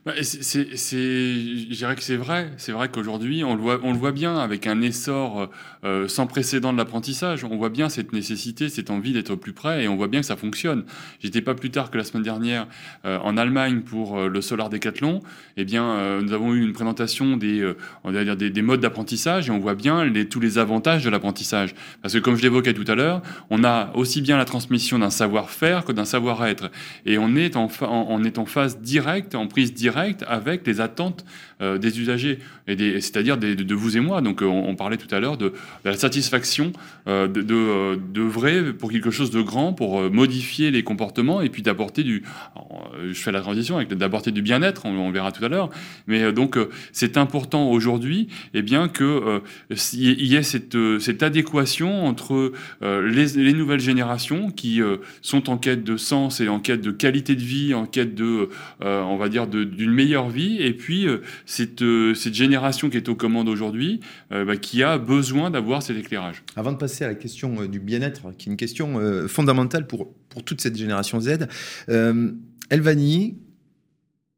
Bah, 0.04 0.12
c'est- 0.22 0.66
je 0.74 1.74
dirais 1.74 1.96
que 1.96 2.02
c'est 2.02 2.16
vrai. 2.16 2.50
C'est 2.56 2.72
vrai 2.72 2.88
qu'aujourd'hui, 2.90 3.44
on 3.44 3.54
le 3.54 3.60
voit, 3.60 3.80
on 3.82 3.92
le 3.92 3.98
voit 3.98 4.12
bien 4.12 4.36
avec 4.38 4.66
un 4.66 4.80
essor 4.82 5.50
euh, 5.84 6.08
sans 6.08 6.26
précédent 6.26 6.72
de 6.72 6.78
l'apprentissage. 6.78 7.44
On 7.44 7.56
voit 7.56 7.68
bien 7.70 7.88
cette 7.88 8.12
nécessité, 8.12 8.68
cette 8.68 8.90
envie 8.90 9.12
d'être 9.12 9.34
plus 9.36 9.52
près, 9.52 9.84
et 9.84 9.88
on 9.88 9.96
voit 9.96 10.08
bien 10.08 10.20
que 10.20 10.26
ça 10.26 10.36
fonctionne. 10.36 10.84
J'étais 11.20 11.42
pas 11.42 11.54
plus 11.54 11.70
tard 11.70 11.90
que 11.90 11.98
la 11.98 12.04
semaine 12.04 12.22
dernière 12.22 12.66
euh, 13.04 13.18
en 13.18 13.36
Allemagne 13.36 13.80
pour 13.82 14.18
euh, 14.18 14.28
le 14.28 14.40
Solar 14.40 14.70
Decathlon. 14.70 15.20
Eh 15.56 15.64
bien, 15.64 15.84
euh, 15.84 16.22
nous 16.22 16.32
avons 16.32 16.54
eu 16.54 16.62
une 16.62 16.72
présentation 16.72 17.36
des, 17.36 17.60
euh, 17.60 17.75
on 18.04 18.10
va 18.10 18.24
dire 18.24 18.36
des, 18.36 18.50
des 18.50 18.62
modes 18.62 18.80
d'apprentissage, 18.80 19.48
et 19.48 19.50
on 19.50 19.58
voit 19.58 19.74
bien 19.74 20.10
tous 20.30 20.40
les 20.40 20.58
avantages 20.58 21.04
de 21.04 21.10
l'apprentissage. 21.10 21.74
Parce 22.02 22.14
que, 22.14 22.18
comme 22.18 22.36
je 22.36 22.42
l'évoquais 22.42 22.74
tout 22.74 22.90
à 22.90 22.94
l'heure, 22.94 23.22
on 23.50 23.64
a 23.64 23.90
aussi 23.94 24.20
bien 24.20 24.36
la 24.36 24.44
transmission 24.44 24.98
d'un 24.98 25.10
savoir-faire 25.10 25.84
que 25.84 25.92
d'un 25.92 26.04
savoir-être. 26.04 26.70
Et 27.04 27.18
on 27.18 27.36
est 27.36 27.56
en, 27.56 27.68
en 27.82 28.24
est 28.24 28.38
en 28.38 28.46
phase 28.46 28.80
directe, 28.80 29.34
en 29.34 29.46
prise 29.46 29.74
directe 29.74 30.24
avec 30.28 30.66
les 30.66 30.80
attentes 30.80 31.24
euh, 31.60 31.78
des 31.78 32.00
usagers, 32.00 32.38
et 32.68 32.76
des- 32.76 33.00
c'est-à-dire 33.00 33.38
de, 33.38 33.54
de 33.54 33.74
vous 33.74 33.96
et 33.96 34.00
moi. 34.00 34.20
Donc 34.20 34.42
euh, 34.42 34.46
on, 34.46 34.68
on 34.68 34.76
parlait 34.76 34.96
tout 34.96 35.12
à 35.14 35.20
l'heure 35.20 35.36
de, 35.36 35.48
de 35.48 35.54
la 35.84 35.96
satisfaction 35.96 36.72
euh, 37.08 37.28
de, 37.28 37.42
de, 37.42 37.54
euh, 37.54 37.96
de 37.96 38.22
vrai 38.22 38.72
pour 38.72 38.90
quelque 38.90 39.10
chose 39.10 39.30
de 39.30 39.40
grand, 39.40 39.72
pour 39.72 40.00
euh, 40.00 40.10
modifier 40.10 40.70
les 40.70 40.82
comportements 40.82 41.40
et 41.40 41.48
puis 41.48 41.62
d'apporter 41.62 42.02
du... 42.02 42.24
alors, 42.54 42.92
je 43.06 43.14
fais 43.14 43.32
la 43.32 43.40
transition 43.40 43.76
avec 43.76 43.92
d'apporter 43.94 44.30
du 44.32 44.42
bien-être, 44.42 44.86
on, 44.86 44.90
on 44.90 45.10
verra 45.10 45.32
tout 45.32 45.44
à 45.44 45.48
l'heure. 45.48 45.70
Mais 46.06 46.32
donc 46.32 46.58
c'est 46.92 47.16
important 47.16 47.70
aujourd'hui 47.70 48.28
eh 48.54 48.62
bien, 48.62 48.88
que 48.88 49.40
s'il 49.74 50.20
y 50.26 50.36
ait 50.36 50.42
cette, 50.42 50.76
cette 51.00 51.22
adéquation 51.22 52.06
entre 52.06 52.52
les, 52.82 53.26
les 53.36 53.52
nouvelles 53.52 53.80
générations 53.80 54.50
qui 54.50 54.80
sont 55.22 55.50
en 55.50 55.58
quête 55.58 55.84
de 55.84 55.96
sens 55.96 56.40
et 56.40 56.48
en 56.48 56.60
quête 56.60 56.80
de 56.80 56.90
qualité 56.90 57.34
de 57.34 57.42
vie, 57.42 57.74
en 57.74 57.86
quête 57.86 58.14
de, 58.14 58.48
on 58.80 59.16
va 59.16 59.28
dire, 59.28 59.46
d'une 59.46 59.92
meilleure 59.92 60.28
vie, 60.28 60.58
et 60.60 60.72
puis 60.72 61.06
cette, 61.46 61.80
euh, 61.82 62.12
cette 62.14 62.34
génération 62.34 62.90
qui 62.90 62.96
est 62.98 63.08
aux 63.08 63.14
commandes 63.14 63.48
aujourd'hui, 63.48 64.00
euh, 64.32 64.44
bah, 64.44 64.56
qui 64.56 64.82
a 64.82 64.98
besoin 64.98 65.50
d'avoir 65.50 65.82
cet 65.82 65.96
éclairage. 65.96 66.42
Avant 66.56 66.72
de 66.72 66.76
passer 66.76 67.04
à 67.04 67.08
la 67.08 67.14
question 67.14 67.62
euh, 67.62 67.68
du 67.68 67.80
bien-être, 67.80 68.32
qui 68.36 68.48
est 68.48 68.52
une 68.52 68.56
question 68.58 68.98
euh, 68.98 69.28
fondamentale 69.28 69.86
pour, 69.86 70.12
pour 70.28 70.42
toute 70.44 70.60
cette 70.60 70.76
génération 70.76 71.20
Z, 71.20 71.46
euh, 71.88 72.32
Elvani, 72.68 73.38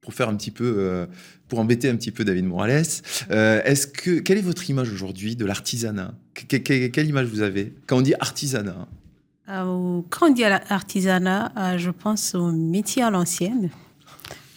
pour 0.02 0.14
faire 0.14 0.28
un 0.28 0.36
petit 0.36 0.50
peu, 0.50 0.74
euh, 0.78 1.06
pour 1.48 1.58
embêter 1.58 1.88
un 1.88 1.96
petit 1.96 2.10
peu 2.12 2.24
David 2.24 2.44
Morales, 2.44 2.84
euh, 3.30 3.60
est-ce 3.64 3.86
que 3.86 4.20
quelle 4.20 4.38
est 4.38 4.42
votre 4.42 4.68
image 4.70 4.90
aujourd'hui 4.92 5.34
de 5.36 5.44
l'artisanat? 5.44 6.14
Que- 6.34 6.56
que- 6.58 6.86
Quelle 6.88 7.08
image 7.08 7.26
vous 7.26 7.40
avez 7.42 7.74
quand 7.86 7.98
on 7.98 8.02
dit 8.02 8.14
artisanat? 8.20 8.86
Quand 9.46 10.04
on 10.22 10.32
dit 10.32 10.44
euh, 10.44 11.78
je 11.78 11.90
pense 11.90 12.34
au 12.34 12.52
métier 12.52 13.02
à 13.02 13.10
l'ancienne. 13.10 13.70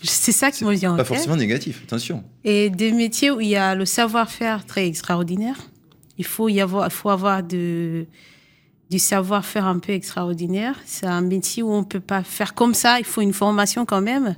C'est 0.03 0.31
ça 0.31 0.51
qui 0.51 0.65
me 0.65 0.73
vient 0.73 0.93
en 0.93 0.97
Pas 0.97 1.03
forcément 1.03 1.35
négatif, 1.35 1.81
attention. 1.85 2.23
Et 2.43 2.69
des 2.69 2.91
métiers 2.91 3.29
où 3.31 3.39
il 3.41 3.47
y 3.49 3.55
a 3.55 3.75
le 3.75 3.85
savoir-faire 3.85 4.65
très 4.65 4.85
extraordinaire. 4.87 5.57
Il 6.17 6.25
faut 6.25 6.49
y 6.49 6.59
avoir, 6.61 6.91
faut 6.91 7.09
avoir 7.09 7.43
de, 7.43 8.05
du 8.89 8.99
savoir-faire 8.99 9.65
un 9.65 9.79
peu 9.79 9.93
extraordinaire. 9.93 10.75
C'est 10.85 11.05
un 11.07 11.21
métier 11.21 11.63
où 11.63 11.71
on 11.71 11.83
peut 11.83 11.99
pas 11.99 12.23
faire 12.23 12.53
comme 12.53 12.73
ça. 12.73 12.99
Il 12.99 13.05
faut 13.05 13.21
une 13.21 13.33
formation 13.33 13.85
quand 13.85 14.01
même. 14.01 14.35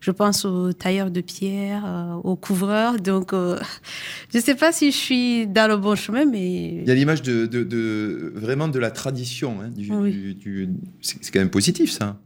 Je 0.00 0.10
pense 0.12 0.46
aux 0.46 0.72
tailleurs 0.72 1.10
de 1.10 1.20
pierre, 1.20 1.84
euh, 1.84 2.14
aux 2.24 2.34
couvreurs. 2.36 2.96
Donc, 2.98 3.32
euh, 3.34 3.58
je 4.32 4.38
sais 4.38 4.54
pas 4.54 4.72
si 4.72 4.92
je 4.92 4.96
suis 4.96 5.46
dans 5.46 5.68
le 5.68 5.76
bon 5.76 5.94
chemin, 5.94 6.24
mais 6.24 6.76
Il 6.82 6.88
y 6.88 6.90
a 6.90 6.94
l'image 6.94 7.20
de, 7.20 7.44
de- 7.46 7.64
de- 7.64 8.32
vraiment 8.34 8.68
de 8.68 8.78
la 8.78 8.90
tradition. 8.90 9.58
hein, 9.60 9.68
du, 9.68 9.92
Oui. 9.92 10.10
du- 10.12 10.34
du- 10.34 10.68
c'est 11.02 11.18
c'est 11.22 11.30
quand 11.30 11.40
même 11.40 11.50
positif 11.50 11.90
ça. 11.92 12.18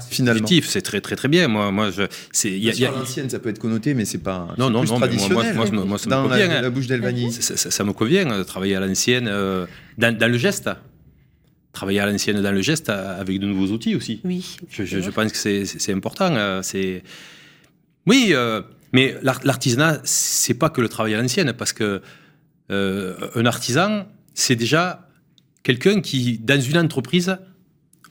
Finalement. 0.00 0.40
Positif, 0.40 0.66
c'est 0.68 0.82
très 0.82 1.00
très 1.00 1.16
très 1.16 1.28
bien. 1.28 1.48
Moi, 1.48 1.70
moi, 1.70 1.90
je, 1.90 2.02
c'est, 2.32 2.50
y 2.50 2.68
a- 2.70 2.72
y 2.74 2.80
l'ancienne, 2.82 3.28
ça 3.30 3.38
peut 3.38 3.48
être 3.50 3.58
connoté, 3.58 3.94
mais 3.94 4.04
c'est 4.04 4.18
pas. 4.18 4.48
Non, 4.58 4.66
c'est 4.66 4.72
non, 4.72 4.80
plus 4.82 4.88
non, 4.90 4.98
mais 4.98 4.98
moi, 4.98 4.98
moi, 4.98 5.08
traditionnel. 5.08 5.54
moi, 5.54 5.66
moi, 5.72 5.84
moi, 5.84 5.98
ça 5.98 6.08
me 6.10 6.28
convient, 6.28 6.48
la, 6.48 6.58
hein. 6.58 6.62
la 6.62 6.70
bouche 6.70 6.86
d'Elvani. 6.86 7.32
Ça, 7.32 7.56
ça- 7.56 7.70
ça 7.70 7.84
me 7.84 7.92
convient 7.92 8.24
de 8.38 8.42
travailler 8.42 8.76
à 8.76 8.80
l'ancienne, 8.80 9.28
euh, 9.28 9.66
dans, 9.98 10.16
dans 10.16 10.30
le 10.30 10.38
geste. 10.38 10.70
Travailler 11.72 12.00
à 12.00 12.06
l'ancienne 12.06 12.40
dans 12.42 12.52
le 12.52 12.60
geste 12.60 12.90
euh, 12.90 13.20
avec 13.20 13.38
de 13.40 13.46
nouveaux 13.46 13.72
outils 13.72 13.94
aussi. 13.94 14.20
oui. 14.24 14.56
Je, 14.68 14.84
je- 14.84 15.00
je 15.00 15.10
pense 15.10 15.32
que 15.32 15.38
c'est- 15.38 15.64
c'est 15.64 15.80
c'est 15.80 15.92
important. 15.92 16.34
euh, 16.36 16.60
c'est 16.62 17.02
oui, 18.06 18.30
euh, 18.32 18.60
mais 18.92 19.16
l'ar- 19.22 19.40
l'artisanat, 19.44 20.00
c'est 20.04 20.54
pas 20.54 20.68
que 20.70 20.80
le 20.80 20.88
travail 20.88 21.14
à 21.14 21.20
l'ancienne, 21.22 21.52
parce 21.54 21.72
que 21.72 22.02
euh, 22.70 23.14
un 23.34 23.46
artisan, 23.46 24.06
c'est 24.34 24.56
déjà 24.56 25.08
quelqu'un 25.62 26.00
qui, 26.00 26.38
dans 26.38 26.60
une 26.60 26.78
entreprise, 26.78 27.36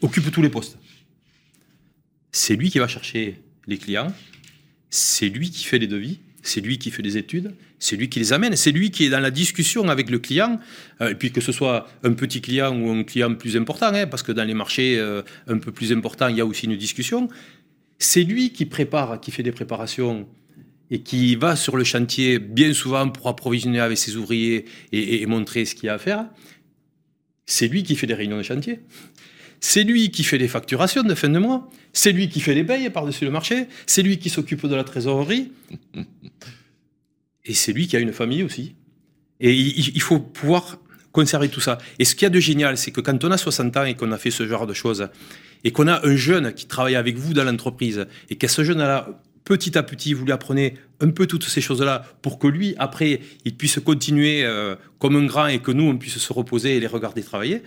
occupe 0.02 0.32
tous 0.32 0.42
les 0.42 0.50
postes. 0.50 0.78
C'est 2.32 2.56
lui 2.56 2.70
qui 2.70 2.80
va 2.80 2.88
chercher 2.88 3.42
les 3.68 3.78
clients, 3.78 4.14
c'est 4.90 5.30
lui 5.30 5.50
qui 5.50 5.64
fait 5.64 5.80
les 5.80 5.88
devis, 5.88 6.20
c'est 6.44 6.62
lui 6.62 6.78
qui 6.78 6.92
fait 6.92 7.02
les 7.02 7.18
études, 7.18 7.54
c'est 7.80 7.96
lui 7.96 8.10
qui 8.10 8.20
les 8.20 8.34
amène, 8.34 8.56
c'est 8.56 8.72
lui 8.72 8.92
qui 8.92 9.06
est 9.06 9.10
dans 9.10 9.20
la 9.20 9.32
discussion 9.32 9.90
avec 9.90 10.10
le 10.10 10.20
client, 10.20 10.60
euh, 11.02 11.10
et 11.10 11.16
puis 11.16 11.32
que 11.32 11.42
ce 11.42 11.52
soit 11.52 11.88
un 12.04 12.14
petit 12.14 12.42
client 12.42 12.76
ou 12.78 12.90
un 12.90 13.04
client 13.04 13.34
plus 13.36 13.58
important, 13.58 13.94
hein, 13.94 14.08
parce 14.08 14.24
que 14.24 14.32
dans 14.32 14.44
les 14.44 14.54
marchés 14.54 14.98
euh, 14.98 15.24
un 15.48 15.58
peu 15.58 15.72
plus 15.72 15.92
importants, 15.92 16.28
il 16.28 16.38
y 16.38 16.42
a 16.42 16.46
aussi 16.46 16.66
une 16.66 16.78
discussion. 16.78 17.28
C'est 18.00 18.24
lui 18.24 18.52
qui 18.52 18.66
prépare, 18.66 19.20
qui 19.20 19.32
fait 19.32 19.44
des 19.44 19.52
préparations 19.52 20.28
et 20.90 21.02
qui 21.02 21.36
va 21.36 21.56
sur 21.56 21.78
le 21.78 21.84
chantier 21.84 22.40
bien 22.40 22.74
souvent 22.74 23.10
pour 23.10 23.28
approvisionner 23.28 23.80
avec 23.80 23.98
ses 23.98 24.16
ouvriers 24.16 24.66
et, 24.92 25.22
et 25.22 25.26
montrer 25.26 25.66
ce 25.66 25.76
qu'il 25.76 25.88
y 25.88 25.90
a 25.90 25.94
à 25.94 26.00
faire. 26.00 26.26
C'est 27.46 27.68
lui 27.68 27.84
qui 27.84 27.96
fait 27.96 28.08
les 28.08 28.14
réunions 28.14 28.38
de 28.38 28.44
chantier. 28.44 28.80
C'est 29.62 29.84
lui 29.84 30.10
qui 30.10 30.24
fait 30.24 30.40
les 30.40 30.48
facturations 30.48 31.04
de 31.04 31.14
fin 31.14 31.30
de 31.30 31.38
mois. 31.38 31.70
C'est 31.94 32.12
lui 32.12 32.30
qui 32.30 32.42
fait 32.42 32.56
les 32.56 32.64
payes 32.64 32.90
par-dessus 32.90 33.26
le 33.26 33.32
marché. 33.32 33.68
C'est 33.86 34.02
lui 34.02 34.18
qui 34.18 34.30
s'occupe 34.30 34.66
de 34.66 34.76
la 34.76 34.84
trésorerie. 34.84 35.52
Et 37.46 37.54
c'est 37.54 37.72
lui 37.72 37.88
qui 37.88 37.96
a 37.96 38.00
une 38.00 38.12
famille 38.12 38.44
aussi. 38.44 38.76
Et 39.40 39.54
il, 39.54 40.02
faut 40.02 40.20
pouvoir 40.20 40.80
conserver 41.12 41.50
tout 41.50 41.62
ça. 41.62 41.78
Et 42.00 42.06
ce 42.06 42.16
qu'il 42.16 42.24
y 42.24 42.28
a 42.28 42.30
de 42.30 42.40
génial, 42.40 42.78
c'est 42.78 42.92
que 42.92 43.02
quand 43.02 43.24
on 43.24 43.32
a 43.32 43.38
60 43.38 43.78
ans 43.78 43.86
et 43.86 43.96
qu'on 43.96 44.12
a 44.12 44.18
fait 44.18 44.32
ce 44.32 44.48
genre 44.48 44.68
de 44.68 44.74
choses, 44.74 45.10
et 45.64 45.72
qu'on 45.72 45.88
a 45.88 46.08
un 46.08 46.16
jeune 46.16 46.54
qui 46.54 46.68
travaille 46.68 46.96
avec 46.96 47.18
vous 47.18 47.34
dans 47.34 47.44
l'entreprise, 47.44 48.08
et 48.30 48.36
qu'à 48.36 48.48
ce 48.48 48.64
jeune-là, 48.64 49.22
petit 49.44 49.78
à 49.78 49.84
petit, 49.84 50.14
vous 50.14 50.26
lui 50.26 50.32
apprenez 50.32 50.76
un 51.00 51.10
peu 51.10 51.26
toutes 51.26 51.44
ces 51.44 51.62
choses-là 51.62 52.04
pour 52.22 52.38
que 52.38 52.48
lui, 52.48 52.76
après, 52.78 53.22
il 53.46 53.56
puisse 53.56 53.80
continuer 53.80 54.44
euh, 54.44 54.76
comme 55.00 55.16
un 55.16 55.26
grand 55.26 55.48
et 55.48 55.60
que 55.60 55.72
nous, 55.72 55.86
on 55.86 55.98
puisse 55.98 56.18
se 56.18 56.34
reposer 56.34 56.78
et 56.78 56.80
les 56.80 56.88
regarder 56.88 57.24
travailler. 57.24 57.64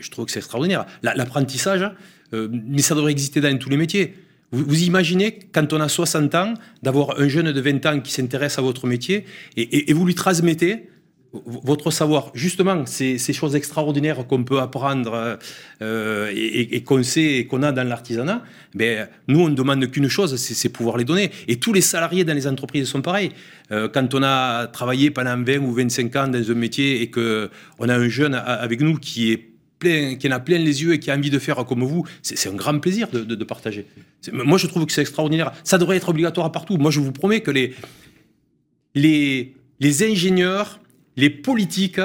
Je 0.00 0.10
trouve 0.10 0.26
que 0.26 0.32
c'est 0.32 0.38
extraordinaire. 0.40 0.86
La- 1.02 1.14
L'apprentissage, 1.14 1.88
euh, 2.32 2.48
mais 2.52 2.82
ça 2.82 2.94
devrait 2.94 3.12
exister 3.12 3.40
dans 3.40 3.56
tous 3.58 3.70
les 3.70 3.76
métiers. 3.76 4.14
Vous, 4.52 4.82
imaginez, 4.82 5.38
quand 5.52 5.72
on 5.72 5.80
a 5.80 5.88
60 5.88 6.34
ans, 6.34 6.54
d'avoir 6.82 7.20
un 7.20 7.28
jeune 7.28 7.52
de 7.52 7.60
20 7.60 7.86
ans 7.86 8.00
qui 8.00 8.12
s'intéresse 8.12 8.58
à 8.58 8.62
votre 8.62 8.86
métier 8.88 9.24
et, 9.56 9.92
vous 9.92 10.04
lui 10.04 10.16
transmettez 10.16 10.88
votre 11.32 11.92
savoir, 11.92 12.32
justement, 12.34 12.84
ces, 12.84 13.16
choses 13.32 13.54
extraordinaires 13.54 14.26
qu'on 14.26 14.42
peut 14.42 14.58
apprendre 14.58 15.38
euh, 15.80 16.32
et, 16.34 16.74
et 16.74 16.82
qu'on 16.82 17.04
sait 17.04 17.34
et 17.36 17.46
qu'on 17.46 17.62
a 17.62 17.70
dans 17.70 17.86
l'artisanat, 17.86 18.42
ben, 18.74 19.06
nous, 19.28 19.38
on 19.38 19.48
ne 19.50 19.54
demande 19.54 19.88
qu'une 19.88 20.08
chose, 20.08 20.34
c'est 20.34 20.68
pouvoir 20.70 20.96
les 20.96 21.04
donner. 21.04 21.30
Et 21.46 21.60
tous 21.60 21.72
les 21.72 21.80
salariés 21.80 22.24
dans 22.24 22.34
les 22.34 22.48
entreprises 22.48 22.88
sont 22.88 23.02
pareils. 23.02 23.30
Euh, 23.70 23.88
quand 23.88 24.12
on 24.14 24.24
a 24.24 24.66
travaillé 24.66 25.12
pendant 25.12 25.40
20 25.40 25.58
ou 25.58 25.72
25 25.72 26.16
ans 26.16 26.26
dans 26.26 26.50
un 26.50 26.54
métier 26.54 27.02
et 27.02 27.10
qu'on 27.12 27.88
a 27.88 27.94
un 27.94 28.08
jeune 28.08 28.34
avec 28.34 28.80
nous 28.80 28.98
qui 28.98 29.30
est 29.30 29.49
qui 29.80 30.28
en 30.28 30.30
a 30.30 30.40
plein 30.40 30.58
les 30.58 30.82
yeux 30.82 30.92
et 30.92 30.98
qui 30.98 31.10
a 31.10 31.16
envie 31.16 31.30
de 31.30 31.38
faire 31.38 31.64
comme 31.64 31.82
vous, 31.82 32.06
c'est 32.22 32.48
un 32.48 32.54
grand 32.54 32.78
plaisir 32.78 33.08
de, 33.08 33.22
de, 33.22 33.44
partager. 33.44 33.86
Moi, 34.32 34.58
je 34.58 34.66
trouve 34.66 34.86
que 34.86 34.92
c'est 34.92 35.00
extraordinaire. 35.00 35.52
Ça 35.64 35.78
devrait 35.78 35.96
être 35.96 36.08
obligatoire 36.10 36.52
partout. 36.52 36.76
Moi, 36.76 36.90
je 36.90 37.00
vous 37.00 37.12
promets 37.12 37.40
que 37.40 37.50
les, 37.50 37.74
les, 38.94 39.54
les 39.80 40.02
ingénieurs, 40.02 40.80
les 41.16 41.30
politiques 41.30 42.00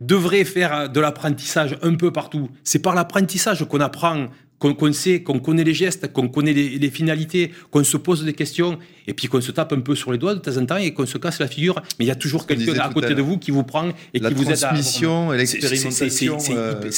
devraient 0.00 0.44
faire 0.44 0.88
de 0.88 1.00
l'apprentissage 1.00 1.78
un 1.82 1.94
peu 1.94 2.10
partout. 2.10 2.48
C'est 2.64 2.78
par 2.78 2.94
l'apprentissage 2.94 3.64
qu'on 3.66 3.80
apprend 3.80 4.28
qu'on 4.60 4.92
sait, 4.92 5.22
qu'on 5.22 5.40
connaît 5.40 5.64
les 5.64 5.74
gestes, 5.74 6.12
qu'on 6.12 6.28
connaît 6.28 6.52
les, 6.52 6.90
finalités, 6.90 7.50
qu'on 7.70 7.82
se 7.82 7.96
pose 7.96 8.24
des 8.24 8.34
questions, 8.34 8.78
et 9.06 9.14
puis 9.14 9.26
qu'on 9.26 9.40
se 9.40 9.50
tape 9.50 9.72
un 9.72 9.80
peu 9.80 9.94
sur 9.94 10.12
les 10.12 10.18
doigts 10.18 10.34
de 10.34 10.40
temps 10.40 10.56
en 10.56 10.66
temps 10.66 10.76
et 10.76 10.92
qu'on 10.92 11.06
se 11.06 11.18
casse 11.18 11.40
la 11.40 11.48
figure. 11.48 11.80
Mais 11.98 12.04
il 12.04 12.08
y 12.08 12.12
a 12.12 12.14
toujours 12.14 12.46
quelqu'un 12.46 12.78
à 12.78 12.92
côté 12.92 13.14
de 13.14 13.22
vous 13.22 13.38
qui 13.38 13.50
vous 13.50 13.64
prend 13.64 13.88
et 14.14 14.20
qui 14.20 14.34
vous 14.34 14.42
aide 14.42 14.48
à... 14.48 14.50
La 14.50 14.56
transmission 14.56 15.32
et 15.32 15.38
l'expérimentation 15.38 16.36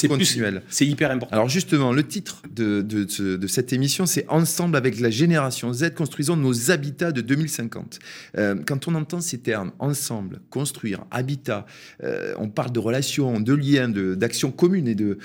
continuelle. 0.09 0.61
C'est 0.69 0.85
hyper 0.85 1.11
important. 1.11 1.33
Alors 1.33 1.49
justement, 1.49 1.93
le 1.93 2.03
titre 2.03 2.41
de, 2.53 2.81
de, 2.81 3.47
cette 3.47 3.73
émission, 3.73 4.05
c'est 4.05 4.25
Ensemble 4.27 4.75
avec 4.75 4.99
la 4.99 5.09
génération 5.09 5.71
Z, 5.73 5.93
construisons 5.93 6.35
nos 6.35 6.71
habitats 6.71 7.11
de 7.11 7.21
2050. 7.21 7.99
Euh, 8.37 8.55
quand 8.65 8.87
on 8.87 8.95
entend 8.95 9.21
ces 9.21 9.39
termes, 9.39 9.71
ensemble, 9.79 10.41
construire, 10.49 11.05
habitat, 11.11 11.65
euh, 12.03 12.33
on 12.37 12.49
parle 12.49 12.71
de 12.71 12.79
relations, 12.79 13.39
de 13.39 13.53
liens, 13.53 13.89
d'actions 13.89 14.51
communes 14.51 14.87
et 14.87 14.95
de 14.95 15.17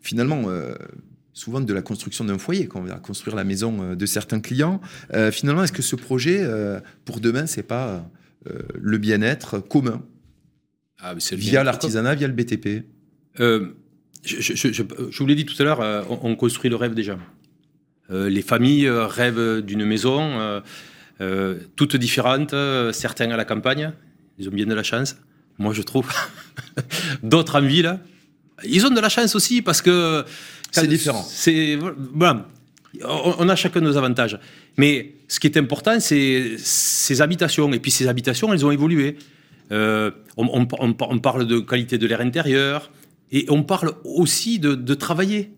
finalement... 0.00 0.44
Euh, 0.46 0.74
souvent 1.34 1.60
de 1.60 1.72
la 1.72 1.82
construction 1.82 2.24
d'un 2.24 2.38
foyer, 2.38 2.66
quand 2.66 2.80
on 2.80 2.84
va 2.84 2.96
construire 2.96 3.36
la 3.36 3.44
maison 3.44 3.82
euh, 3.82 3.94
de 3.94 4.06
certains 4.06 4.40
clients. 4.40 4.80
Euh, 5.14 5.30
finalement, 5.30 5.64
est-ce 5.64 5.72
que 5.72 5.82
ce 5.82 5.96
projet, 5.96 6.40
euh, 6.42 6.80
pour 7.04 7.20
demain, 7.20 7.46
c'est 7.46 7.62
pas 7.62 8.08
le 8.74 8.98
bien-être 8.98 9.60
commun 9.60 10.02
ah, 10.98 11.14
via 11.14 11.62
l'artisanat, 11.62 12.16
via 12.16 12.26
le 12.26 12.34
BTP 12.34 12.84
je, 13.38 13.62
je, 14.24 14.82
vous 14.82 15.26
l'ai 15.26 15.36
dit 15.36 15.46
tout 15.46 15.54
à 15.62 15.64
l'heure, 15.64 15.80
on, 16.10 16.34
construit 16.34 16.68
le 16.68 16.74
rêve 16.74 16.94
déjà. 16.94 17.16
les 18.10 18.42
familles 18.42 18.90
rêvent 18.90 19.60
d'une 19.60 19.84
maison, 19.84 20.60
toutes 21.76 21.94
différentes, 21.94 22.52
certains 22.92 23.30
à 23.30 23.36
la 23.36 23.44
campagne, 23.44 23.92
ils 24.38 24.48
ont 24.48 24.52
bien 24.52 24.66
de 24.66 24.74
la 24.74 24.82
chance, 24.82 25.16
moi 25.56 25.72
je 25.72 25.82
trouve. 25.82 26.12
D'autres 27.22 27.60
en 27.60 27.64
ville, 27.64 28.00
ils 28.64 28.84
ont 28.84 28.90
de 28.90 29.00
la 29.00 29.08
chance 29.08 29.36
aussi 29.36 29.62
parce 29.62 29.82
que 29.82 30.24
c'est 30.72 30.86
différent. 30.86 31.24
C'est 31.28 31.78
voilà. 32.14 32.48
On 33.04 33.48
a 33.48 33.56
chacun 33.56 33.80
nos 33.80 33.96
avantages. 33.96 34.38
Mais 34.76 35.14
ce 35.28 35.40
qui 35.40 35.46
est 35.46 35.56
important, 35.56 35.98
c'est 36.00 36.56
ces 36.58 37.22
habitations. 37.22 37.72
Et 37.72 37.78
puis 37.78 37.90
ces 37.90 38.08
habitations, 38.08 38.52
elles 38.52 38.66
ont 38.66 38.70
évolué. 38.70 39.16
Euh, 39.70 40.10
on, 40.36 40.66
parle 41.18 41.46
de 41.46 41.58
qualité 41.60 41.98
de 41.98 42.06
l'air 42.06 42.20
intérieur. 42.20 42.90
Et 43.30 43.46
on 43.48 43.62
parle 43.62 43.92
aussi 44.04 44.58
de, 44.58 44.94
travailler. 44.94 45.52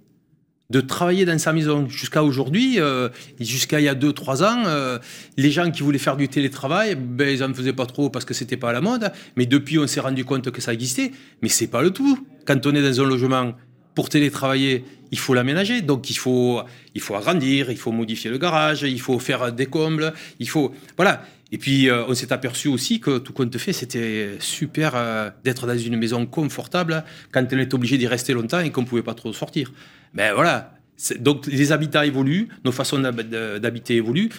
De 0.70 0.80
travailler 0.80 1.24
dans 1.24 1.38
sa 1.38 1.52
maison. 1.52 1.88
Jusqu'à 1.88 2.22
aujourd'hui, 2.22 2.78
euh, 2.78 3.08
jusqu'à 3.40 3.80
il 3.80 3.84
y 3.84 3.88
a 3.88 3.96
2-3 3.96 4.44
ans, 4.44 4.62
euh, 4.66 4.98
les 5.36 5.50
gens 5.50 5.68
qui 5.72 5.82
voulaient 5.82 5.98
faire 5.98 6.16
du 6.16 6.28
télétravail, 6.28 6.94
ben, 6.94 7.28
ils 7.28 7.40
n'en 7.40 7.52
faisaient 7.52 7.72
pas 7.72 7.86
trop 7.86 8.10
parce 8.10 8.24
que 8.24 8.34
c'était 8.34 8.56
pas 8.56 8.70
à 8.70 8.72
la 8.72 8.80
mode. 8.80 9.10
Mais 9.36 9.46
depuis, 9.46 9.78
on 9.80 9.88
s'est 9.88 10.00
rendu 10.00 10.24
compte 10.24 10.50
que 10.52 10.60
ça 10.60 10.72
existait. 10.72 11.10
Mais 11.42 11.48
c'est 11.48 11.66
pas 11.66 11.82
le 11.82 11.90
tout. 11.90 12.24
Quand 12.46 12.64
on 12.66 12.74
est 12.76 12.82
dans 12.82 13.00
un 13.00 13.08
logement 13.08 13.54
pour 13.94 14.08
télétravailler, 14.08 14.84
il 15.10 15.18
faut 15.18 15.34
l'aménager. 15.34 15.82
Donc 15.82 16.10
il 16.10 16.18
faut, 16.18 16.62
il 16.94 17.00
faut 17.00 17.14
agrandir, 17.14 17.70
il 17.70 17.76
faut 17.76 17.92
modifier 17.92 18.30
le 18.30 18.38
garage, 18.38 18.82
il 18.82 19.00
faut 19.00 19.18
faire 19.18 19.52
des 19.52 19.66
combles, 19.66 20.12
il 20.40 20.48
faut. 20.48 20.74
Voilà. 20.96 21.24
Et 21.52 21.58
puis 21.58 21.88
euh, 21.88 22.04
on 22.08 22.14
s'est 22.14 22.32
aperçu 22.32 22.66
aussi 22.68 22.98
que 22.98 23.18
tout 23.18 23.32
compte 23.32 23.56
fait, 23.58 23.72
c'était 23.72 24.36
super 24.40 24.92
euh, 24.96 25.30
d'être 25.44 25.66
dans 25.66 25.78
une 25.78 25.96
maison 25.96 26.26
confortable 26.26 27.04
quand 27.30 27.46
on 27.52 27.58
est 27.58 27.72
obligé 27.74 27.96
d'y 27.96 28.08
rester 28.08 28.32
longtemps 28.32 28.60
et 28.60 28.70
qu'on 28.70 28.82
ne 28.82 28.86
pouvait 28.86 29.02
pas 29.02 29.14
trop 29.14 29.32
sortir. 29.32 29.72
Ben 30.14 30.34
voilà. 30.34 30.74
Donc 31.18 31.46
les 31.46 31.70
habitats 31.70 32.06
évoluent, 32.06 32.48
nos 32.64 32.72
façons 32.72 32.98
d'habiter 32.98 33.96
évoluent. 33.96 34.30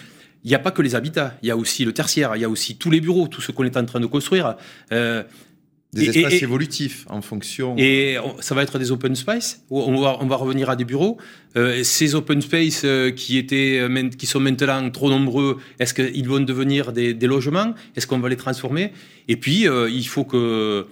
Il 0.44 0.48
n'y 0.48 0.54
a 0.54 0.58
pas 0.58 0.70
que 0.70 0.82
les 0.82 0.94
habitats, 0.94 1.36
il 1.42 1.48
y 1.48 1.50
a 1.50 1.56
aussi 1.56 1.84
le 1.84 1.92
tertiaire, 1.92 2.36
il 2.36 2.42
y 2.42 2.44
a 2.44 2.48
aussi 2.48 2.76
tous 2.76 2.90
les 2.90 3.00
bureaux, 3.00 3.26
tout 3.28 3.40
ce 3.40 3.50
qu'on 3.50 3.64
est 3.64 3.76
en 3.76 3.84
train 3.84 4.00
de 4.00 4.06
construire. 4.06 4.56
Euh, 4.92 5.22
des 5.96 6.08
espaces 6.08 6.42
évolutifs 6.42 7.06
en 7.08 7.22
fonction. 7.22 7.74
Et 7.78 8.16
ça 8.40 8.54
va 8.54 8.62
être 8.62 8.78
des 8.78 8.92
open 8.92 9.14
space. 9.16 9.64
On 9.70 10.00
va, 10.00 10.18
on 10.20 10.26
va 10.26 10.36
revenir 10.36 10.70
à 10.70 10.76
des 10.76 10.84
bureaux. 10.84 11.18
Euh, 11.56 11.82
ces 11.84 12.14
open 12.14 12.42
space 12.42 12.82
euh, 12.84 13.10
qui 13.10 13.38
étaient, 13.38 13.78
euh, 13.80 14.08
qui 14.10 14.26
sont 14.26 14.40
maintenant 14.40 14.90
trop 14.90 15.08
nombreux, 15.08 15.58
est-ce 15.78 15.94
qu'ils 15.94 16.28
vont 16.28 16.40
devenir 16.40 16.92
des, 16.92 17.14
logements? 17.26 17.74
Est-ce 17.96 18.06
qu'on 18.06 18.18
va 18.18 18.28
les 18.28 18.36
transformer? 18.36 18.92
Et 19.28 19.36
puis 19.36 19.66
il 19.66 20.06
faut 20.06 20.24
que 20.24 20.86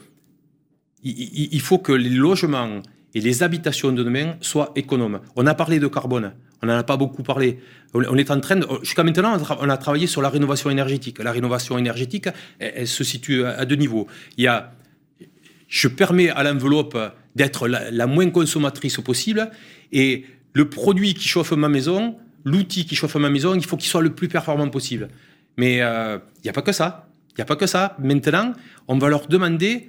il, 1.03 1.49
il, 1.53 1.61
faut 1.61 1.79
que 1.79 1.93
les 1.93 2.09
logements 2.09 2.81
et 3.15 3.21
les 3.21 3.43
habitations 3.43 3.93
de 3.93 4.03
demain 4.03 4.37
soient 4.41 4.73
économes. 4.75 5.21
On 5.37 5.47
a 5.47 5.55
parlé 5.55 5.79
de 5.79 5.87
carbone. 5.87 6.33
On 6.63 6.67
n'en 6.67 6.79
a 6.79 6.83
pas 6.83 6.97
beaucoup 6.97 7.23
parlé. 7.23 7.59
On 7.93 8.17
est 8.17 8.31
en 8.31 8.41
train 8.41 8.59
jusqu'à 8.83 9.05
maintenant, 9.05 9.39
on 9.61 9.69
a 9.69 9.77
travaillé 9.77 10.07
sur 10.07 10.23
la 10.23 10.31
rénovation 10.31 10.71
énergétique. 10.71 11.23
La 11.23 11.31
rénovation 11.31 11.77
énergétique, 11.77 12.29
elle, 12.59 12.73
elle 12.77 12.89
se 12.89 13.05
situe 13.05 13.45
à 13.45 13.67
deux 13.67 13.77
niveaux. 13.77 14.07
Il 14.39 14.45
y 14.45 14.47
a 14.47 14.73
je 15.75 15.89
permets 15.89 16.31
à 16.31 16.45
l'enveloppe 16.45 16.97
d'être 17.35 17.67
la, 17.67 18.07
moins 18.07 18.31
consommatrice 18.31 18.99
possible 18.99 19.51
et 19.91 20.25
le 20.53 20.71
produit 20.71 21.15
qui 21.15 21.27
chauffe 21.27 21.51
ma 21.51 21.69
maison, 21.69 22.17
l'outil 22.45 22.87
qui 22.87 22.95
chauffe 22.95 23.17
ma 23.17 23.29
maison, 23.29 23.57
il 23.57 23.65
faut 23.65 23.77
qu'il 23.77 23.89
soit 23.89 24.01
le 24.01 24.15
plus 24.15 24.29
performant 24.29 24.69
possible. 24.69 25.09
Mais 25.57 25.79
il 25.79 25.83
euh, 25.83 26.19
n'y 26.45 26.49
a 26.49 26.53
pas 26.53 26.63
que 26.63 26.71
ça. 26.71 27.09
Il 27.31 27.35
n'y 27.39 27.43
a 27.43 27.45
pas 27.45 27.57
que 27.57 27.67
ça. 27.67 27.97
Maintenant, 27.99 28.53
on 28.87 28.99
va 28.99 29.09
leur 29.09 29.27
demander 29.27 29.89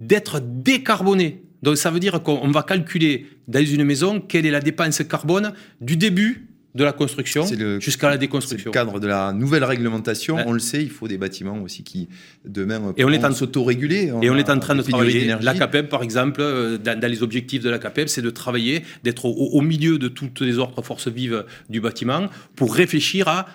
d'être 0.00 0.40
décarbonés. 0.40 1.44
Donc 1.62 1.76
ça 1.76 1.92
veut 1.92 2.00
dire 2.00 2.24
qu'on 2.24 2.50
va 2.50 2.64
calculer 2.64 3.28
dans 3.46 3.64
une 3.64 3.84
maison 3.84 4.20
quelle 4.20 4.46
est 4.46 4.50
la 4.50 4.60
dépense 4.60 5.00
carbone 5.04 5.52
du 5.80 5.96
début 5.96 6.48
de 6.74 6.84
la 6.84 6.92
construction 6.92 7.44
jusqu'à 7.80 8.08
la 8.08 8.16
déconstruction. 8.16 8.70
le 8.70 8.74
cadre 8.74 9.00
de 9.00 9.06
la 9.06 9.32
nouvelle 9.32 9.64
réglementation. 9.64 10.36
On 10.46 10.52
le 10.52 10.60
sait, 10.60 10.82
il 10.82 10.90
faut 10.90 11.08
des 11.08 11.18
bâtiments 11.18 11.60
aussi 11.62 11.82
qui 11.82 12.08
demain 12.44 12.92
et 12.96 13.04
on 13.04 13.10
est 13.10 13.24
en 13.24 13.32
s'autoréguler. 13.32 14.12
Et 14.22 14.30
on 14.30 14.36
est 14.36 14.50
en 14.50 14.58
train 14.58 14.74
de 14.74 14.82
travailler. 14.82 15.34
La 15.40 15.54
CAPEB, 15.54 15.88
par 15.88 16.02
exemple, 16.02 16.40
euh, 16.40 16.78
dans, 16.78 17.10
les 17.10 17.22
objectifs 17.22 17.62
de 17.62 17.70
la 17.70 17.78
CAPEB, 17.78 18.08
c'est 18.08 18.22
de 18.22 18.30
travailler, 18.30 18.82
d'être 19.02 19.26
au, 19.26 19.60
milieu 19.60 19.98
de 19.98 20.08
toutes 20.08 20.40
les 20.40 20.58
autres 20.58 20.82
forces 20.82 21.08
vives 21.08 21.44
du 21.68 21.80
bâtiment 21.80 22.26
pour 22.56 22.74
réfléchir 22.74 23.28
à 23.28 23.46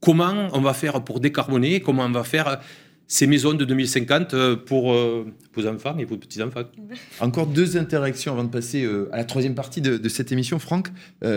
comment 0.00 0.48
on 0.52 0.60
va 0.60 0.74
faire 0.74 1.02
pour 1.02 1.20
décarboner, 1.20 1.80
comment 1.80 2.04
on 2.04 2.10
va 2.10 2.24
faire 2.24 2.60
ces 3.08 3.26
maisons 3.26 3.54
de 3.54 3.64
2050 3.64 4.34
euh, 4.34 4.54
pour 4.54 4.92
euh, 4.92 5.26
vos 5.54 5.66
enfants 5.66 5.96
et 5.98 6.04
vos 6.04 6.18
petits-enfants. 6.18 6.64
Encore 7.20 7.46
deux 7.46 7.78
interactions 7.78 8.32
avant 8.32 8.44
de 8.44 8.50
passer 8.50 8.84
euh, 8.84 9.08
à 9.12 9.16
la 9.16 9.24
troisième 9.24 9.54
partie 9.54 9.80
de, 9.80 10.08
cette 10.08 10.30
émission. 10.30 10.58
Franck, 10.58 10.88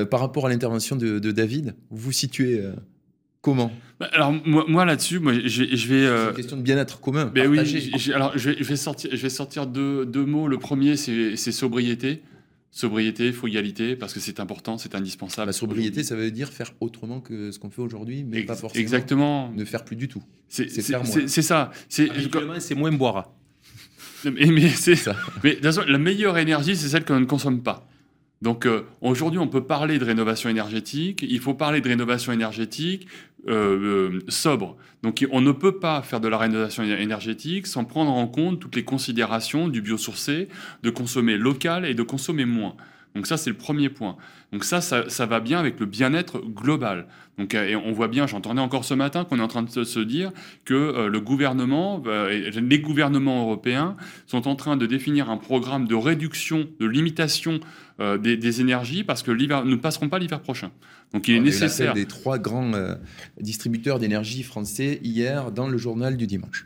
par 0.09 0.19
rapport 0.19 0.45
à 0.45 0.49
l'intervention 0.49 0.95
de, 0.95 1.19
David, 1.32 1.76
vous 1.89 1.97
vous 1.97 2.11
situez 2.11 2.61
comment? 3.41 3.72
Bah, 3.99 4.09
Alors 4.11 4.34
moi, 4.45 4.86
là-dessus, 4.86 5.19
moi, 5.19 5.34
je, 5.34 5.63
vais... 5.63 5.78
C'est 5.78 6.30
une 6.30 6.36
question 6.36 6.57
de 6.57 6.61
bien-être 6.61 6.99
commun. 6.99 7.32
Ben 7.34 7.47
oui, 7.47 7.59
alors 8.13 8.38
je 8.38 8.49
vais, 8.49 8.76
sortir, 8.76 9.09
je 9.13 9.22
vais 9.22 9.30
sortir 9.30 9.67
deux, 9.67 10.05
deux 10.05 10.26
mots. 10.26 10.47
Le 10.47 10.57
premier, 10.57 10.97
c'est 10.97 11.36
sobriété. 11.51 12.22
Sobriété, 12.74 13.34
frugalité, 13.34 13.97
parce 13.97 14.13
que 14.13 14.22
c'est 14.22 14.39
important, 14.39 14.78
c'est 14.78 14.95
indispensable. 14.95 15.47
La 15.47 15.53
sobriété, 15.53 16.03
ça 16.03 16.15
veut 16.15 16.32
dire 16.32 16.49
faire 16.49 16.72
autrement 16.80 17.19
que 17.19 17.51
ce 17.51 17.59
qu'on 17.59 17.69
fait 17.69 17.82
aujourd'hui, 17.82 18.24
mais 18.24 18.43
pas 18.43 18.55
forcément 18.55 18.82
exactement. 18.82 19.51
ne 19.51 19.65
faire 19.65 19.84
plus 19.84 19.97
du 19.97 20.07
tout. 20.07 20.24
C'est 20.47 20.69
ça. 21.41 21.72
C'est 21.89 22.76
moins 22.76 22.91
boire. 22.93 23.34
Mais, 24.24 24.69
c'est 24.69 24.95
ça. 24.95 25.15
Mais 25.43 25.57
la 25.61 25.97
meilleure 25.97 26.38
énergie, 26.38 26.78
c'est 26.78 26.88
celle 26.88 27.03
qu'on 27.03 27.19
ne 27.19 27.26
consomme 27.26 27.61
pas. 27.61 27.88
Donc 28.41 28.65
euh, 28.65 28.84
aujourd'hui, 29.01 29.39
on 29.39 29.47
peut 29.47 29.65
parler 29.65 29.99
de 29.99 30.05
rénovation 30.05 30.49
énergétique. 30.49 31.24
Il 31.28 31.39
faut 31.39 31.53
parler 31.53 31.80
de 31.82 31.88
rénovation 31.88 32.32
énergétique 32.32 33.07
euh, 33.48 34.12
euh, 34.12 34.20
sobre. 34.28 34.78
Donc 35.02 35.26
on 35.32 35.42
ne 35.42 35.52
peut 35.52 35.80
pas 35.80 36.02
faire 36.04 36.20
de 36.20 36.28
la 36.28 36.38
rénovation 36.38 36.84
énergétique 36.84 37.66
sans 37.66 37.86
prendre 37.86 38.12
en 38.12 38.28
compte 38.28 38.60
toutes 38.60 38.76
les 38.76 38.84
considérations 38.84 39.68
du 39.68 39.82
biosourcé, 39.82 40.48
de 40.84 40.89
consommer 40.92 41.38
local 41.38 41.86
et 41.86 41.96
de 41.96 42.04
consommer 42.04 42.46
moins. 42.46 42.76
Donc 43.16 43.28
ça, 43.28 43.38
c'est 43.38 43.49
le 43.49 43.57
premier 43.57 43.89
point. 43.89 44.16
Donc 44.53 44.64
ça, 44.64 44.80
ça, 44.82 45.26
va 45.26 45.39
bien 45.39 45.59
avec 45.59 45.80
le 45.80 45.86
bien-être 45.86 46.39
global. 46.39 47.07
Donc 47.38 47.53
et 47.53 47.76
on 47.76 47.91
voit 47.91 48.07
bien, 48.07 48.28
j'entendais 48.28 48.62
encore 48.62 48.86
ce 48.86 48.93
matin 48.93 49.26
qu'on 49.26 49.39
est 49.39 49.41
en 49.41 49.47
train 49.47 49.64
de 49.64 49.84
se 49.84 49.99
dire 49.99 50.32
que 50.66 51.07
le 51.07 51.20
gouvernement, 51.20 52.01
les 52.30 52.80
gouvernements 52.80 53.43
européens 53.43 53.95
sont 54.28 54.47
en 54.47 54.55
train 54.55 54.78
de 54.78 54.86
définir 54.86 55.30
un 55.30 55.38
programme 55.38 55.88
de 55.88 55.95
réduction, 55.95 56.68
de 56.80 56.86
limitation 56.86 57.59
euh, 58.01 58.18
des, 58.18 58.62
énergies 58.62 59.03
parce 59.03 59.22
que 59.22 59.32
l'hiver, 59.32 59.64
nous 59.64 59.72
ne 59.72 59.76
passerons 59.76 60.09
pas 60.09 60.18
l'hiver 60.18 60.41
prochain. 60.41 60.72
Donc 61.14 61.28
il 61.28 61.36
est 61.36 61.39
nécessaire. 61.39 61.93
des 61.93 62.05
trois 62.05 62.39
grands 62.39 62.74
euh, 62.74 62.95
distributeurs 63.39 63.99
d'énergie 63.99 64.41
français 64.41 64.99
hier 65.03 65.51
dans 65.51 65.68
le 65.68 65.78
journal 65.78 66.18
du 66.18 66.26
dimanche. 66.26 66.66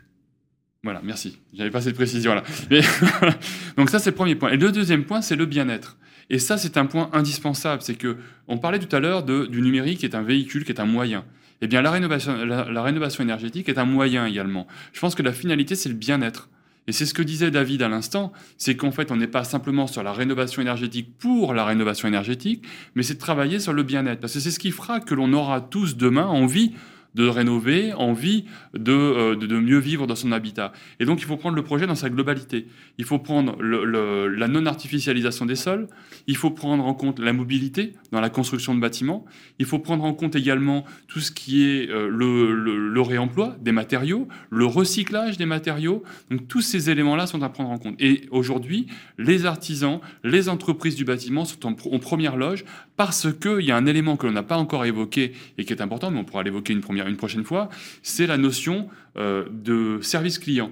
Voilà, 0.83 1.01
merci. 1.03 1.39
J'avais 1.53 1.71
pas 1.71 1.81
cette 1.81 1.95
précision 1.95 2.35
là. 2.35 2.43
donc 3.77 3.89
ça, 3.89 3.99
c'est 3.99 4.11
le 4.11 4.15
premier 4.15 4.35
point. 4.35 4.51
Et 4.51 4.57
le 4.57 4.71
deuxième 4.71 5.03
point, 5.03 5.21
c'est 5.21 5.35
le 5.35 5.45
bien-être. 5.45 5.97
Et 6.29 6.39
ça, 6.39 6.57
c'est 6.57 6.77
un 6.77 6.85
point 6.85 7.09
indispensable. 7.13 7.81
C'est 7.81 7.95
que 7.95 8.17
on 8.47 8.57
parlait 8.57 8.79
tout 8.79 8.93
à 8.95 8.99
l'heure 8.99 9.23
du 9.23 9.61
numérique 9.61 9.99
qui 9.99 10.05
est 10.05 10.15
un 10.15 10.23
véhicule, 10.23 10.65
qui 10.65 10.71
est 10.71 10.79
un 10.79 10.85
moyen. 10.85 11.25
Eh 11.61 11.67
bien, 11.67 11.81
la 11.81 11.91
rénovation, 11.91 12.35
la 12.45 12.81
rénovation 12.83 13.23
énergétique 13.23 13.69
est 13.69 13.77
un 13.77 13.85
moyen 13.85 14.25
également. 14.25 14.67
Je 14.93 14.99
pense 14.99 15.15
que 15.15 15.23
la 15.23 15.31
finalité, 15.31 15.75
c'est 15.75 15.89
le 15.89 15.95
bien-être. 15.95 16.49
Et 16.87 16.91
c'est 16.91 17.05
ce 17.05 17.13
que 17.13 17.23
disait 17.23 17.49
David 17.49 17.81
à 17.81 17.89
l'instant, 17.89 18.31
c'est 18.57 18.75
qu'en 18.75 18.91
fait, 18.91 19.11
on 19.11 19.15
n'est 19.15 19.27
pas 19.27 19.43
simplement 19.43 19.87
sur 19.87 20.03
la 20.03 20.13
rénovation 20.13 20.61
énergétique 20.61 21.17
pour 21.17 21.53
la 21.53 21.65
rénovation 21.65 22.07
énergétique, 22.07 22.63
mais 22.93 23.01
c'est 23.01 23.15
de 23.15 23.19
travailler 23.19 23.59
sur 23.59 23.73
le 23.73 23.83
bien-être. 23.83 24.19
Parce 24.19 24.33
que 24.33 24.39
c'est 24.39 24.51
ce 24.51 24.59
qui 24.59 24.71
fera 24.71 24.99
que 24.99 25.15
l'on 25.15 25.33
aura 25.33 25.61
tous 25.61 25.97
demain 25.97 26.27
envie 26.27 26.73
de 27.15 27.27
rénover, 27.27 27.93
envie 27.93 28.45
euh, 28.75 29.35
de, 29.35 29.45
de, 29.45 29.59
mieux 29.59 29.79
vivre 29.79 30.05
dans 30.05 30.15
son 30.15 30.31
habitat. 30.31 30.73
Et 30.99 31.05
donc 31.05 31.21
il 31.21 31.25
faut 31.25 31.37
prendre 31.37 31.55
le 31.55 31.63
projet 31.63 31.87
dans 31.87 31.95
sa 31.95 32.09
globalité. 32.09 32.67
Il 32.97 33.05
faut 33.05 33.19
prendre 33.19 33.57
la 33.61 34.47
non-artificialisation 34.47 35.45
des 35.45 35.55
sols, 35.55 35.87
il 36.27 36.35
faut 36.35 36.51
prendre 36.51 36.85
en 36.85 36.93
compte 36.93 37.19
la 37.19 37.33
mobilité 37.33 37.93
dans 38.11 38.19
la 38.19 38.29
construction 38.29 38.75
de 38.75 38.81
bâtiments, 38.81 39.25
il 39.59 39.65
faut 39.65 39.79
prendre 39.79 40.03
en 40.03 40.13
compte 40.13 40.35
également 40.35 40.85
tout 41.07 41.21
ce 41.21 41.31
qui 41.31 41.63
est 41.63 41.89
euh, 41.89 42.09
le, 42.09 42.53
le, 42.53 43.01
réemploi 43.01 43.55
des 43.61 43.71
matériaux, 43.71 44.27
le 44.49 44.65
recyclage 44.65 45.37
des 45.37 45.45
matériaux. 45.45 46.03
Donc 46.29 46.47
tous 46.47 46.61
ces 46.61 46.89
éléments-là 46.89 47.27
sont 47.27 47.41
à 47.43 47.49
prendre 47.49 47.69
en 47.69 47.77
compte. 47.77 47.95
Et 47.99 48.23
aujourd'hui, 48.31 48.87
les 49.17 49.45
artisans, 49.45 49.99
les 50.23 50.49
entreprises 50.49 50.95
du 50.95 51.05
bâtiment 51.05 51.45
sont 51.45 51.65
en, 51.65 51.71
en 51.71 51.99
première 51.99 52.35
loge 52.35 52.65
parce 52.95 53.27
qu'il 53.33 53.61
y 53.61 53.71
a 53.71 53.77
un 53.77 53.85
élément 53.85 54.17
que 54.17 54.27
l'on 54.27 54.33
n'a 54.33 54.43
pas 54.43 54.57
encore 54.57 54.85
évoqué 54.85 55.33
et 55.57 55.65
qui 55.65 55.73
est 55.73 55.81
important, 55.81 56.11
mais 56.11 56.19
on 56.19 56.23
pourra 56.23 56.43
l'évoquer 56.43 56.73
une 56.73 56.81
première 56.81 57.07
une 57.07 57.17
prochaine 57.17 57.43
fois, 57.43 57.69
c'est 58.03 58.27
la 58.27 58.37
notion 58.37 58.87
euh, 59.17 59.45
de 59.51 59.99
service 60.01 60.39
client, 60.39 60.71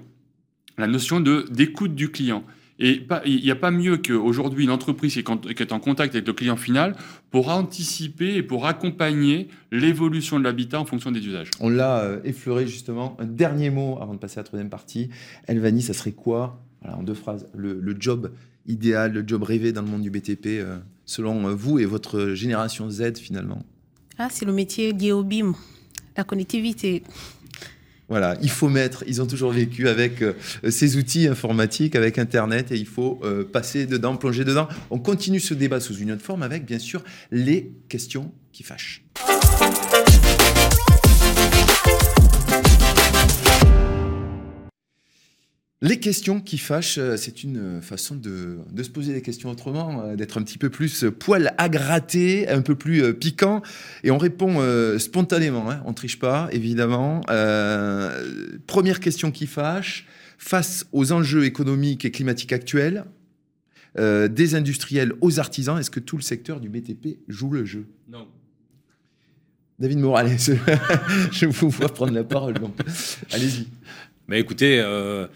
la 0.77 0.87
notion 0.87 1.19
d'écoute 1.19 1.95
du 1.95 2.09
client. 2.09 2.43
Et 2.79 3.05
il 3.25 3.43
n'y 3.43 3.51
a 3.51 3.55
pas 3.55 3.71
mieux 3.71 3.97
qu'aujourd'hui 3.97 4.63
une 4.63 4.71
entreprise 4.71 5.13
qui 5.13 5.19
est 5.19 5.71
en 5.71 5.79
contact 5.79 6.15
avec 6.15 6.25
le 6.25 6.33
client 6.33 6.55
final 6.55 6.95
pour 7.29 7.49
anticiper 7.49 8.35
et 8.35 8.43
pour 8.43 8.65
accompagner 8.65 9.47
l'évolution 9.71 10.39
de 10.39 10.43
l'habitat 10.43 10.79
en 10.79 10.85
fonction 10.85 11.11
des 11.11 11.25
usages. 11.25 11.51
On 11.59 11.69
l'a 11.69 11.99
euh, 11.99 12.19
effleuré 12.23 12.65
justement. 12.65 13.15
Un 13.19 13.25
dernier 13.25 13.69
mot 13.69 13.99
avant 14.01 14.15
de 14.15 14.19
passer 14.19 14.39
à 14.39 14.41
la 14.41 14.45
troisième 14.45 14.71
partie. 14.71 15.09
Elvani, 15.47 15.83
ça 15.83 15.93
serait 15.93 16.13
quoi 16.13 16.63
En 16.83 17.03
deux 17.03 17.13
phrases. 17.13 17.47
Le, 17.55 17.95
job 17.99 18.31
idéal, 18.65 19.13
le 19.13 19.23
job 19.25 19.43
rêvé 19.43 19.71
dans 19.71 19.83
le 19.83 19.87
monde 19.87 20.01
du 20.01 20.09
BTP, 20.09 20.47
euh, 20.47 20.79
selon 21.05 21.53
vous 21.55 21.79
et 21.79 21.85
votre 21.85 22.29
génération 22.29 22.89
Z 22.89 23.17
finalement 23.17 23.63
ah, 24.17 24.29
C'est 24.31 24.45
le 24.45 24.53
métier 24.53 24.93
lié 24.93 25.11
au 25.11 25.23
BIM 25.23 25.53
la 26.17 26.23
connectivité. 26.23 27.03
Voilà, 28.09 28.37
il 28.41 28.49
faut 28.49 28.69
mettre, 28.69 29.03
ils 29.07 29.21
ont 29.21 29.25
toujours 29.25 29.51
vécu 29.51 29.87
avec 29.87 30.21
euh, 30.21 30.33
ces 30.69 30.97
outils 30.97 31.27
informatiques, 31.27 31.95
avec 31.95 32.19
Internet, 32.19 32.71
et 32.71 32.75
il 32.75 32.85
faut 32.85 33.19
euh, 33.23 33.43
passer 33.43 33.85
dedans, 33.85 34.17
plonger 34.17 34.43
dedans. 34.43 34.67
On 34.91 34.99
continue 34.99 35.39
ce 35.39 35.53
débat 35.53 35.79
sous 35.79 35.95
une 35.95 36.11
autre 36.11 36.21
forme 36.21 36.43
avec, 36.43 36.65
bien 36.65 36.79
sûr, 36.79 37.03
les 37.31 37.71
questions 37.89 38.31
qui 38.51 38.63
fâchent. 38.63 39.03
Les 45.83 45.99
questions 45.99 46.39
qui 46.39 46.57
fâchent, 46.57 46.97
euh, 46.97 47.17
c'est 47.17 47.43
une 47.43 47.81
façon 47.81 48.15
de, 48.15 48.59
se 48.81 48.89
poser 48.89 49.11
des 49.11 49.21
questions 49.21 49.49
autrement, 49.49 50.01
euh, 50.01 50.15
d'être 50.15 50.37
un 50.37 50.41
petit 50.41 50.57
peu 50.57 50.69
plus 50.69 51.03
poil 51.19 51.53
à 51.57 51.67
gratter, 51.67 52.47
un 52.47 52.61
peu 52.61 52.75
plus 52.75 53.03
euh, 53.03 53.11
piquant, 53.11 53.61
et 54.05 54.09
on 54.09 54.17
répond 54.17 54.61
spontanément, 54.97 55.69
hein, 55.69 55.83
on 55.85 55.91
triche 55.91 56.19
pas, 56.19 56.47
évidemment. 56.53 57.19
première 58.65 59.01
question 59.01 59.29
qui 59.31 59.45
fâche, 59.45 60.07
face 60.37 60.85
aux 60.93 61.11
enjeux 61.11 61.43
économiques 61.43 62.05
et 62.05 62.11
climatiques 62.11 62.53
actuels, 62.53 63.03
des 63.97 64.55
industriels 64.55 65.13
aux 65.19 65.39
artisans, 65.39 65.77
est-ce 65.77 65.91
que 65.91 65.99
tout 65.99 66.15
le 66.15 66.23
secteur 66.23 66.61
du 66.61 66.69
BTP 66.69 67.19
joue 67.27 67.51
le 67.51 67.65
jeu? 67.65 67.85
Non. 68.09 68.27
David 69.79 69.99
Morales, 69.99 70.37
je 71.31 71.45
vous 71.45 71.69
vois 71.69 71.89
prendre 71.89 72.13
la 72.13 72.23
parole, 72.23 72.53
donc 72.53 72.75
allez-y. 73.33 73.67
Mais 74.27 74.39
écoutez, 74.39 74.79
euh, 74.79 75.27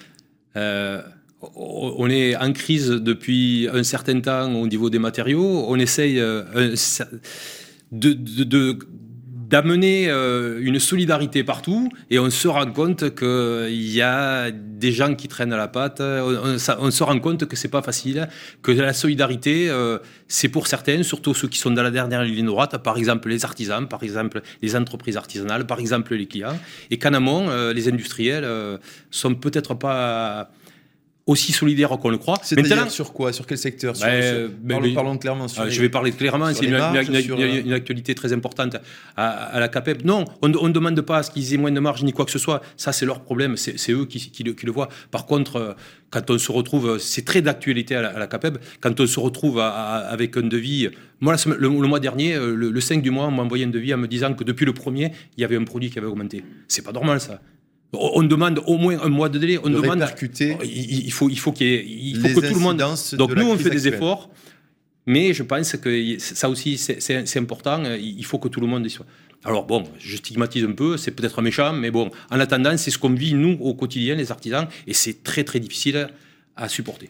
on 1.55 2.09
est 2.09 2.35
en 2.35 2.51
crise 2.53 2.89
depuis 2.89 3.67
un 3.71 3.83
certain 3.83 4.19
temps 4.21 4.53
au 4.53 4.67
niveau 4.67 4.89
des 4.89 4.99
matériaux. 4.99 5.65
On 5.67 5.77
essaye 5.77 6.19
euh, 6.19 6.75
de, 7.91 8.79
d'amener 9.49 10.09
euh, 10.09 10.59
une 10.61 10.79
solidarité 10.79 11.43
partout 11.43 11.89
et 12.09 12.19
on 12.19 12.29
se 12.29 12.47
rend 12.47 12.69
compte 12.71 13.15
qu'il 13.15 13.91
y 13.91 14.01
a 14.01 14.51
des 14.51 14.91
gens 14.91 15.15
qui 15.15 15.27
traînent 15.27 15.53
à 15.53 15.57
la 15.57 15.67
patte. 15.67 16.01
On, 16.01 16.57
se 16.59 17.03
rend 17.03 17.19
compte 17.19 17.45
que 17.45 17.55
c'est 17.55 17.69
pas 17.69 17.81
facile, 17.81 18.27
que 18.61 18.71
la 18.71 18.93
solidarité, 18.93 19.71
c'est 20.27 20.49
pour 20.49 20.67
certains, 20.67 21.03
surtout 21.03 21.33
ceux 21.33 21.47
qui 21.47 21.59
sont 21.59 21.71
dans 21.71 21.83
la 21.83 21.91
dernière 21.91 22.23
ligne 22.23 22.45
droite, 22.45 22.77
par 22.83 22.97
exemple 22.97 23.29
les 23.29 23.45
artisans, 23.45 23.87
par 23.87 24.03
exemple 24.03 24.41
les 24.61 24.75
entreprises 24.75 25.17
artisanales, 25.17 25.65
par 25.65 25.79
exemple 25.79 26.15
les 26.15 26.27
clients, 26.27 26.57
et 26.91 26.97
qu'en 26.97 27.13
amont, 27.13 27.49
les 27.71 27.87
industriels 27.87 28.47
sont 29.11 29.35
peut-être 29.35 29.73
pas 29.73 30.51
aussi 31.27 31.51
solidaire 31.51 31.89
qu'on 31.89 32.09
le 32.09 32.17
croit. 32.17 32.39
C'est-à-dire 32.41 32.89
sur 32.89 33.13
quoi? 33.13 33.33
Sur 33.33 33.45
quel 33.45 33.57
secteur? 33.57 33.93
Parlons, 34.95 35.17
clairement. 35.17 35.47
Sur 35.47 35.69
je 35.69 35.81
vais 35.81 35.89
parler 35.89 36.11
clairement. 36.11 36.51
C'est 36.53 36.65
une, 36.65 36.75
une, 36.75 37.73
actualité 37.73 38.15
très 38.15 38.33
importante 38.33 38.77
à, 39.17 39.59
la 39.59 39.67
CAPEP. 39.67 40.05
Non, 40.05 40.25
on 40.41 40.47
ne 40.47 40.73
demande 40.73 40.99
pas 41.01 41.17
à 41.17 41.23
ce 41.23 41.31
qu'ils 41.31 41.53
aient 41.53 41.57
moins 41.57 41.71
de 41.71 41.79
marge 41.79 42.03
ni 42.03 42.13
quoi 42.13 42.25
que 42.25 42.31
ce 42.31 42.39
soit. 42.39 42.61
Ça, 42.77 42.93
c'est 42.93 43.05
leur 43.05 43.19
problème. 43.19 43.57
C'est 43.57 43.91
eux 43.91 44.05
qui, 44.05 44.31
qui, 44.31 44.43
le, 44.43 44.71
voient. 44.71 44.89
Par 45.11 45.25
contre, 45.25 45.57
euh, 45.57 45.73
quand 46.09 46.31
on 46.31 46.37
se 46.37 46.51
retrouve, 46.51 46.97
c'est 46.99 47.25
très 47.25 47.41
d'actualité 47.41 47.95
à, 47.95 48.17
la 48.17 48.27
CAPEP, 48.27 48.59
quand 48.79 48.99
on 48.99 49.07
se 49.07 49.19
retrouve 49.19 49.59
avec 49.59 50.37
un 50.37 50.43
devis. 50.43 50.89
Moi, 51.19 51.35
le, 51.57 51.69
mois 51.69 51.99
dernier, 51.99 52.35
euh, 52.35 52.55
le, 52.55 52.69
le 52.69 52.81
5 52.81 53.01
du 53.01 53.09
mois, 53.09 53.25
on 53.25 53.31
m'a 53.31 53.43
envoyé 53.43 53.65
un 53.65 53.69
devis 53.69 53.93
en 53.93 53.97
me 53.97 54.07
disant 54.07 54.33
que 54.33 54.43
depuis 54.43 54.65
le 54.65 54.73
premier, 54.73 55.11
il 55.35 55.41
y 55.41 55.43
avait 55.43 55.57
un 55.57 55.63
produit 55.63 55.89
qui 55.89 55.97
avait 55.97 56.07
augmenté. 56.07 56.43
C'est 56.67 56.83
pas 56.83 56.91
normal, 56.91 57.19
ça. 57.19 57.41
On 57.93 58.23
demande 58.23 58.61
au 58.67 58.77
moins 58.77 58.99
un 59.01 59.09
mois 59.09 59.29
de 59.29 59.39
délai. 59.39 59.57
On 59.63 59.69
demande. 59.69 60.01
Répercuter 60.01 60.57
il, 60.63 61.11
faut, 61.11 61.29
il 61.29 61.39
faut 61.39 61.51
qu'il 61.51 61.67
il 61.67 62.19
faut 62.19 62.41
que 62.41 62.47
tout 62.47 62.55
le 62.55 62.59
monde. 62.59 62.83
Donc 63.13 63.35
nous, 63.35 63.47
on 63.47 63.57
fait 63.57 63.69
des 63.69 63.87
efforts, 63.87 64.29
mais 65.05 65.33
je 65.33 65.43
pense 65.43 65.75
que 65.77 66.17
ça 66.19 66.49
aussi, 66.49 66.77
c'est 66.77 67.37
important. 67.37 67.83
Il 67.95 68.25
faut 68.25 68.39
que 68.39 68.49
tout 68.49 68.59
le 68.59 68.67
monde 68.67 68.85
y 68.85 68.89
soit. 68.89 69.05
Alors 69.43 69.65
bon, 69.65 69.83
je 69.99 70.17
stigmatise 70.17 70.65
un 70.65 70.71
peu, 70.71 70.97
c'est 70.97 71.11
peut-être 71.11 71.41
méchant, 71.41 71.71
mais 71.71 71.91
bon, 71.91 72.09
en 72.31 72.39
attendant, 72.39 72.75
c'est 72.75 72.91
ce 72.91 72.97
qu'on 72.97 73.13
vit 73.13 73.35
nous 73.35 73.57
au 73.61 73.75
quotidien, 73.75 74.15
les 74.15 74.31
artisans, 74.31 74.67
et 74.87 74.93
c'est 74.93 75.23
très 75.23 75.43
très 75.43 75.59
difficile 75.59 76.09
à 76.55 76.67
supporter. 76.67 77.09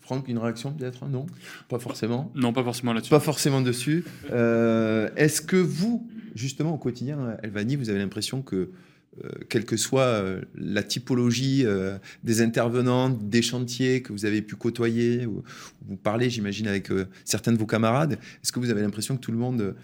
Franck, 0.00 0.26
une 0.26 0.38
réaction 0.38 0.72
peut-être? 0.72 1.06
Non? 1.06 1.26
Pas 1.68 1.78
forcément? 1.78 2.32
Non, 2.34 2.52
pas 2.52 2.64
forcément 2.64 2.92
là-dessus. 2.92 3.10
Pas 3.10 3.20
forcément 3.20 3.60
dessus. 3.60 4.04
Euh, 4.32 5.10
est-ce 5.16 5.42
que 5.42 5.56
vous, 5.56 6.08
justement, 6.34 6.72
au 6.72 6.78
quotidien, 6.78 7.36
Elvani, 7.42 7.76
vous 7.76 7.90
avez 7.90 7.98
l'impression 7.98 8.40
que 8.40 8.70
euh, 9.24 9.30
quelle 9.48 9.64
que 9.64 9.76
soit 9.76 10.02
euh, 10.02 10.42
la 10.56 10.82
typologie 10.82 11.62
euh, 11.64 11.98
des 12.24 12.42
intervenants, 12.42 13.08
des 13.08 13.42
chantiers 13.42 14.02
que 14.02 14.12
vous 14.12 14.24
avez 14.26 14.42
pu 14.42 14.56
côtoyer, 14.56 15.26
ou, 15.26 15.42
vous 15.88 15.96
parlez, 15.96 16.28
j'imagine, 16.30 16.68
avec 16.68 16.90
certains 17.24 17.52
de 17.52 17.58
vos 17.58 17.66
camarades, 17.66 18.18
est-ce 18.42 18.52
que 18.52 18.58
vous 18.58 18.70
avez 18.70 18.82
l'impression 18.82 19.16
que 19.16 19.20
tout 19.20 19.32
le 19.32 19.38
monde 19.38 19.74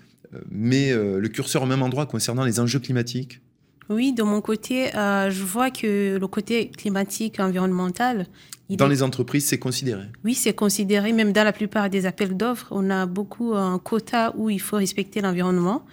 met 0.50 0.92
le 0.94 1.28
curseur 1.28 1.62
au 1.62 1.66
même 1.66 1.82
endroit 1.82 2.06
concernant 2.06 2.44
les 2.44 2.58
enjeux 2.58 2.80
climatiques? 2.80 3.40
Oui, 3.88 4.12
de 4.12 4.22
mon 4.22 4.40
côté, 4.40 4.90
je 4.94 5.42
vois 5.44 5.70
que 5.70 6.16
le 6.18 6.26
côté 6.26 6.70
climatique, 6.70 7.38
environnemental, 7.38 8.26
dans 8.70 8.88
les 8.88 9.02
entreprises, 9.02 9.46
c'est 9.46 9.58
considéré? 9.58 10.04
Oui, 10.24 10.34
c'est 10.34 10.54
considéré. 10.54 11.12
Même 11.12 11.32
dans 11.32 11.44
la 11.44 11.52
plupart 11.52 11.90
des 11.90 12.06
appels 12.06 12.36
d'offres, 12.36 12.68
on 12.70 12.90
a 12.90 13.06
beaucoup 13.06 13.54
un 13.54 13.78
quota 13.78 14.32
où 14.36 14.50
il 14.50 14.60
faut 14.60 14.76
respecter 14.76 15.20
l'environnement. 15.20 15.84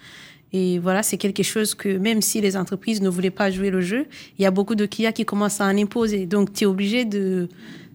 Et 0.52 0.80
voilà, 0.80 1.04
c'est 1.04 1.18
quelque 1.18 1.44
chose 1.44 1.76
que 1.76 1.98
même 1.98 2.22
si 2.22 2.42
les 2.42 2.58
entreprises 2.58 3.02
ne 3.02 3.10
voulaient 3.10 3.30
pas 3.30 3.52
jouer 3.52 3.70
le 3.70 3.82
jeu, 3.82 4.08
il 4.38 4.42
y 4.42 4.46
a 4.46 4.52
beaucoup 4.52 4.76
de 4.76 4.86
clients 4.86 5.12
qui 5.12 5.26
commencent 5.26 5.62
à 5.62 5.66
en 5.66 5.78
imposer. 5.78 6.26
Donc, 6.26 6.54
tu 6.54 6.64
es 6.64 6.68
obligé 6.68 7.06
de 7.06 7.48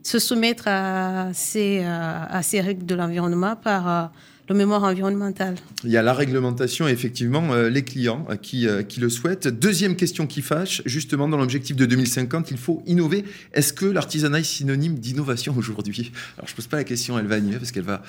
se 0.03 0.19
soumettre 0.19 0.65
à 0.69 1.31
ces, 1.33 1.83
à 1.85 2.43
ces 2.43 2.61
règles 2.61 2.87
de 2.87 2.95
l'environnement 2.95 3.57
par 3.57 3.89
euh, 3.89 4.07
le 4.49 4.55
mémoire 4.55 4.85
environnemental. 4.85 5.57
Il 5.85 5.91
y 5.91 5.97
a 5.97 6.03
la 6.03 6.13
réglementation 6.13 6.87
et 6.89 6.91
effectivement 6.91 7.53
euh, 7.53 7.71
les 7.71 7.83
clients 7.83 8.27
euh, 8.31 8.37
qui, 8.37 8.67
qui 8.89 9.01
le 9.01 9.09
souhaitent. 9.09 9.49
Deuxième 9.49 9.97
question 9.97 10.27
qui 10.27 10.43
fâche, 10.43 10.83
justement 10.85 11.29
dans 11.29 11.37
l'objectif 11.37 11.77
de 11.77 11.87
2050, 11.87 12.51
il 12.51 12.59
faut 12.59 12.83
innover. 12.87 13.25
Est-ce 13.53 13.73
que 13.73 13.87
l'artisanat 13.87 14.41
est 14.41 14.45
synonyme 14.45 14.95
d'innovation 14.99 15.55
aujourd'hui? 15.57 16.13
Alors 16.37 16.47
je 16.47 16.53
ne 16.53 16.57
pose 16.57 16.67
pas 16.67 16.77
la 16.77 16.85
question 16.85 17.17
à 17.17 17.21
Elvanie 17.21 17.53
parce 17.53 17.73
qu'elle 17.73 17.85
va 17.85 18.03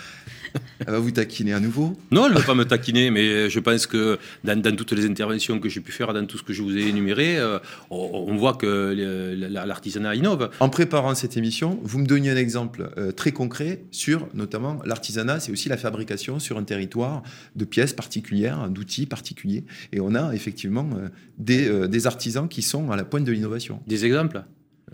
elle 0.79 0.93
va 0.93 0.99
vous 0.99 1.11
taquiner 1.11 1.53
à 1.53 1.59
nouveau 1.59 1.97
Non, 2.11 2.25
elle 2.25 2.33
ne 2.33 2.37
va 2.37 2.43
pas 2.43 2.55
me 2.55 2.65
taquiner, 2.65 3.11
mais 3.11 3.49
je 3.49 3.59
pense 3.59 3.87
que 3.87 4.19
dans, 4.43 4.75
toutes 4.75 4.91
les 4.91 5.05
interventions 5.05 5.59
que 5.59 5.69
j'ai 5.69 5.81
pu 5.81 5.91
faire, 5.91 6.13
dans 6.13 6.25
tout 6.25 6.37
ce 6.37 6.43
que 6.43 6.53
je 6.53 6.61
vous 6.61 6.77
ai 6.77 6.87
énuméré, 6.87 7.37
euh, 7.37 7.59
on, 7.89 8.35
voit 8.35 8.53
que 8.53 9.35
l'artisanat 9.49 10.15
innove. 10.15 10.49
En 10.59 10.69
préparant 10.69 11.15
cette 11.15 11.37
émission, 11.37 11.79
vous 11.83 11.99
me 11.99 12.05
donniez 12.05 12.31
un 12.31 12.37
exemple 12.37 12.91
euh, 12.97 13.11
très 13.11 13.31
concret 13.31 13.83
sur 13.91 14.27
notamment 14.33 14.79
l'artisanat, 14.85 15.39
c'est 15.39 15.51
aussi 15.51 15.69
la 15.69 15.77
fabrication 15.77 16.24
sur 16.39 16.57
un 16.57 16.63
territoire 16.63 17.23
de 17.55 17.65
pièces 17.65 17.93
particulières, 17.93 18.69
d'outils 18.69 19.05
particuliers. 19.05 19.63
Et 19.93 19.99
on 19.99 20.15
a 20.15 20.33
effectivement 20.33 20.87
euh, 20.95 21.09
des, 21.37 21.87
des 21.87 22.07
artisans 22.07 22.47
qui 22.47 22.61
sont 22.61 22.91
à 22.91 22.95
la 22.95 23.03
pointe 23.05 23.23
de 23.25 23.31
l'innovation. 23.31 23.79
Des 23.87 24.05
exemples? 24.05 24.43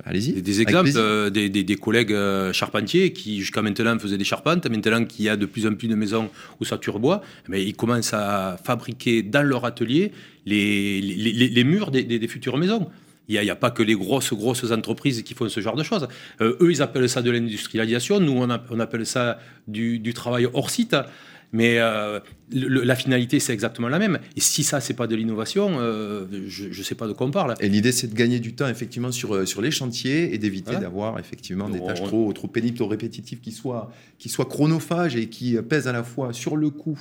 Allez-y. 0.05 0.41
Des, 0.41 0.61
exemples, 0.61 0.89
euh, 0.95 1.29
des, 1.29 1.49
des- 1.49 1.63
des 1.65 1.75
collègues 1.75 2.13
euh, 2.13 2.53
charpentiers 2.53 3.11
qui 3.13 3.39
jusqu'à 3.39 3.61
maintenant 3.61 3.99
faisaient 3.99 4.17
des 4.17 4.23
charpentes, 4.23 4.65
maintenant 4.67 5.03
qu'il 5.05 5.25
y 5.25 5.29
a 5.29 5.35
de 5.35 5.45
plus 5.45 5.67
en 5.67 5.75
plus 5.75 5.87
de 5.89 5.95
maisons 5.95 6.29
où 6.59 6.65
ça 6.65 6.77
turboie, 6.77 7.21
mais 7.49 7.63
ils 7.63 7.75
commencent 7.75 8.13
à 8.13 8.57
fabriquer 8.63 9.21
dans 9.21 9.43
leur 9.43 9.63
atelier 9.65 10.11
les, 10.45 11.01
les, 11.01 11.33
les- 11.33 11.49
les 11.49 11.63
murs 11.65 11.91
des 11.91 12.27
futures 12.27 12.57
maisons. 12.57 12.89
Il 13.27 13.39
n'y 13.39 13.49
a, 13.49 13.55
pas 13.55 13.71
que 13.71 13.81
les 13.83 13.95
grosses, 13.95 14.33
grosses 14.33 14.71
entreprises 14.71 15.23
qui 15.23 15.33
font 15.33 15.47
ce 15.47 15.61
genre 15.61 15.75
de 15.75 15.83
choses. 15.83 16.07
Euh, 16.41 16.57
eux, 16.59 16.71
ils 16.71 16.81
appellent 16.81 17.07
ça 17.07 17.21
de 17.21 17.31
l'industrialisation. 17.31 18.19
Nous, 18.19 18.33
on, 18.33 18.79
appelle 18.79 19.05
ça 19.05 19.39
du 19.67 20.13
travail 20.13 20.47
hors 20.53 20.69
site. 20.69 20.95
Mais 21.53 21.79
euh, 21.79 22.19
le- 22.53 22.81
la 22.83 22.95
finalité, 22.95 23.39
c'est 23.41 23.51
exactement 23.51 23.89
la 23.89 23.99
même. 23.99 24.19
Et 24.37 24.39
si 24.39 24.63
ça, 24.63 24.79
c'est 24.79 24.93
pas 24.93 25.07
de 25.07 25.15
l'innovation, 25.15 25.79
euh, 25.79 26.25
je 26.47 26.67
ne 26.67 26.83
sais 26.83 26.95
pas 26.95 27.07
de 27.07 27.13
quoi 27.13 27.27
on 27.27 27.31
parle. 27.31 27.55
Et 27.59 27.67
l'idée, 27.67 27.91
c'est 27.91 28.07
de 28.07 28.15
gagner 28.15 28.39
du 28.39 28.53
temps 28.53 28.69
effectivement 28.69 29.11
sur, 29.11 29.35
euh, 29.35 29.45
sur 29.45 29.61
les 29.61 29.69
chantiers 29.71 30.33
et 30.33 30.37
d'éviter 30.37 30.71
Voilà. 30.71 30.79
d'avoir 30.81 31.19
effectivement 31.19 31.67
des 31.69 31.79
On- 31.79 31.87
tâches 31.87 31.99
on- 32.03 32.07
trop, 32.07 32.33
trop 32.33 32.47
pénibles, 32.47 32.77
trop 32.77 32.87
répétitives, 32.87 33.39
qui 33.41 33.51
soient, 33.51 33.91
qui 34.17 34.29
soient 34.29 34.45
chronophages 34.45 35.15
et 35.17 35.27
qui 35.27 35.57
pèsent 35.67 35.87
à 35.87 35.91
la 35.91 36.03
fois 36.03 36.31
sur 36.31 36.55
le 36.55 36.69
coût 36.69 36.99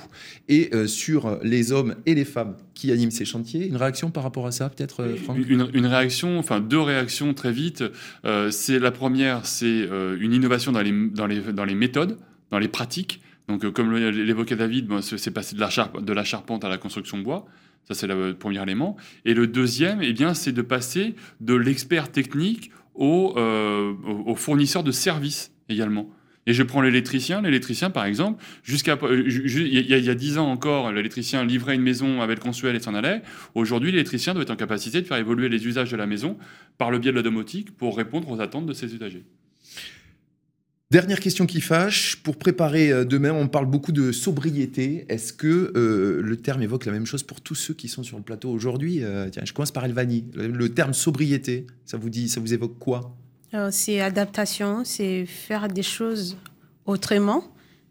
et 0.49 0.69
euh, 0.73 0.85
sur 0.87 1.39
les 1.43 1.71
hommes 1.71 1.95
et 2.05 2.13
les 2.13 2.25
femmes 2.25 2.55
qui 2.73 2.91
animent 2.91 3.11
ces 3.11 3.25
chantiers. 3.25 3.67
Une 3.67 3.77
réaction 3.77 4.11
par 4.11 4.23
rapport 4.23 4.47
à 4.47 4.51
ça, 4.51 4.69
peut-être, 4.69 5.15
Franck? 5.23 5.37
Une, 5.47 5.69
une 5.73 5.85
réaction, 5.85 6.37
enfin 6.39 6.59
deux 6.59 6.79
réactions 6.81 7.33
très 7.33 7.51
vite. 7.53 7.83
Euh, 8.25 8.51
c'est 8.51 8.79
la 8.79 8.91
première, 8.91 9.45
c'est 9.45 9.65
euh, 9.67 10.17
une 10.19 10.33
innovation 10.33 10.71
dans 10.73 10.81
les, 10.81 10.91
dans, 11.09 11.27
les, 11.27 11.39
dans 11.53 11.65
les 11.65 11.75
méthodes, 11.75 12.17
dans 12.51 12.59
les 12.59 12.67
pratiques. 12.67 13.21
Donc, 13.51 13.65
euh, 13.65 13.71
comme 13.71 13.93
l'évoquait 13.93 14.55
David, 14.55 14.89
c'est 15.01 15.31
passé 15.31 15.55
de 15.57 16.13
la, 16.13 16.23
charpente 16.23 16.63
à 16.63 16.69
la 16.69 16.77
construction 16.77 17.17
bois. 17.17 17.45
Ça, 17.83 17.93
c'est 17.93 18.07
le 18.07 18.33
premier 18.33 18.63
élément. 18.63 18.95
Et 19.25 19.33
le 19.33 19.45
deuxième, 19.45 20.01
eh 20.01 20.13
bien, 20.13 20.33
c'est 20.33 20.53
de 20.53 20.61
passer 20.61 21.15
de 21.41 21.53
l'expert 21.53 22.09
technique 22.11 22.71
au, 22.95 23.33
euh, 23.35 23.93
fournisseur 24.35 24.83
de 24.83 24.91
services 24.91 25.51
également. 25.67 26.09
Et 26.47 26.53
je 26.53 26.63
prends 26.63 26.81
l'électricien. 26.81 27.41
L'électricien, 27.41 27.89
par 27.89 28.05
exemple, 28.05 28.41
il 28.67 28.73
y, 29.67 30.09
a- 30.09 30.15
dix 30.15 30.37
ans 30.37 30.49
encore, 30.49 30.91
l'électricien 30.93 31.43
livrait 31.43 31.75
une 31.75 31.81
maison 31.81 32.21
avec 32.21 32.37
le 32.37 32.43
consuel 32.43 32.75
et 32.77 32.79
s'en 32.79 32.95
allait. 32.95 33.21
Aujourd'hui, 33.53 33.91
l'électricien 33.91 34.33
doit 34.33 34.43
être 34.43 34.51
en 34.51 34.55
capacité 34.55 35.01
de 35.01 35.07
faire 35.07 35.17
évoluer 35.17 35.49
les 35.49 35.67
usages 35.67 35.91
de 35.91 35.97
la 35.97 36.07
maison 36.07 36.37
par 36.77 36.89
le 36.89 36.99
biais 36.99 37.11
de 37.11 37.17
la 37.17 37.21
domotique 37.21 37.75
pour 37.75 37.97
répondre 37.97 38.31
aux 38.31 38.39
attentes 38.39 38.65
de 38.65 38.73
ses 38.73 38.95
usagers. 38.95 39.25
Dernière 40.91 41.21
question 41.21 41.45
qui 41.45 41.61
fâche. 41.61 42.17
Pour 42.17 42.35
préparer 42.35 42.91
euh, 42.91 43.05
demain, 43.05 43.31
on 43.31 43.47
parle 43.47 43.65
beaucoup 43.65 43.93
de 43.93 44.11
sobriété. 44.11 45.05
Est-ce 45.07 45.31
que 45.31 45.71
euh, 45.73 46.21
le 46.21 46.35
terme 46.35 46.61
évoque 46.61 46.85
la 46.85 46.91
même 46.91 47.05
chose 47.05 47.23
pour 47.23 47.39
tous 47.39 47.55
ceux 47.55 47.73
qui 47.73 47.87
sont 47.87 48.03
sur 48.03 48.17
le 48.17 48.23
plateau 48.23 48.49
aujourd'hui 48.49 49.01
Euh, 49.01 49.29
Tiens, 49.29 49.43
je 49.45 49.53
commence 49.53 49.71
par 49.71 49.85
Elvani. 49.85 50.25
Le, 50.33 50.49
le 50.49 50.69
terme 50.73 50.93
sobriété, 50.93 51.65
ça 51.85 51.95
vous 51.95 52.09
dit, 52.09 52.27
ça 52.27 52.41
vous 52.41 52.53
évoque 52.53 52.77
quoi? 52.77 53.15
C'est 53.71 54.01
adaptation, 54.01 54.83
c'est 54.83 55.25
faire 55.25 55.69
des 55.69 55.83
choses 55.83 56.37
autrement, 56.85 57.43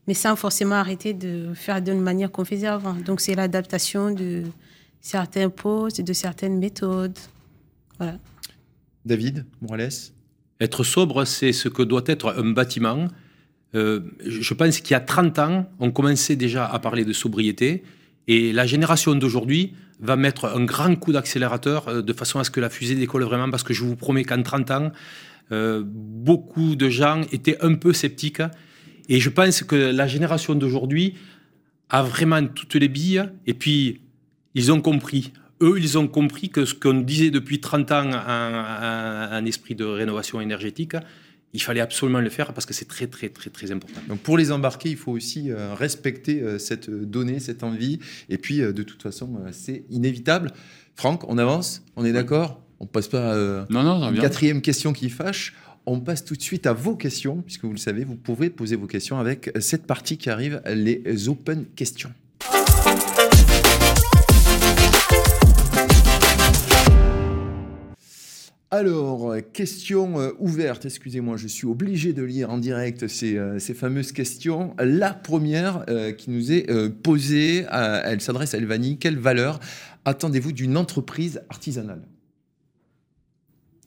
mais 0.07 0.15
sans 0.15 0.37
forcément 0.37 0.75
arrêter 0.75 1.15
de 1.15 1.53
faire 1.55 1.81
d'une 1.81 2.01
manière 2.03 2.31
qu'on 2.31 2.45
faisait 2.45 2.67
avant. 2.67 2.95
Donc 2.95 3.23
c'est 3.23 3.35
l'adaptation 3.35 4.11
de 4.11 4.43
certains 5.01 5.49
postes, 5.49 6.03
de 6.03 6.13
certaines 6.13 6.59
méthodes. 6.59 7.19
Voilà. 7.99 8.19
David 9.07 9.47
Morales? 9.63 10.13
Être 10.61 10.85
sobre, 10.85 11.25
c'est 11.25 11.53
ce 11.53 11.69
que 11.69 11.83
doit 11.83 12.05
être 12.07 12.35
un 12.37 12.51
bâtiment. 12.51 13.09
Euh, 13.75 14.01
je 14.25 14.55
pense 14.55 14.81
qu'il 14.81 14.93
y 14.93 14.95
a 14.95 15.01
30 15.01 15.39
ans, 15.39 15.71
on 15.79 15.91
commençait 15.91 16.37
déjà 16.37 16.67
à 16.67 16.79
parler 16.79 17.05
de 17.05 17.13
sobriété. 17.13 17.83
Et 18.29 18.53
la 18.53 18.67
génération 18.67 19.15
d'aujourd'hui 19.15 19.75
va 20.01 20.17
mettre 20.17 20.47
un 20.47 20.65
grand 20.65 20.95
coup 20.97 21.13
d'accélérateur 21.13 21.89
euh, 21.89 22.03
de 22.03 22.13
façon 22.13 22.39
à 22.39 22.45
ce 22.45 22.51
que 22.51 22.61
la 22.61 22.71
fusée 22.71 22.95
décolle 22.95 23.25
vraiment. 23.25 23.51
Parce 23.51 23.63
que 23.63 23.73
je 23.73 23.85
vous 23.85 23.97
promets 23.97 24.25
qu'en 24.25 24.43
30 24.43 24.71
ans, 24.71 24.93
euh, 25.53 25.83
beaucoup 25.85 26.77
de 26.77 26.89
gens 26.89 27.23
étaient 27.33 27.63
un 27.65 27.75
peu 27.75 27.93
sceptiques. 27.93 28.43
Et 29.09 29.19
je 29.19 29.31
pense 29.31 29.63
que 29.63 29.77
la 29.77 30.07
génération 30.07 30.55
d'aujourd'hui 30.55 31.15
a 31.89 32.03
vraiment 32.03 32.47
toutes 32.47 32.75
les 32.75 32.89
billes. 32.89 33.25
Et 33.47 33.55
puis, 33.55 34.01
ils 34.55 34.73
ont 34.73 34.81
compris. 34.81 35.33
Eux, 35.63 35.79
ils 35.79 35.99
ont 35.99 36.09
compris 36.09 36.49
que 36.49 36.65
ce 36.65 36.75
qu'on 36.75 37.01
disait 37.01 37.31
depuis 37.31 37.61
30 37.61 37.93
ans 37.93 38.11
en, 38.11 38.15
en- 38.15 39.39
en 39.39 39.45
esprit 39.45 39.75
de 39.75 39.85
rénovation 39.85 40.41
énergétique, 40.41 40.95
il 41.53 41.61
fallait 41.61 41.81
absolument 41.81 42.21
le 42.21 42.31
faire 42.31 42.53
parce 42.55 42.65
que 42.65 42.73
c'est 42.73 42.87
très, 42.87 43.09
très, 43.09 43.29
très, 43.29 43.51
très 43.51 43.71
important. 43.73 44.01
Donc 44.09 44.21
pour 44.21 44.39
les 44.39 44.53
embarquer, 44.53 44.91
il 44.91 44.97
faut 44.97 45.11
aussi 45.13 45.51
euh, 45.51 45.75
respecter 45.75 46.41
euh, 46.43 46.59
cette 46.59 46.89
donnée, 46.89 47.41
cette 47.41 47.63
envie. 47.65 47.99
Et 48.29 48.39
puis, 48.39 48.63
euh, 48.63 48.73
de 48.73 48.83
toute 48.85 49.03
façon, 49.03 49.41
c'est 49.51 49.83
inévitable. 49.91 50.53
Franck, 50.95 51.29
on 51.29 51.39
avance? 51.39 51.83
On 51.97 52.05
est 52.05 52.13
d'accord? 52.13 52.63
On 52.79 52.87
passe 52.87 53.09
pas 53.09 53.33
à 53.33 53.67
Non, 53.69 53.83
non, 53.83 54.03
une 54.07 54.13
bien. 54.13 54.23
quatrième 54.23 54.63
question 54.63 54.93
qui 54.93 55.11
fâche. 55.11 55.55
On 55.87 55.99
passe 56.01 56.25
tout 56.25 56.37
de 56.37 56.43
suite 56.43 56.67
à 56.67 56.73
vos 56.73 56.95
questions, 56.95 57.43
puisque 57.43 57.65
vous 57.65 57.73
le 57.73 57.79
savez, 57.79 58.05
vous 58.05 58.15
pouvez 58.17 58.49
poser 58.49 58.77
vos 58.77 58.87
questions 58.87 59.19
avec 59.19 59.51
cette 59.61 59.87
partie 59.87 60.17
qui 60.19 60.31
arrive, 60.31 60.63
les 60.67 61.29
open 61.29 61.65
questions. 61.75 62.13
Alors, 68.73 69.33
euh, 69.33 69.41
question 69.41 70.21
euh, 70.21 70.31
ouverte, 70.39 70.85
excusez-moi, 70.85 71.37
je 71.37 71.49
suis 71.49 71.67
obligé 71.67 72.13
de 72.13 72.23
lire 72.23 72.51
en 72.51 72.59
direct 72.59 73.09
ces, 73.09 73.37
euh, 73.37 73.59
fameuses 73.59 74.13
questions. 74.13 74.77
La 74.79 75.13
première 75.13 75.85
qui 76.17 76.31
nous 76.31 76.53
est 76.53 76.69
posée, 77.03 77.67
elle 77.71 78.21
s'adresse 78.21 78.55
à 78.55 78.59
Elvani. 78.59 78.99
Quelle 78.99 79.19
valeur 79.19 79.59
attendez-vous 80.05 80.53
d'une 80.53 80.77
entreprise 80.77 81.43
artisanale? 81.51 82.03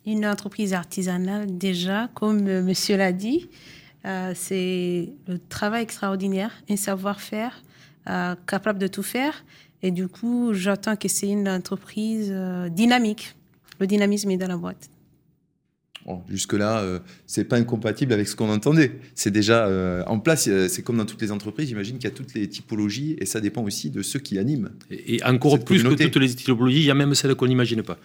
Une 0.05 0.25
entreprise 0.25 0.73
artisanale, 0.73 1.57
déjà, 1.57 2.09
comme 2.13 2.43
monsieur 2.61 2.97
l'a 2.97 3.13
dit, 3.13 3.49
c'est 4.35 5.13
le 5.27 5.39
travail 5.49 5.83
extraordinaire, 5.83 6.51
un 6.69 6.75
savoir-faire 6.75 7.63
capable 8.47 8.79
de 8.79 8.87
tout 8.87 9.03
faire. 9.03 9.45
Et 9.81 9.91
du 9.91 10.07
coup, 10.07 10.53
j'attends 10.53 10.95
que 10.95 11.07
c'est 11.07 11.29
une 11.29 11.47
entreprise 11.47 12.33
dynamique. 12.71 13.35
Le 13.79 13.87
dynamisme 13.87 14.29
est 14.31 14.37
dans 14.37 14.47
la 14.47 14.57
boîte. 14.57 14.89
Bon, 16.05 16.21
Jusque-là, 16.29 16.79
euh, 16.81 16.99
c'est 17.25 17.45
pas 17.45 17.55
incompatible 17.55 18.11
avec 18.11 18.27
ce 18.27 18.35
qu'on 18.35 18.49
entendait. 18.49 18.99
C'est 19.15 19.31
déjà 19.31 19.67
euh, 19.67 20.03
en 20.05 20.19
place. 20.19 20.47
euh, 20.49 20.67
C'est 20.67 20.81
comme 20.81 20.97
dans 20.97 21.05
toutes 21.05 21.21
les 21.21 21.31
entreprises. 21.31 21.69
J'imagine 21.69 21.95
qu'il 21.97 22.09
y 22.09 22.11
a 22.11 22.15
toutes 22.15 22.33
les 22.33 22.47
typologies 22.49 23.15
et 23.19 23.25
ça 23.25 23.39
dépend 23.39 23.63
aussi 23.63 23.89
de 23.89 24.01
ceux 24.01 24.19
qui 24.19 24.37
animent. 24.37 24.71
Et, 24.91 25.15
et 25.15 25.23
encore 25.23 25.57
plus 25.63 25.77
communauté. 25.81 26.05
que 26.05 26.09
toutes 26.09 26.21
les 26.23 26.35
typologies, 26.35 26.79
il 26.81 26.85
y 26.85 26.91
a 26.91 26.93
même 26.93 27.15
celles 27.15 27.35
qu'on 27.35 27.47
n'imagine 27.47 27.83
pas. 27.83 27.97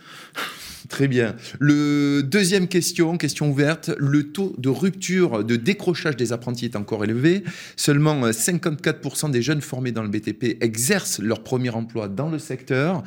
Très 0.89 1.09
bien. 1.09 1.37
Le 1.59 2.23
deuxième 2.23 2.67
question, 2.67 3.17
question 3.19 3.51
ouverte. 3.51 3.91
Le 3.99 4.33
taux 4.33 4.55
de 4.59 4.69
rupture, 4.69 5.45
de 5.45 5.57
décrochage 5.57 6.17
des 6.17 6.33
apprentis 6.33 6.65
est 6.65 6.77
encore 6.77 7.05
élevé. 7.05 7.45
Seulement 7.77 8.25
euh, 8.25 8.31
54% 8.31 9.31
des 9.31 9.43
jeunes 9.43 9.61
formés 9.61 9.93
dans 9.93 10.03
le 10.03 10.09
BTP 10.09 10.63
exercent 10.63 11.21
leur 11.21 11.43
premier 11.43 11.71
emploi 11.71 12.09
dans 12.09 12.31
le 12.31 12.39
secteur. 12.39 13.03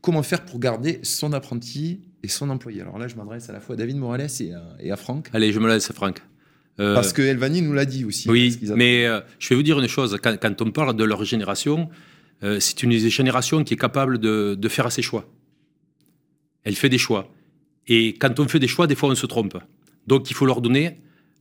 Comment 0.00 0.22
faire 0.22 0.44
pour 0.44 0.58
garder 0.60 1.00
son 1.02 1.32
apprenti 1.32 2.00
et 2.22 2.28
son 2.28 2.48
employé? 2.48 2.80
Alors 2.80 2.98
là, 2.98 3.08
je 3.08 3.16
m'adresse 3.16 3.50
à 3.50 3.52
la 3.52 3.60
fois 3.60 3.74
à 3.74 3.78
David 3.78 3.96
Morales 3.96 4.28
et 4.40 4.52
à, 4.52 4.62
et 4.80 4.90
à 4.90 4.96
Franck. 4.96 5.28
Allez, 5.32 5.52
je 5.52 5.58
me 5.58 5.68
laisse, 5.68 5.92
Franck. 5.92 6.22
Euh, 6.78 6.94
Parce 6.94 7.12
que 7.12 7.22
Elvani 7.22 7.62
nous 7.62 7.72
l'a 7.72 7.84
dit 7.86 8.04
aussi. 8.04 8.28
Oui, 8.28 8.58
mais 8.74 9.06
euh, 9.06 9.20
je 9.38 9.48
vais 9.48 9.54
vous 9.56 9.62
dire 9.62 9.78
une 9.78 9.88
chose. 9.88 10.18
Quand, 10.22 10.36
quand 10.40 10.62
on 10.62 10.70
parle 10.70 10.94
de 10.94 11.04
leur 11.04 11.24
génération, 11.24 11.88
euh, 12.42 12.60
c'est 12.60 12.82
une 12.82 12.92
génération 12.92 13.64
qui 13.64 13.74
est 13.74 13.78
capable 13.78 14.18
de, 14.18 14.54
de 14.58 14.68
faire 14.68 14.90
ses 14.92 15.02
choix. 15.02 15.26
Elle 16.66 16.74
fait 16.74 16.88
des 16.88 16.98
choix. 16.98 17.32
Et 17.86 18.14
quand 18.14 18.40
on 18.40 18.48
fait 18.48 18.58
des 18.58 18.66
choix, 18.66 18.86
des 18.88 18.96
fois, 18.96 19.08
on 19.08 19.14
se 19.14 19.26
trompe. 19.26 19.56
Donc, 20.08 20.30
il 20.30 20.34
faut 20.34 20.46
leur 20.46 20.60
donner 20.60 20.96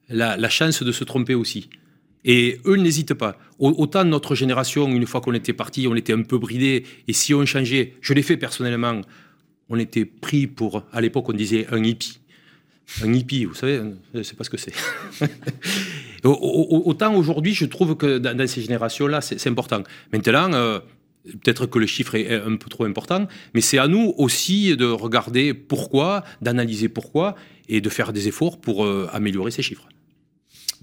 la, 0.07 0.49
chance 0.49 0.83
de 0.83 0.91
se 0.91 1.03
tromper 1.03 1.33
aussi. 1.33 1.67
Et 2.23 2.59
eux 2.65 2.75
n'hésitent 2.75 3.15
pas. 3.15 3.37
Au- 3.57 3.71
Autant 3.83 4.03
notre 4.05 4.35
génération, 4.35 4.87
une 4.87 5.07
fois 5.07 5.21
qu'on 5.21 5.33
était 5.33 5.53
parti, 5.53 5.87
on 5.87 5.95
était 5.95 6.13
un 6.13 6.21
peu 6.21 6.37
bridé. 6.37 6.83
Et 7.07 7.13
si 7.13 7.33
on 7.33 7.43
changeait, 7.45 7.93
je 8.01 8.13
l'ai 8.13 8.21
fait 8.21 8.37
personnellement, 8.37 9.01
on 9.69 9.79
était 9.79 10.05
pris 10.05 10.45
pour, 10.45 10.83
à 10.93 11.01
l'époque, 11.01 11.27
on 11.29 11.33
disait 11.33 11.65
un 11.71 11.83
hippie. 11.83 12.19
Un 13.03 13.11
hippie, 13.13 13.45
vous 13.45 13.55
savez, 13.55 13.81
je 14.13 14.19
ne 14.19 14.23
sais 14.23 14.35
pas 14.35 14.43
ce 14.43 14.51
que 14.51 14.57
c'est. 14.57 14.73
Au- 16.23 16.29
au- 16.31 16.83
Autant 16.89 17.15
aujourd'hui, 17.15 17.53
je 17.55 17.65
trouve 17.65 17.95
que 17.95 18.19
dans, 18.19 18.47
ces 18.47 18.61
générations-là, 18.61 19.21
c'est 19.21 19.47
important. 19.47 19.81
Maintenant, 20.13 20.51
euh, 20.53 20.79
peut-être 21.43 21.65
que 21.65 21.79
le 21.79 21.85
chiffre 21.87 22.15
est 22.15 22.33
un 22.33 22.55
peu 22.57 22.69
trop 22.69 22.85
important, 22.85 23.27
mais 23.53 23.61
c'est 23.61 23.77
à 23.77 23.87
nous 23.87 24.13
aussi 24.17 24.75
de 24.77 24.85
regarder 24.85 25.53
pourquoi, 25.53 26.23
d'analyser 26.41 26.89
pourquoi 26.89 27.35
et 27.69 27.81
de 27.81 27.89
faire 27.89 28.13
des 28.13 28.27
efforts 28.27 28.59
pour 28.61 28.85
euh, 28.85 29.07
améliorer 29.11 29.51
ces 29.51 29.61
chiffres. 29.61 29.87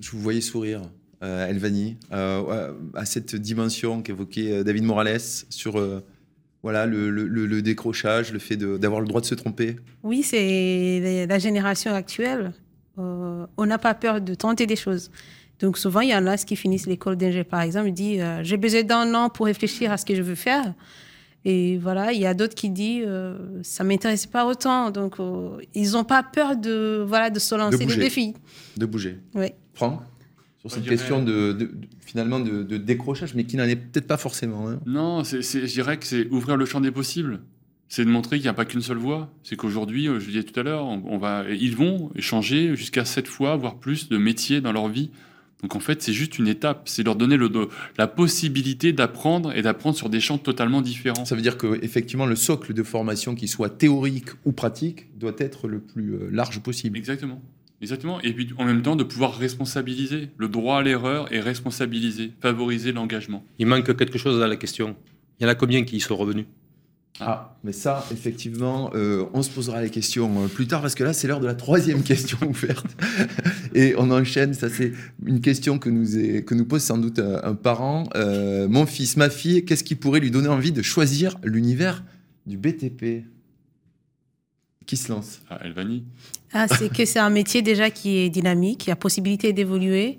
Je 0.01 0.11
vous 0.11 0.20
voyais 0.20 0.40
sourire, 0.40 0.82
euh, 1.22 1.47
Elvani, 1.49 1.97
euh, 2.12 2.72
à 2.95 3.05
cette 3.05 3.36
dimension 3.36 4.03
qu'évoquait 4.03 4.51
euh, 4.53 4.64
David 4.64 4.84
Morales 4.84 5.20
sur 5.51 5.78
euh, 5.78 6.01
voilà, 6.62 6.86
le, 6.86 7.11
le- 7.11 7.26
le- 7.28 7.47
le 7.47 7.62
décrochage, 7.62 8.32
le 8.32 8.38
fait 8.38 8.57
d'avoir 8.57 9.01
le 9.01 9.07
droit 9.09 9.20
de 9.20 9.26
se 9.26 9.34
tromper. 9.34 9.76
Oui, 10.03 10.22
c'est 10.22 11.26
la 11.28 11.38
génération 11.38 11.93
actuelle. 11.93 12.53
Euh, 12.99 13.47
on 13.57 13.66
n'a 13.66 13.78
pas 13.78 13.95
peur 13.95 14.20
de 14.20 14.34
tenter 14.34 14.66
des 14.66 14.76
choses. 14.76 15.11
Donc 15.62 15.78
souvent, 15.78 16.00
il 16.00 16.10
y 16.10 16.14
en 16.14 16.26
a 16.26 16.36
qui 16.36 16.56
finissent 16.56 16.86
l'école 16.86 17.16
d'ingé, 17.16 17.44
par 17.44 17.60
exemple, 17.62 17.88
ils 17.88 17.94
disent 17.94 18.20
euh, 18.20 18.40
J'ai 18.42 18.56
besoin 18.56 18.82
d'un 18.82 19.14
an 19.14 19.30
pour 19.30 19.46
réfléchir 19.46 19.90
à 19.92 19.96
ce 19.96 20.04
que 20.04 20.14
je 20.14 20.22
veux 20.22 20.34
faire. 20.34 20.74
Et 21.44 21.76
voilà, 21.78 22.12
il 22.12 22.20
y 22.20 22.26
a 22.26 22.34
d'autres 22.34 22.54
qui 22.54 22.68
disent 22.70 23.04
euh, 23.06 23.36
ça 23.62 23.82
m'intéresse 23.84 24.26
pas 24.26 24.46
autant. 24.46 24.90
Donc, 24.90 25.18
euh, 25.18 25.56
ils 25.74 25.92
n'ont 25.92 26.04
pas 26.04 26.22
peur 26.22 26.56
de, 26.56 27.04
voilà, 27.06 27.30
de 27.30 27.38
se 27.38 27.54
lancer 27.54 27.78
des 27.78 27.84
bouger. 27.86 28.00
défis. 28.00 28.34
De 28.76 28.86
bouger. 28.86 29.18
Oui. 29.34 29.46
Franck 29.74 30.02
sur 30.60 30.70
cette 30.70 30.84
question 30.84 31.20
de, 31.24 31.52
de- 31.52 31.64
de- 31.64 31.70
finalement 32.06 32.38
de, 32.38 32.62
de 32.62 32.76
décrochage, 32.76 33.34
mais 33.34 33.42
qui 33.44 33.56
n'en 33.56 33.64
est 33.64 33.74
peut-être 33.74 34.06
pas 34.06 34.16
forcément. 34.16 34.68
hein. 34.68 34.78
Non, 34.86 35.24
c'est, 35.24 35.42
c'est- 35.42 35.66
je 35.66 35.72
dirais 35.72 35.96
que 35.98 36.06
c'est 36.06 36.28
ouvrir 36.28 36.56
le 36.56 36.64
champ 36.66 36.80
des 36.80 36.92
possibles. 36.92 37.40
C'est 37.88 38.04
de 38.04 38.10
montrer 38.10 38.36
qu'il 38.36 38.44
n'y 38.44 38.48
a 38.48 38.54
pas 38.54 38.64
qu'une 38.64 38.80
seule 38.80 38.96
voie. 38.98 39.28
C'est 39.42 39.56
qu'aujourd'hui, 39.56 40.04
je 40.06 40.12
le 40.12 40.18
disais 40.20 40.44
tout 40.44 40.58
à 40.60 40.62
l'heure, 40.62 40.84
on, 40.86 41.02
on 41.06 41.18
va, 41.18 41.44
ils 41.50 41.74
vont 41.76 42.10
changer 42.20 42.76
jusqu'à 42.76 43.04
sept 43.04 43.26
fois, 43.26 43.56
voire 43.56 43.74
plus, 43.76 44.08
de 44.08 44.16
métiers 44.18 44.60
dans 44.60 44.72
leur 44.72 44.88
vie. 44.88 45.10
Donc 45.62 45.76
en 45.76 45.80
fait, 45.80 46.02
c'est 46.02 46.12
juste 46.12 46.38
une 46.38 46.48
étape. 46.48 46.88
C'est 46.88 47.02
leur 47.02 47.16
donner 47.16 47.36
le, 47.36 47.50
la 47.96 48.06
possibilité 48.06 48.92
d'apprendre 48.92 49.52
et 49.56 49.62
d'apprendre 49.62 49.96
sur 49.96 50.08
des 50.08 50.20
champs 50.20 50.38
totalement 50.38 50.82
différents. 50.82 51.24
Ça 51.24 51.34
veut 51.34 51.42
dire 51.42 51.56
que 51.56 51.78
effectivement 51.82 52.26
le 52.26 52.36
socle 52.36 52.74
de 52.74 52.82
formation, 52.82 53.34
qu'il 53.34 53.48
soit 53.48 53.70
théorique 53.70 54.30
ou 54.44 54.52
pratique, 54.52 55.06
doit 55.18 55.34
être 55.38 55.68
le 55.68 55.80
plus 55.80 56.14
euh, 56.14 56.28
large 56.32 56.60
possible. 56.60 56.98
Exactement. 56.98 57.40
Exactement. 57.80 58.20
Et 58.20 58.32
puis 58.32 58.48
en 58.58 58.64
même 58.64 58.82
temps, 58.82 58.96
de 58.96 59.04
pouvoir 59.04 59.36
responsabiliser. 59.36 60.28
Le 60.36 60.48
droit 60.48 60.78
à 60.78 60.82
l'erreur 60.82 61.32
et 61.32 61.40
responsabiliser, 61.40 62.32
favoriser 62.40 62.92
l'engagement. 62.92 63.44
Il 63.58 63.66
manque 63.66 63.96
quelque 63.96 64.18
chose 64.18 64.38
dans 64.38 64.46
la 64.46 64.56
question. 64.56 64.96
Il 65.38 65.44
y 65.44 65.46
en 65.46 65.48
a 65.48 65.54
combien 65.54 65.84
qui 65.84 65.96
y 65.96 66.00
sont 66.00 66.16
revenus? 66.16 66.46
Ah, 67.20 67.54
mais 67.62 67.72
ça, 67.72 68.04
effectivement, 68.10 68.90
euh, 68.94 69.26
on 69.34 69.42
se 69.42 69.50
posera 69.50 69.80
les 69.82 69.90
questions 69.90 70.44
euh, 70.44 70.48
plus 70.48 70.66
tard 70.66 70.80
parce 70.80 70.94
que 70.94 71.04
là, 71.04 71.12
c'est 71.12 71.28
l'heure 71.28 71.40
de 71.40 71.46
la 71.46 71.54
troisième 71.54 72.02
question 72.04 72.38
ouverte. 72.48 72.86
Et 73.74 73.94
on 73.96 74.10
enchaîne. 74.10 74.54
Ça, 74.54 74.68
c'est 74.70 74.92
une 75.24 75.40
question 75.40 75.78
que 75.78 75.88
nous, 75.90 76.16
est- 76.18 76.42
que 76.44 76.54
nous 76.54 76.64
pose 76.64 76.82
sans 76.82 76.98
doute 76.98 77.18
un, 77.20 77.40
un 77.44 77.54
parent. 77.54 78.08
Euh, 78.16 78.66
mon 78.66 78.86
fils, 78.86 79.16
ma 79.16 79.30
fille, 79.30 79.64
qu'est-ce 79.64 79.84
qui 79.84 79.94
pourrait 79.94 80.20
lui 80.20 80.30
donner 80.30 80.48
envie 80.48 80.72
de 80.72 80.82
choisir 80.82 81.36
l'univers 81.44 82.02
du 82.46 82.56
BTP 82.56 83.24
Qui 84.86 84.96
se 84.96 85.12
lance? 85.12 85.40
Ah, 85.48 85.60
Elvani. 85.64 86.04
Ah, 86.52 86.66
c'est 86.66 86.92
que 86.92 87.04
c'est 87.04 87.18
un 87.20 87.30
métier 87.30 87.62
déjà 87.62 87.88
qui 87.90 88.16
est 88.18 88.30
dynamique, 88.30 88.78
qui 88.80 88.90
a 88.90 88.96
possibilité 88.96 89.52
d'évoluer. 89.52 90.18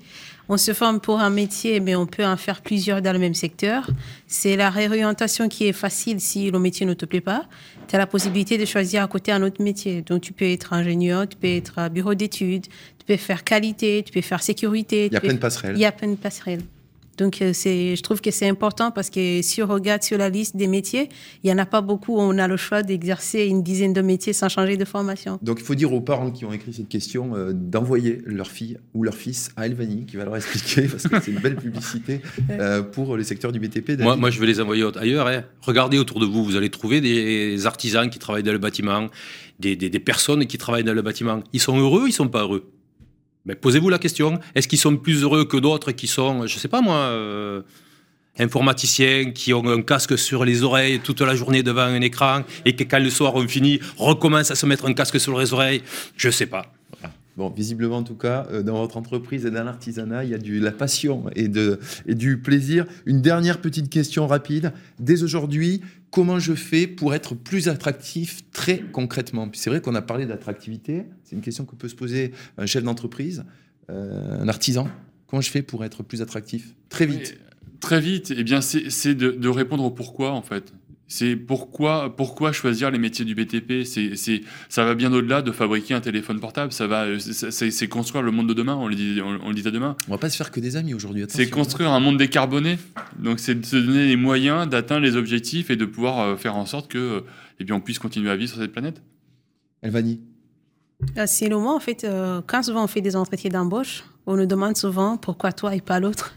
On 0.49 0.57
se 0.57 0.73
forme 0.73 0.99
pour 0.99 1.19
un 1.19 1.29
métier, 1.29 1.79
mais 1.79 1.95
on 1.95 2.05
peut 2.05 2.25
en 2.25 2.35
faire 2.35 2.61
plusieurs 2.61 3.01
dans 3.01 3.13
le 3.13 3.19
même 3.19 3.33
secteur. 3.33 3.89
C'est 4.27 4.55
la 4.57 4.69
réorientation 4.69 5.47
qui 5.47 5.67
est 5.67 5.73
facile 5.73 6.19
si 6.19 6.51
le 6.51 6.59
métier 6.59 6.85
ne 6.85 6.93
te 6.93 7.05
plaît 7.05 7.21
pas. 7.21 7.45
Tu 7.87 7.95
as 7.95 7.97
la 7.97 8.07
possibilité 8.07 8.57
de 8.57 8.65
choisir 8.65 9.03
à 9.03 9.07
côté 9.07 9.31
un 9.31 9.41
autre 9.41 9.61
métier. 9.63 10.01
Donc, 10.01 10.21
tu 10.21 10.33
peux 10.33 10.45
être 10.45 10.73
ingénieur, 10.73 11.27
tu 11.27 11.37
peux 11.37 11.47
être 11.47 11.79
à 11.79 11.89
bureau 11.89 12.13
d'études, 12.13 12.67
tu 12.67 13.05
peux 13.05 13.17
faire 13.17 13.43
qualité, 13.43 14.03
tu 14.05 14.11
peux 14.11 14.21
faire 14.21 14.43
sécurité. 14.43 15.07
Il 15.07 15.13
y 15.13 15.17
a 15.17 15.21
plein 15.21 15.33
de 15.33 15.39
passerelles. 15.39 15.75
Il 15.75 15.81
y 15.81 15.85
a 15.85 15.91
plein 15.91 16.09
de 16.09 16.15
passerelles. 16.15 16.61
Donc, 17.17 17.41
euh, 17.41 17.51
c'est, 17.53 17.95
je 17.95 18.01
trouve 18.01 18.21
que 18.21 18.31
c'est 18.31 18.47
important 18.47 18.89
parce 18.91 19.09
que 19.09 19.41
si 19.41 19.61
on 19.61 19.67
regarde 19.67 20.01
sur 20.03 20.17
la 20.17 20.29
liste 20.29 20.55
des 20.57 20.67
métiers, 20.67 21.09
il 21.43 21.47
n'y 21.47 21.53
en 21.53 21.57
a 21.59 21.65
pas 21.65 21.81
beaucoup 21.81 22.15
où 22.17 22.19
on 22.19 22.37
a 22.37 22.47
le 22.47 22.57
choix 22.57 22.81
d'exercer 22.83 23.45
une 23.45 23.61
dizaine 23.63 23.93
de 23.93 24.01
métiers 24.01 24.33
sans 24.33 24.49
changer 24.49 24.77
de 24.77 24.85
formation. 24.85 25.37
Donc 25.41 25.59
il 25.59 25.63
faut 25.65 25.75
dire 25.75 25.93
aux 25.93 26.01
parents 26.01 26.31
qui 26.31 26.45
ont 26.45 26.53
écrit 26.53 26.73
cette 26.73 26.89
question 26.89 27.35
euh, 27.35 27.51
d'envoyer 27.53 28.21
leur 28.25 28.47
fille 28.47 28.77
ou 28.93 29.03
leur 29.03 29.15
fils 29.15 29.51
à 29.55 29.65
Elvani 29.67 30.05
qui 30.05 30.17
va 30.17 30.25
leur 30.25 30.35
expliquer 30.35 30.87
parce 30.87 31.03
que 31.07 31.19
c'est 31.21 31.31
une 31.31 31.39
belle 31.39 31.55
publicité 31.55 32.21
euh, 32.49 32.81
pour 32.81 33.15
le 33.15 33.23
secteur 33.23 33.51
du 33.51 33.59
BTP. 33.59 33.99
Moi, 34.01 34.15
moi, 34.15 34.29
je 34.29 34.39
vais 34.39 34.47
les 34.47 34.59
envoyer 34.59 34.83
ailleurs. 34.99 35.27
hein. 35.27 35.43
Regardez 35.61 35.99
autour 35.99 36.19
de 36.19 36.25
vous, 36.25 36.43
vous 36.43 36.55
allez 36.55 36.69
trouver 36.69 36.99
des 37.01 37.65
artisans 37.65 38.09
qui 38.09 38.19
travaillent 38.19 38.43
dans 38.43 38.51
le 38.51 38.57
bâtiment, 38.57 39.07
des, 39.59 39.75
des- 39.75 39.89
des 39.89 39.99
personnes 39.99 40.45
qui 40.47 40.57
travaillent 40.57 40.83
dans 40.83 40.93
le 40.93 41.01
bâtiment. 41.01 41.41
Ils 41.53 41.59
sont 41.59 41.77
heureux, 41.77 42.05
ils 42.07 42.11
sont 42.11 42.27
pas 42.27 42.41
heureux? 42.41 42.69
Mais 43.45 43.55
posez-vous 43.55 43.89
la 43.89 43.99
question. 43.99 44.39
Est-ce 44.55 44.67
qu'ils 44.67 44.79
sont 44.79 44.95
plus 44.95 45.23
heureux 45.23 45.45
que 45.45 45.57
d'autres 45.57 45.91
qui 45.91 46.07
sont, 46.07 46.47
je 46.47 46.57
sais 46.57 46.67
pas 46.69 46.81
moi, 46.81 46.95
euh, 46.95 47.61
informaticiens, 48.39 49.31
qui 49.31 49.53
ont 49.53 49.67
un 49.67 49.81
casque 49.81 50.17
sur 50.17 50.45
les 50.45 50.63
oreilles 50.63 50.99
toute 50.99 51.21
la 51.21 51.35
journée 51.35 51.61
devant 51.61 51.81
un 51.81 52.01
écran 52.01 52.43
et 52.65 52.75
que 52.75 52.83
quand 52.83 52.99
le 52.99 53.09
soir 53.09 53.35
on 53.35 53.47
finit, 53.47 53.79
recommencent 53.97 54.51
à 54.51 54.55
se 54.55 54.65
mettre 54.65 54.85
un 54.85 54.93
casque 54.93 55.19
sur 55.19 55.37
les 55.39 55.53
oreilles? 55.53 55.83
Je 56.15 56.29
sais 56.29 56.45
pas. 56.45 56.71
Bon, 57.35 57.49
visiblement 57.49 57.97
en 57.97 58.03
tout 58.03 58.15
cas, 58.15 58.45
euh, 58.51 58.61
dans 58.61 58.77
votre 58.77 58.95
entreprise 58.95 59.45
et 59.45 59.51
dans 59.51 59.63
l'artisanat, 59.63 60.23
il 60.23 60.29
y 60.29 60.33
a 60.35 60.37
du, 60.37 60.59
la 60.59 60.71
passion 60.71 61.25
et, 61.35 61.47
de, 61.47 61.79
et 62.05 62.13
du 62.13 62.39
plaisir. 62.39 62.85
Une 63.07 63.21
dernière 63.21 63.59
petite 63.59 63.89
question 63.89 64.27
rapide. 64.27 64.71
Dès 64.99 65.23
aujourd'hui, 65.23 65.81
comment 66.11 66.37
je 66.37 66.53
fais 66.53 66.85
pour 66.85 67.15
être 67.15 67.33
plus 67.33 67.69
attractif 67.69 68.43
très 68.51 68.79
concrètement? 68.79 69.49
C'est 69.53 69.71
vrai 69.71 69.81
qu'on 69.81 69.95
a 69.95 70.03
parlé 70.03 70.27
d'attractivité. 70.27 71.05
C'est 71.23 71.35
une 71.35 71.41
question 71.41 71.65
que 71.65 71.75
peut 71.75 71.89
se 71.89 71.95
poser 71.95 72.33
un 72.59 72.67
chef 72.67 72.83
d'entreprise, 72.83 73.43
euh, 73.89 74.43
un 74.43 74.47
artisan. 74.47 74.87
Comment 75.25 75.41
je 75.41 75.49
fais 75.49 75.63
pour 75.63 75.83
être 75.83 76.03
plus 76.03 76.21
attractif? 76.21 76.75
Très 76.89 77.07
vite. 77.07 77.39
Très 77.79 77.99
vite, 77.99 78.31
eh 78.37 78.43
bien, 78.43 78.61
c'est 78.61 79.15
de, 79.15 79.31
de 79.31 79.49
répondre 79.49 79.83
au 79.83 79.91
pourquoi, 79.91 80.31
en 80.31 80.41
fait. 80.43 80.71
C'est 81.07 81.35
pourquoi, 81.35 82.15
pourquoi 82.15 82.51
choisir 82.51 82.89
les 82.89 82.97
métiers 82.97 83.25
du 83.25 83.35
BTP 83.35 83.83
c'est, 83.85 84.41
Ça 84.69 84.83
va 84.83 84.95
bien 84.95 85.11
au-delà 85.13 85.41
de 85.41 85.51
fabriquer 85.51 85.93
un 85.93 86.01
téléphone 86.01 86.39
portable. 86.39 86.71
Ça 86.71 86.87
va, 86.87 87.03
euh, 87.03 87.19
c'est, 87.19 87.87
construire 87.87 88.23
le 88.23 88.31
monde 88.31 88.47
de 88.47 88.53
demain, 88.53 88.75
on 88.75 88.87
le, 88.87 88.95
dit, 88.95 89.19
on, 89.21 89.39
on 89.43 89.49
le 89.49 89.53
disait 89.55 89.71
demain. 89.71 89.95
On 90.07 90.11
va 90.11 90.17
pas 90.17 90.29
se 90.29 90.37
faire 90.37 90.49
que 90.49 90.59
des 90.59 90.75
amis 90.75 90.93
aujourd'hui. 90.93 91.23
C'est 91.27 91.41
attention. 91.41 91.55
construire 91.55 91.91
un 91.91 91.99
monde 91.99 92.17
décarboné. 92.17 92.79
Donc, 93.19 93.39
c'est 93.39 93.55
de 93.55 93.65
se 93.65 93.75
donner 93.75 94.07
les 94.07 94.15
moyens 94.15 94.67
d'atteindre 94.67 95.01
les 95.01 95.15
objectifs 95.15 95.69
et 95.69 95.75
de 95.75 95.85
pouvoir 95.85 96.19
euh, 96.19 96.35
faire 96.35 96.55
en 96.55 96.65
sorte 96.65 96.89
que, 96.89 96.97
euh, 96.97 97.21
eh 97.59 97.63
bien, 97.63 97.75
on 97.75 97.81
puisse 97.81 97.99
continuer 97.99 98.31
à 98.31 98.35
vivre 98.35 98.51
sur 98.51 98.61
cette 98.61 98.71
planète. 98.71 99.01
Elvani. 99.81 100.21
Ah, 101.15 101.27
C'est 101.27 101.49
le 101.49 101.55
moment, 101.55 101.75
en 101.75 101.79
fait, 101.79 102.03
euh, 102.03 102.41
quand 102.47 102.63
souvent 102.63 102.83
on 102.83 102.87
fait 102.87 103.01
des 103.01 103.15
entretiens 103.15 103.51
d'embauche, 103.51 104.03
on 104.25 104.35
nous 104.35 104.45
demande 104.45 104.77
souvent 104.77 105.17
pourquoi 105.17 105.51
toi 105.51 105.75
et 105.75 105.81
pas 105.81 105.99
l'autre. 105.99 106.33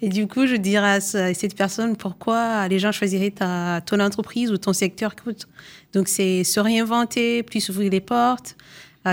Et 0.00 0.08
du 0.08 0.26
coup, 0.26 0.46
je 0.46 0.54
dirais 0.56 0.92
à 0.92 1.00
ce- 1.00 1.16
à 1.18 1.34
cette 1.34 1.56
personne 1.56 1.96
pourquoi 1.96 2.66
les 2.68 2.78
gens 2.78 2.92
choisiraient 2.92 3.30
ta, 3.32 3.80
ton 3.84 4.00
entreprise 4.00 4.50
ou 4.52 4.56
ton 4.56 4.72
secteur. 4.72 5.14
Donc, 5.92 6.08
c'est 6.08 6.44
se 6.44 6.60
réinventer, 6.60 7.42
plus 7.42 7.68
ouvrir 7.68 7.90
les 7.90 8.00
portes, 8.00 8.56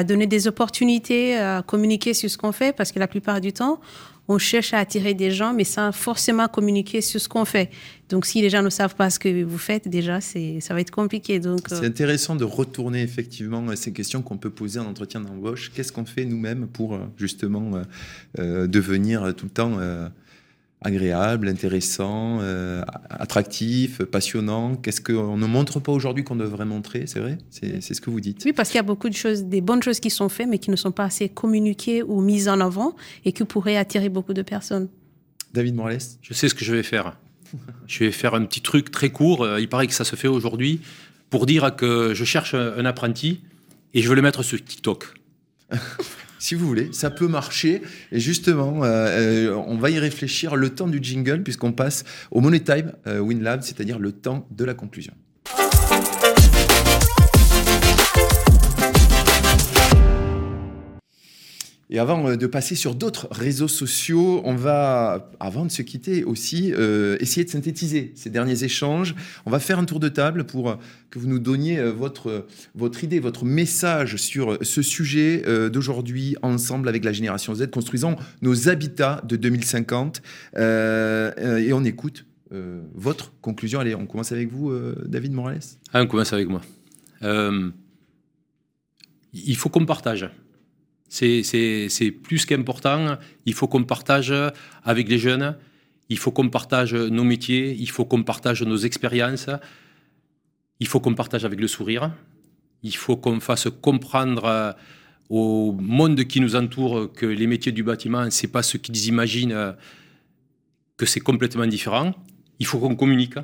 donner 0.07 0.25
des 0.27 0.47
opportunités, 0.47 1.37
communiquer 1.67 2.13
sur 2.13 2.29
ce 2.29 2.37
qu'on 2.37 2.51
fait, 2.51 2.75
parce 2.75 2.91
que 2.91 2.99
la 2.99 3.07
plupart 3.07 3.41
du 3.41 3.51
temps, 3.53 3.79
on 4.27 4.37
cherche 4.37 4.73
à 4.73 4.79
attirer 4.79 5.13
des 5.13 5.31
gens, 5.31 5.53
mais 5.53 5.63
sans 5.63 5.91
forcément 5.91 6.47
communiquer 6.47 7.01
sur 7.01 7.19
ce 7.19 7.27
qu'on 7.27 7.45
fait. 7.45 7.69
Donc, 8.09 8.25
si 8.25 8.41
les 8.41 8.49
gens 8.49 8.61
ne 8.61 8.69
savent 8.69 8.95
pas 8.95 9.09
ce 9.09 9.19
que 9.19 9.43
vous 9.43 9.57
faites, 9.57 9.87
déjà, 9.87 10.21
ça 10.21 10.73
va 10.73 10.79
être 10.79 10.91
compliqué. 10.91 11.41
Euh, 11.45 11.57
C'est 11.67 11.85
intéressant 11.85 12.35
de 12.35 12.43
retourner 12.43 13.01
effectivement 13.01 13.67
à 13.67 13.75
ces 13.75 13.91
questions 13.91 14.21
qu'on 14.21 14.37
peut 14.37 14.49
poser 14.49 14.79
en 14.79 14.85
entretien 14.85 15.19
d'embauche. 15.19 15.71
Qu'est-ce 15.73 15.91
qu'on 15.91 16.05
fait 16.05 16.25
nous-mêmes 16.25 16.67
pour 16.67 16.93
euh, 16.93 16.99
justement 17.17 17.71
euh, 18.39 18.67
devenir 18.67 19.33
tout 19.35 19.45
le 19.45 19.51
temps 19.51 19.79
agréable, 20.83 21.47
intéressant, 21.47 22.39
euh, 22.41 22.83
attractif, 23.09 24.03
passionnant 24.03 24.75
Qu'est-ce 24.75 25.01
qu'on 25.01 25.37
ne 25.37 25.45
montre 25.45 25.79
pas 25.79 25.91
aujourd'hui 25.91 26.23
qu'on 26.23 26.35
devrait 26.35 26.65
montrer 26.65 27.07
C'est 27.07 27.19
vrai? 27.19 27.37
C'est 27.49 27.81
ce 27.81 28.01
que 28.01 28.09
vous 28.09 28.19
dites. 28.19 28.43
Oui, 28.45 28.53
parce 28.53 28.69
qu'il 28.69 28.77
y 28.77 28.79
a 28.79 28.83
beaucoup 28.83 29.09
de 29.09 29.15
choses, 29.15 29.43
des 29.45 29.61
bonnes 29.61 29.81
choses 29.81 29.99
qui 29.99 30.09
sont 30.09 30.29
faites, 30.29 30.47
mais 30.47 30.59
qui 30.59 30.71
ne 30.71 30.75
sont 30.75 30.91
pas 30.91 31.05
assez 31.05 31.29
communiquées 31.29 32.03
ou 32.03 32.21
mises 32.21 32.47
en 32.47 32.59
avant 32.59 32.95
et 33.25 33.31
qui 33.31 33.43
pourraient 33.43 33.77
attirer 33.77 34.09
beaucoup 34.09 34.33
de 34.33 34.41
personnes. 34.41 34.89
David 35.53 35.75
Morales? 35.75 35.99
Je 36.21 36.33
sais 36.33 36.49
ce 36.49 36.55
que 36.55 36.65
je 36.65 36.73
vais 36.73 36.83
faire. 36.83 37.17
Je 37.87 37.99
vais 37.99 38.11
faire 38.11 38.33
un 38.33 38.45
petit 38.45 38.61
truc 38.61 38.89
très 38.91 39.09
court. 39.09 39.43
euh, 39.43 39.59
Il 39.61 39.69
paraît 39.69 39.87
que 39.87 39.93
ça 39.93 40.03
se 40.03 40.15
fait 40.15 40.27
aujourd'hui 40.27 40.81
pour 41.29 41.45
dire 41.45 41.75
que 41.75 42.13
je 42.13 42.23
cherche 42.23 42.53
un 42.55 42.85
apprenti 42.85 43.41
et 43.93 44.01
je 44.01 44.09
veux 44.09 44.15
le 44.15 44.21
mettre 44.21 44.43
sur 44.43 44.63
TikTok. 44.63 45.13
Si 46.43 46.55
vous 46.55 46.67
voulez, 46.67 46.89
ça 46.91 47.09
peut 47.09 47.29
marcher. 47.29 47.81
Et 48.11 48.19
justement, 48.19 48.83
euh, 48.83 49.47
euh, 49.47 49.63
on 49.65 49.77
va 49.77 49.89
y 49.91 49.97
réfléchir 49.97 50.57
le 50.57 50.71
temps 50.71 50.89
du 50.89 50.99
jingle, 51.01 51.41
puisqu'on 51.41 51.71
passe 51.71 52.03
au 52.31 52.41
Money 52.41 52.59
Time 52.59 52.91
euh, 53.07 53.19
WinLab, 53.19 53.61
c'est-à-dire 53.61 53.97
le 53.97 54.11
temps 54.11 54.45
de 54.51 54.65
la 54.65 54.73
conclusion. 54.73 55.13
Et 61.89 61.99
avant 61.99 62.27
euh, 62.27 62.35
de 62.35 62.47
passer 62.47 62.75
sur 62.75 62.95
d'autres 62.95 63.27
réseaux 63.31 63.67
sociaux, 63.67 64.41
on 64.45 64.55
va, 64.55 65.29
avant 65.39 65.65
de 65.65 65.71
se 65.71 65.81
quitter 65.81 66.23
aussi, 66.23 66.73
euh, 66.73 67.17
essayer 67.19 67.43
de 67.43 67.49
synthétiser 67.49 68.13
ces 68.15 68.29
derniers 68.29 68.63
échanges. 68.63 69.15
On 69.45 69.51
va 69.51 69.59
faire 69.59 69.79
un 69.79 69.85
tour 69.85 69.99
de 69.99 70.09
table 70.09 70.45
pour 70.45 70.69
euh, 70.69 70.75
que 71.09 71.19
vous 71.19 71.27
nous 71.27 71.39
donniez 71.39 71.81
votre, 71.83 72.47
votre 72.73 73.03
idée, 73.03 73.19
votre 73.19 73.45
message 73.45 74.15
sur 74.15 74.57
ce 74.61 74.81
sujet 74.81 75.43
d'aujourd'hui, 75.69 76.35
ensemble 76.41 76.89
avec 76.89 77.03
la 77.03 77.13
génération 77.13 77.53
Z, 77.53 77.69
construisons 77.69 78.15
nos 78.41 78.67
habitats 78.67 79.21
de 79.27 79.35
2050. 79.35 80.23
Euh, 80.55 81.31
euh, 81.37 81.57
et 81.57 81.73
on 81.73 81.83
écoute 81.83 82.25
votre 82.93 83.33
conclusion. 83.41 83.79
Allez, 83.79 83.95
on 83.95 84.05
commence 84.05 84.31
avec 84.31 84.51
vous, 84.51 84.71
David 85.05 85.33
Morales. 85.33 85.59
Ah, 85.91 86.03
on 86.03 86.07
commence 86.07 86.33
avec 86.33 86.47
moi. 86.47 86.61
Il 89.33 89.55
faut 89.55 89.69
qu'on 89.69 89.87
partage. 89.87 90.29
C'est- 91.13 92.11
plus 92.11 92.45
qu'important. 92.45 93.17
Il 93.45 93.53
faut 93.53 93.67
qu'on 93.67 93.83
partage 93.83 94.33
avec 94.83 95.07
les 95.07 95.19
jeunes. 95.19 95.55
Il 96.09 96.17
faut 96.17 96.31
qu'on 96.31 96.49
partage 96.49 96.95
nos 96.95 97.23
métiers. 97.23 97.75
Il 97.79 97.89
faut 97.89 98.05
qu'on 98.05 98.23
partage 98.23 98.63
nos 98.63 98.77
expériences. 98.77 99.49
Il 100.79 100.87
faut 100.87 100.99
qu'on 100.99 101.13
partage 101.13 101.45
avec 101.45 101.59
le 101.59 101.67
sourire. 101.67 102.11
Il 102.81 102.95
faut 102.95 103.15
qu'on 103.15 103.39
fasse 103.39 103.67
comprendre 103.81 104.45
euh, 104.45 104.71
au 105.29 105.71
monde 105.79 106.23
qui 106.25 106.41
nous 106.41 106.55
entoure 106.55 107.13
que 107.13 107.25
les 107.25 107.47
métiers 107.47 107.71
du 107.71 107.83
bâtiment, 107.83 108.29
c'est 108.31 108.51
pas 108.51 108.63
ce 108.63 108.77
qu'ils 108.77 109.05
imaginent, 109.07 109.53
euh, 109.53 109.71
que 110.97 111.05
c'est 111.05 111.21
complètement 111.21 111.67
différent. 111.67 112.13
Il 112.59 112.65
faut 112.65 112.79
qu'on 112.79 112.95
communique 112.95 113.35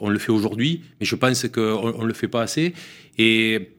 on 0.00 0.08
le 0.08 0.18
fait 0.18 0.32
aujourd'hui, 0.32 0.82
mais 1.00 1.06
je 1.06 1.16
pense 1.16 1.46
qu'on 1.48 1.98
ne 2.02 2.06
le 2.06 2.12
fait 2.14 2.28
pas 2.28 2.42
assez. 2.42 2.74
Et 3.16 3.70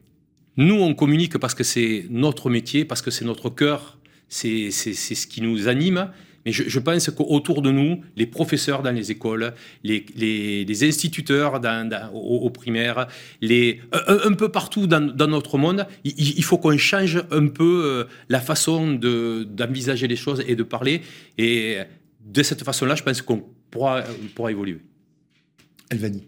nous, 0.56 0.74
on 0.74 0.94
communique 0.94 1.38
parce 1.38 1.54
que 1.54 1.64
c'est 1.64 2.06
notre 2.10 2.50
métier, 2.50 2.84
parce 2.84 3.02
que 3.02 3.10
c'est 3.10 3.24
notre 3.24 3.50
cœur, 3.50 3.98
c'est 4.28 4.70
ce 4.70 5.26
qui 5.26 5.42
nous 5.42 5.68
anime. 5.68 6.10
Mais 6.46 6.52
je, 6.52 6.78
pense 6.78 7.10
qu'autour 7.10 7.60
de 7.60 7.70
nous, 7.70 8.00
les 8.16 8.26
professeurs 8.26 8.82
dans 8.82 8.92
les 8.92 9.10
écoles, 9.10 9.52
les, 9.84 10.06
les, 10.16 10.88
instituteurs 10.88 11.60
dans, 11.60 12.10
au, 12.14 12.48
primaire, 12.48 13.08
les, 13.42 13.80
un, 13.92 14.32
peu 14.32 14.48
partout 14.48 14.86
dans, 14.86 15.28
notre 15.28 15.58
monde, 15.58 15.86
il, 16.04 16.42
faut 16.42 16.56
qu'on 16.56 16.78
change 16.78 17.22
un 17.30 17.46
peu 17.48 17.82
euh, 17.84 18.04
la 18.30 18.40
façon 18.40 18.92
d'envisager 18.94 20.08
les 20.08 20.16
choses 20.16 20.42
et 20.48 20.56
de 20.56 20.62
parler. 20.62 21.02
Et 21.36 21.76
de 22.24 22.42
cette 22.42 22.64
façon-là, 22.64 22.94
je 22.94 23.02
pense 23.02 23.20
qu'on 23.20 23.44
pourra, 23.70 24.02
pourra 24.34 24.50
évoluer. 24.50 24.80
Elvani 25.90 26.26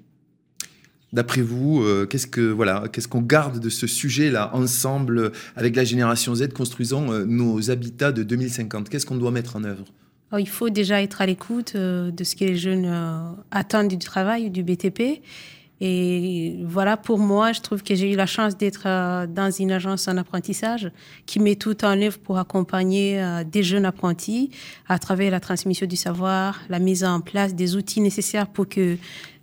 D'après 1.12 1.42
vous, 1.42 1.82
euh, 1.82 2.06
qu'est-ce 2.06 2.26
que 2.26 2.40
voilà, 2.40 2.84
qu'est-ce 2.90 3.06
qu'on 3.06 3.20
garde 3.20 3.60
de 3.60 3.68
ce 3.68 3.86
sujet-là 3.86 4.50
ensemble 4.54 5.32
avec 5.56 5.76
la 5.76 5.84
génération 5.84 6.34
Z, 6.34 6.48
construisons 6.54 7.12
euh, 7.12 7.26
nos 7.26 7.70
habitats 7.70 8.12
de 8.12 8.22
2050 8.22 8.88
Qu'est-ce 8.88 9.04
qu'on 9.04 9.16
doit 9.16 9.30
mettre 9.30 9.56
en 9.56 9.64
œuvre? 9.64 9.84
Oh, 10.32 10.38
Il 10.38 10.48
faut 10.48 10.70
déjà 10.70 11.02
être 11.02 11.20
à 11.20 11.26
l'écoute 11.26 11.74
euh, 11.74 12.10
de 12.10 12.24
ce 12.24 12.34
que 12.34 12.46
les 12.46 12.56
jeunes 12.56 12.90
attendent 13.50 13.88
du 13.88 13.98
travail, 13.98 14.48
du 14.48 14.62
BTP. 14.62 15.20
Et 15.84 16.60
voilà, 16.64 16.96
pour 16.96 17.18
moi, 17.18 17.52
je 17.52 17.60
trouve 17.60 17.82
que 17.82 17.94
j'ai 17.96 18.12
eu 18.12 18.16
la 18.16 18.26
chance 18.26 18.56
d'être 18.56 18.84
dans 19.26 19.50
une 19.50 19.72
agence 19.72 20.06
en 20.06 20.16
apprentissage 20.16 20.92
qui 21.26 21.40
met 21.40 21.56
tout 21.56 21.84
en 21.84 22.00
œuvre 22.00 22.18
pour 22.20 22.38
accompagner 22.38 23.20
des 23.50 23.64
jeunes 23.64 23.84
apprentis 23.84 24.50
à 24.88 25.00
travers 25.00 25.32
la 25.32 25.40
transmission 25.40 25.84
du 25.88 25.96
savoir, 25.96 26.60
la 26.68 26.78
mise 26.78 27.02
en 27.02 27.20
place 27.20 27.56
des 27.56 27.74
outils 27.74 28.00
nécessaires 28.00 28.46
pour 28.46 28.68
que 28.68 28.96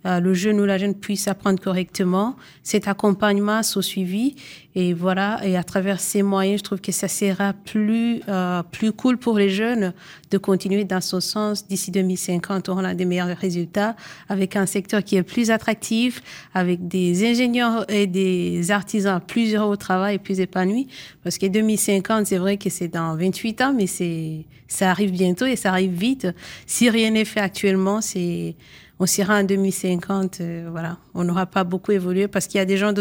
le 0.04 0.34
jeune 0.34 0.60
ou 0.60 0.64
la 0.64 0.78
jeune 0.78 0.94
puisse 0.94 1.28
apprendre 1.28 1.60
correctement. 1.60 2.36
Cet 2.62 2.88
accompagnement 2.88 3.62
soit 3.62 3.82
suivi. 3.82 4.34
Et 4.76 4.94
voilà, 4.94 5.40
et 5.44 5.56
à 5.56 5.64
travers 5.64 5.98
ces 5.98 6.22
moyens, 6.22 6.60
je 6.60 6.64
trouve 6.64 6.80
que 6.80 6.92
ça 6.92 7.08
sera 7.08 7.52
plus, 7.52 8.20
euh, 8.28 8.62
plus 8.62 8.92
cool 8.92 9.18
pour 9.18 9.36
les 9.36 9.50
jeunes 9.50 9.92
de 10.30 10.38
continuer 10.38 10.84
dans 10.84 11.00
ce 11.00 11.18
sens. 11.18 11.66
D'ici 11.66 11.90
2050, 11.90 12.68
on 12.68 12.78
aura 12.78 12.94
des 12.94 13.04
meilleurs 13.04 13.36
résultats 13.36 13.96
avec 14.28 14.54
un 14.54 14.66
secteur 14.66 15.02
qui 15.02 15.16
est 15.16 15.24
plus 15.24 15.50
attractif, 15.50 16.22
avec 16.54 16.86
des 16.86 17.28
ingénieurs 17.28 17.84
et 17.90 18.06
des 18.06 18.70
artisans 18.70 19.20
plus 19.20 19.56
heureux 19.56 19.72
au 19.72 19.76
travail 19.76 20.16
et 20.16 20.18
plus 20.18 20.38
épanouis. 20.38 20.86
Parce 21.24 21.36
que 21.36 21.46
2050, 21.46 22.26
c'est 22.26 22.38
vrai 22.38 22.56
que 22.56 22.70
c'est 22.70 22.88
dans 22.88 23.16
28 23.16 23.62
ans, 23.62 23.74
mais 23.76 23.88
c'est, 23.88 24.44
ça 24.68 24.92
arrive 24.92 25.10
bientôt 25.10 25.46
et 25.46 25.56
ça 25.56 25.70
arrive 25.70 25.92
vite. 25.92 26.28
Si 26.66 26.88
rien 26.88 27.10
n'est 27.10 27.24
fait 27.24 27.40
actuellement, 27.40 28.00
c'est, 28.00 28.54
on 29.02 29.06
s'ira 29.06 29.40
en 29.40 29.44
2050, 29.44 30.42
euh, 30.42 30.68
voilà, 30.70 30.98
on 31.14 31.24
n'aura 31.24 31.46
pas 31.46 31.64
beaucoup 31.64 31.90
évolué 31.90 32.28
parce 32.28 32.46
qu'il 32.46 32.58
y 32.58 32.60
a 32.60 32.66
des 32.66 32.76
gens 32.76 32.92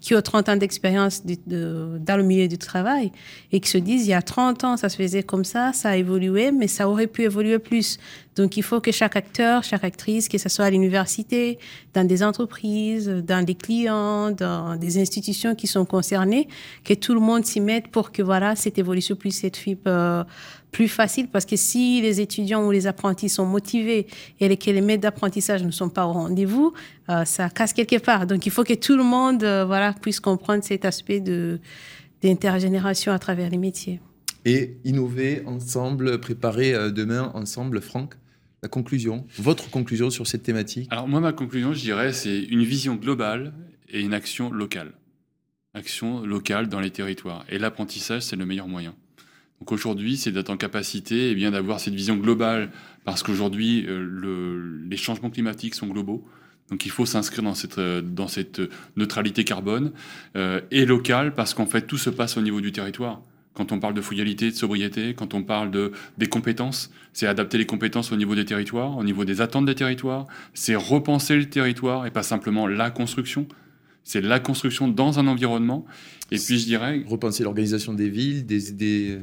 qui 0.00 0.14
ont 0.14 0.22
30 0.22 0.48
ans 0.48 0.56
d'expérience 0.56 1.22
dans 1.26 2.16
le 2.16 2.22
milieu 2.22 2.48
du 2.48 2.56
travail 2.56 3.12
et 3.52 3.60
qui 3.60 3.68
se 3.68 3.76
disent, 3.76 4.06
il 4.06 4.10
y 4.10 4.14
a 4.14 4.22
30 4.22 4.64
ans, 4.64 4.76
ça 4.78 4.88
se 4.88 4.96
faisait 4.96 5.22
comme 5.22 5.44
ça, 5.44 5.74
ça 5.74 5.90
a 5.90 5.96
évolué, 5.96 6.50
mais 6.50 6.66
ça 6.66 6.88
aurait 6.88 7.06
pu 7.06 7.24
évoluer 7.24 7.58
plus. 7.58 7.98
Donc, 8.36 8.56
il 8.56 8.62
faut 8.62 8.80
que 8.80 8.90
chaque 8.90 9.14
acteur, 9.14 9.62
chaque 9.62 9.84
actrice, 9.84 10.30
que 10.30 10.38
ce 10.38 10.48
soit 10.48 10.64
à 10.64 10.70
l'université, 10.70 11.58
dans 11.92 12.06
des 12.06 12.22
entreprises, 12.22 13.06
dans 13.08 13.44
des 13.44 13.54
clients, 13.54 14.30
dans 14.30 14.76
des 14.76 14.98
institutions 14.98 15.54
qui 15.54 15.66
sont 15.66 15.84
concernées, 15.84 16.48
que 16.84 16.94
tout 16.94 17.12
le 17.12 17.20
monde 17.20 17.44
s'y 17.44 17.60
mette 17.60 17.88
pour 17.88 18.12
que, 18.12 18.22
voilà, 18.22 18.56
cette 18.56 18.78
évolution 18.78 19.14
puisse 19.14 19.44
être 19.44 19.60
euh, 19.86 20.24
plus 20.72 20.88
facile 20.88 21.28
parce 21.28 21.44
que 21.44 21.54
si 21.54 22.00
les 22.00 22.20
étudiants 22.20 22.66
ou 22.66 22.70
les 22.70 22.86
apprentis 22.86 23.28
sont 23.28 23.46
motivés 23.46 24.06
et 24.40 24.56
que 24.56 24.70
les 24.70 24.80
maîtres 24.80 25.02
d'apprentissage 25.02 25.62
ne 25.62 25.70
sont 25.70 25.90
pas 25.90 26.06
au 26.06 26.12
rendez-vous, 26.12 26.72
euh, 27.10 27.24
ça 27.24 27.50
casse 27.50 27.72
quelque 27.74 27.98
part. 27.98 28.26
Donc 28.26 28.46
il 28.46 28.50
faut 28.50 28.64
que 28.64 28.74
tout 28.74 28.96
le 28.96 29.04
monde 29.04 29.44
euh, 29.44 29.64
voilà, 29.64 29.92
puisse 29.92 30.18
comprendre 30.18 30.64
cet 30.64 30.84
aspect 30.84 31.20
de, 31.20 31.60
d'intergénération 32.22 33.12
à 33.12 33.18
travers 33.18 33.50
les 33.50 33.58
métiers. 33.58 34.00
Et 34.44 34.76
innover 34.84 35.44
ensemble, 35.46 36.18
préparer 36.18 36.74
euh, 36.74 36.90
demain 36.90 37.30
ensemble, 37.34 37.80
Franck 37.80 38.16
la 38.62 38.68
conclusion, 38.68 39.26
votre 39.38 39.70
conclusion 39.70 40.08
sur 40.10 40.28
cette 40.28 40.44
thématique? 40.44 40.86
Alors 40.92 41.08
moi, 41.08 41.18
ma 41.18 41.32
conclusion, 41.32 41.72
je 41.72 41.80
dirais, 41.80 42.12
c'est 42.12 42.42
une 42.44 42.62
vision 42.62 42.94
globale 42.94 43.52
et 43.88 44.00
une 44.00 44.14
action 44.14 44.52
locale. 44.52 44.92
Action 45.74 46.20
locale 46.20 46.68
dans 46.68 46.78
les 46.78 46.90
territoires. 46.90 47.44
Et 47.48 47.58
l'apprentissage, 47.58 48.22
c'est 48.22 48.36
le 48.36 48.46
meilleur 48.46 48.68
moyen. 48.68 48.94
Donc 49.62 49.70
aujourd'hui, 49.70 50.16
c'est 50.16 50.32
d'être 50.32 50.50
en 50.50 50.56
capacité 50.56 51.30
eh 51.30 51.36
bien 51.36 51.52
d'avoir 51.52 51.78
cette 51.78 51.94
vision 51.94 52.16
globale, 52.16 52.72
parce 53.04 53.22
qu'aujourd'hui, 53.22 53.86
euh, 53.86 54.82
les 54.90 54.96
changements 54.96 55.30
climatiques 55.30 55.76
sont 55.76 55.86
globaux. 55.86 56.26
Donc 56.68 56.84
il 56.84 56.90
faut 56.90 57.06
s'inscrire 57.06 57.44
dans 57.44 57.54
cette, 57.54 57.78
euh, 57.78 58.68
neutralité 58.96 59.44
carbone 59.44 59.92
euh, 60.34 60.60
et 60.72 60.84
locale, 60.84 61.32
parce 61.36 61.54
qu'en 61.54 61.66
fait, 61.66 61.82
tout 61.82 61.96
se 61.96 62.10
passe 62.10 62.36
au 62.36 62.40
niveau 62.40 62.60
du 62.60 62.72
territoire. 62.72 63.22
Quand 63.54 63.70
on 63.70 63.78
parle 63.78 63.94
de 63.94 64.00
frugalité, 64.00 64.50
de 64.50 64.56
sobriété, 64.56 65.14
quand 65.14 65.32
on 65.32 65.44
parle 65.44 65.70
de, 65.70 65.92
des 66.18 66.26
compétences, 66.26 66.90
c'est 67.12 67.28
adapter 67.28 67.56
les 67.56 67.66
compétences 67.66 68.10
au 68.10 68.16
niveau 68.16 68.34
des 68.34 68.44
territoires, 68.44 68.98
au 68.98 69.04
niveau 69.04 69.24
des 69.24 69.40
attentes 69.42 69.66
des 69.66 69.76
territoires, 69.76 70.26
c'est 70.54 70.74
repenser 70.74 71.36
le 71.36 71.48
territoire 71.48 72.04
et 72.04 72.10
pas 72.10 72.24
simplement 72.24 72.66
la 72.66 72.90
construction. 72.90 73.46
C'est 74.04 74.20
la 74.20 74.40
construction 74.40 74.88
dans 74.88 75.18
un 75.18 75.26
environnement. 75.26 75.84
Et 76.32 76.38
puis, 76.38 76.58
je 76.58 76.64
dirais. 76.64 77.02
Repenser 77.06 77.44
l'organisation 77.44 77.92
des 77.92 78.08
villes, 78.08 78.46
des. 78.46 79.18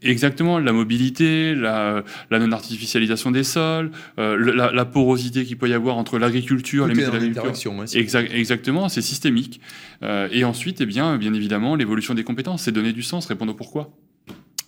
Exactement, 0.00 0.60
la 0.60 0.72
mobilité, 0.72 1.56
la, 1.56 2.04
non-artificialisation 2.30 3.32
des 3.32 3.42
sols, 3.42 3.90
euh, 4.18 4.36
la, 4.72 4.84
porosité 4.84 5.44
qu'il 5.44 5.58
peut 5.58 5.68
y 5.68 5.74
avoir 5.74 5.96
entre 5.96 6.18
l'agriculture, 6.18 6.86
les 6.86 6.94
métiers 6.94 7.10
d'agriculture. 7.10 7.84
exactement, 8.32 8.88
c'est 8.88 9.02
systémique. 9.02 9.60
Euh, 10.02 10.28
et 10.30 10.44
ensuite, 10.44 10.80
eh 10.80 10.86
bien, 10.86 11.18
bien 11.18 11.34
évidemment, 11.34 11.74
l'évolution 11.74 12.14
des 12.14 12.24
compétences, 12.24 12.62
c'est 12.62 12.72
donner 12.72 12.92
du 12.92 13.02
sens, 13.02 13.26
répondre 13.26 13.52
au 13.52 13.56
pourquoi. 13.56 13.92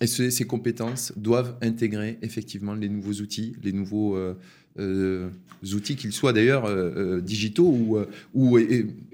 Et 0.03 0.07
ces, 0.07 0.45
compétences 0.45 1.13
doivent 1.15 1.55
intégrer 1.61 2.17
effectivement 2.21 2.73
les 2.73 2.89
nouveaux 2.89 3.21
outils, 3.21 3.55
les 3.63 3.71
nouveaux. 3.71 4.17
Euh, 4.17 4.33
euh, 4.79 5.29
outils, 5.75 5.95
qu'ils 5.95 6.11
soient 6.11 6.33
d'ailleurs 6.33 6.65
euh, 6.65 7.21
digitaux 7.21 7.67
ou, 7.67 7.99
ou 8.33 8.57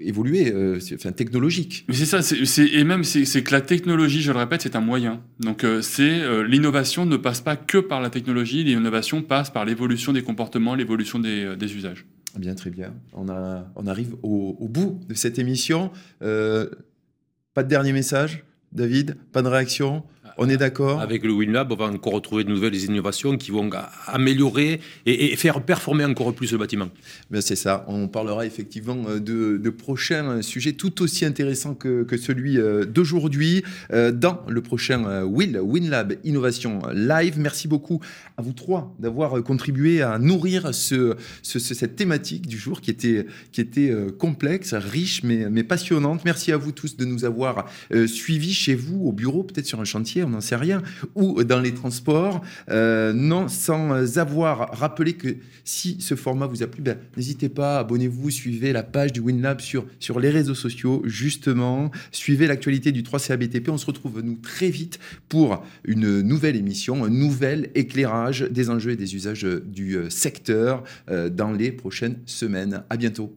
évolués, 0.00 0.52
enfin 0.94 1.12
technologiques. 1.12 1.84
Mais 1.86 1.94
c'est 1.94 2.06
ça, 2.06 2.20
et 2.72 2.82
même 2.82 3.04
c'est 3.04 3.42
que 3.44 3.52
la 3.52 3.60
technologie, 3.60 4.20
je 4.20 4.32
le 4.32 4.38
répète, 4.38 4.62
c'est 4.62 4.74
un 4.74 4.80
moyen. 4.80 5.22
Donc 5.38 5.64
c'est 5.82 6.42
l'innovation 6.42 7.06
ne 7.06 7.16
passe 7.16 7.40
pas 7.40 7.54
que 7.54 7.78
par 7.78 8.00
la 8.00 8.10
technologie, 8.10 8.64
l'innovation 8.64 9.22
passe 9.22 9.50
par 9.50 9.64
l'évolution 9.64 10.12
des 10.12 10.22
comportements, 10.22 10.74
l'évolution 10.74 11.20
des, 11.20 11.54
des, 11.56 11.76
usages. 11.76 12.04
Bien, 12.36 12.56
très 12.56 12.70
bien. 12.70 12.94
On, 13.12 13.28
a, 13.28 13.70
on 13.76 13.86
arrive 13.86 14.14
au, 14.24 14.56
au 14.58 14.66
bout 14.66 14.98
de 15.08 15.14
cette 15.14 15.38
émission. 15.38 15.92
pas 16.18 17.62
de 17.62 17.68
dernier 17.68 17.92
message, 17.92 18.44
David? 18.72 19.16
Pas 19.30 19.42
de 19.42 19.48
réaction? 19.48 20.02
On 20.42 20.48
est 20.48 20.56
d'accord 20.56 21.02
Avec 21.02 21.22
le 21.22 21.32
WinLab, 21.32 21.70
on 21.70 21.76
va 21.76 21.84
encore 21.84 22.14
retrouver 22.14 22.44
de 22.44 22.48
nouvelles 22.48 22.74
innovations 22.74 23.36
qui 23.36 23.50
vont 23.50 23.68
améliorer 24.06 24.80
et, 25.04 25.36
faire 25.36 25.62
performer 25.62 26.06
encore 26.06 26.32
plus 26.32 26.50
le 26.52 26.56
bâtiment. 26.56 26.88
Ben 27.30 27.42
c'est 27.42 27.56
ça. 27.56 27.84
On 27.88 28.08
parlera 28.08 28.46
effectivement 28.46 28.96
euh, 29.06 29.20
de, 29.20 29.70
prochains 29.70 30.40
sujets 30.40 30.72
tout 30.72 31.02
aussi 31.02 31.26
intéressants 31.26 31.74
que, 31.74 32.06
celui 32.16 32.58
euh, 32.58 32.86
d'aujourd'hui 32.86 33.62
euh, 33.92 34.12
dans 34.12 34.40
le 34.48 34.62
prochain 34.62 35.24
Will, 35.24 35.60
WinLab 35.62 36.14
Innovation 36.24 36.80
Live. 36.90 37.38
Merci 37.38 37.68
beaucoup 37.68 38.00
à 38.38 38.42
vous 38.42 38.54
trois 38.54 38.94
d'avoir 38.98 39.42
contribué 39.42 40.00
à 40.00 40.18
nourrir 40.18 40.74
ce, 40.74 41.16
cette 41.42 41.96
thématique 41.96 42.46
du 42.46 42.56
jour 42.56 42.80
qui 42.80 42.90
était, 42.90 43.26
qui 43.52 43.60
était 43.60 43.94
complexe, 44.18 44.72
riche, 44.72 45.22
mais, 45.22 45.50
mais 45.50 45.64
passionnante. 45.64 46.24
Merci 46.24 46.50
à 46.50 46.56
vous 46.56 46.72
tous 46.72 46.96
de 46.96 47.04
nous 47.04 47.26
avoir 47.26 47.66
suivis 48.06 48.54
chez 48.54 48.74
vous, 48.74 49.04
au 49.04 49.12
bureau, 49.12 49.42
peut-être 49.42 49.66
sur 49.66 49.80
un 49.80 49.84
chantier 49.84 50.24
on 50.30 50.34
n'en 50.34 50.40
sait 50.40 50.56
rien, 50.56 50.82
ou 51.14 51.42
dans 51.44 51.60
les 51.60 51.74
transports, 51.74 52.40
euh, 52.70 53.12
non, 53.12 53.48
sans 53.48 54.18
avoir 54.18 54.70
rappelé 54.72 55.14
que 55.14 55.36
si 55.64 56.00
ce 56.00 56.14
format 56.14 56.46
vous 56.46 56.62
a 56.62 56.66
plu, 56.66 56.82
ben, 56.82 56.98
n'hésitez 57.16 57.48
pas, 57.48 57.78
abonnez-vous, 57.78 58.30
suivez 58.30 58.72
la 58.72 58.82
page 58.82 59.12
du 59.12 59.20
WinLab 59.20 59.60
sur, 59.60 59.86
sur 59.98 60.20
les 60.20 60.30
réseaux 60.30 60.54
sociaux, 60.54 61.02
justement, 61.04 61.90
suivez 62.12 62.46
l'actualité 62.46 62.92
du 62.92 63.02
3CABTP. 63.02 63.70
On 63.70 63.78
se 63.78 63.86
retrouve, 63.86 64.20
nous, 64.22 64.36
très 64.36 64.70
vite 64.70 64.98
pour 65.28 65.64
une 65.84 66.20
nouvelle 66.20 66.56
émission, 66.56 67.04
un 67.04 67.10
nouvel 67.10 67.70
éclairage 67.74 68.42
des 68.50 68.70
enjeux 68.70 68.92
et 68.92 68.96
des 68.96 69.14
usages 69.14 69.46
du 69.64 69.96
euh, 69.96 70.10
secteur 70.10 70.84
euh, 71.10 71.28
dans 71.28 71.52
les 71.52 71.72
prochaines 71.72 72.18
semaines. 72.26 72.84
À 72.88 72.96
bientôt. 72.96 73.36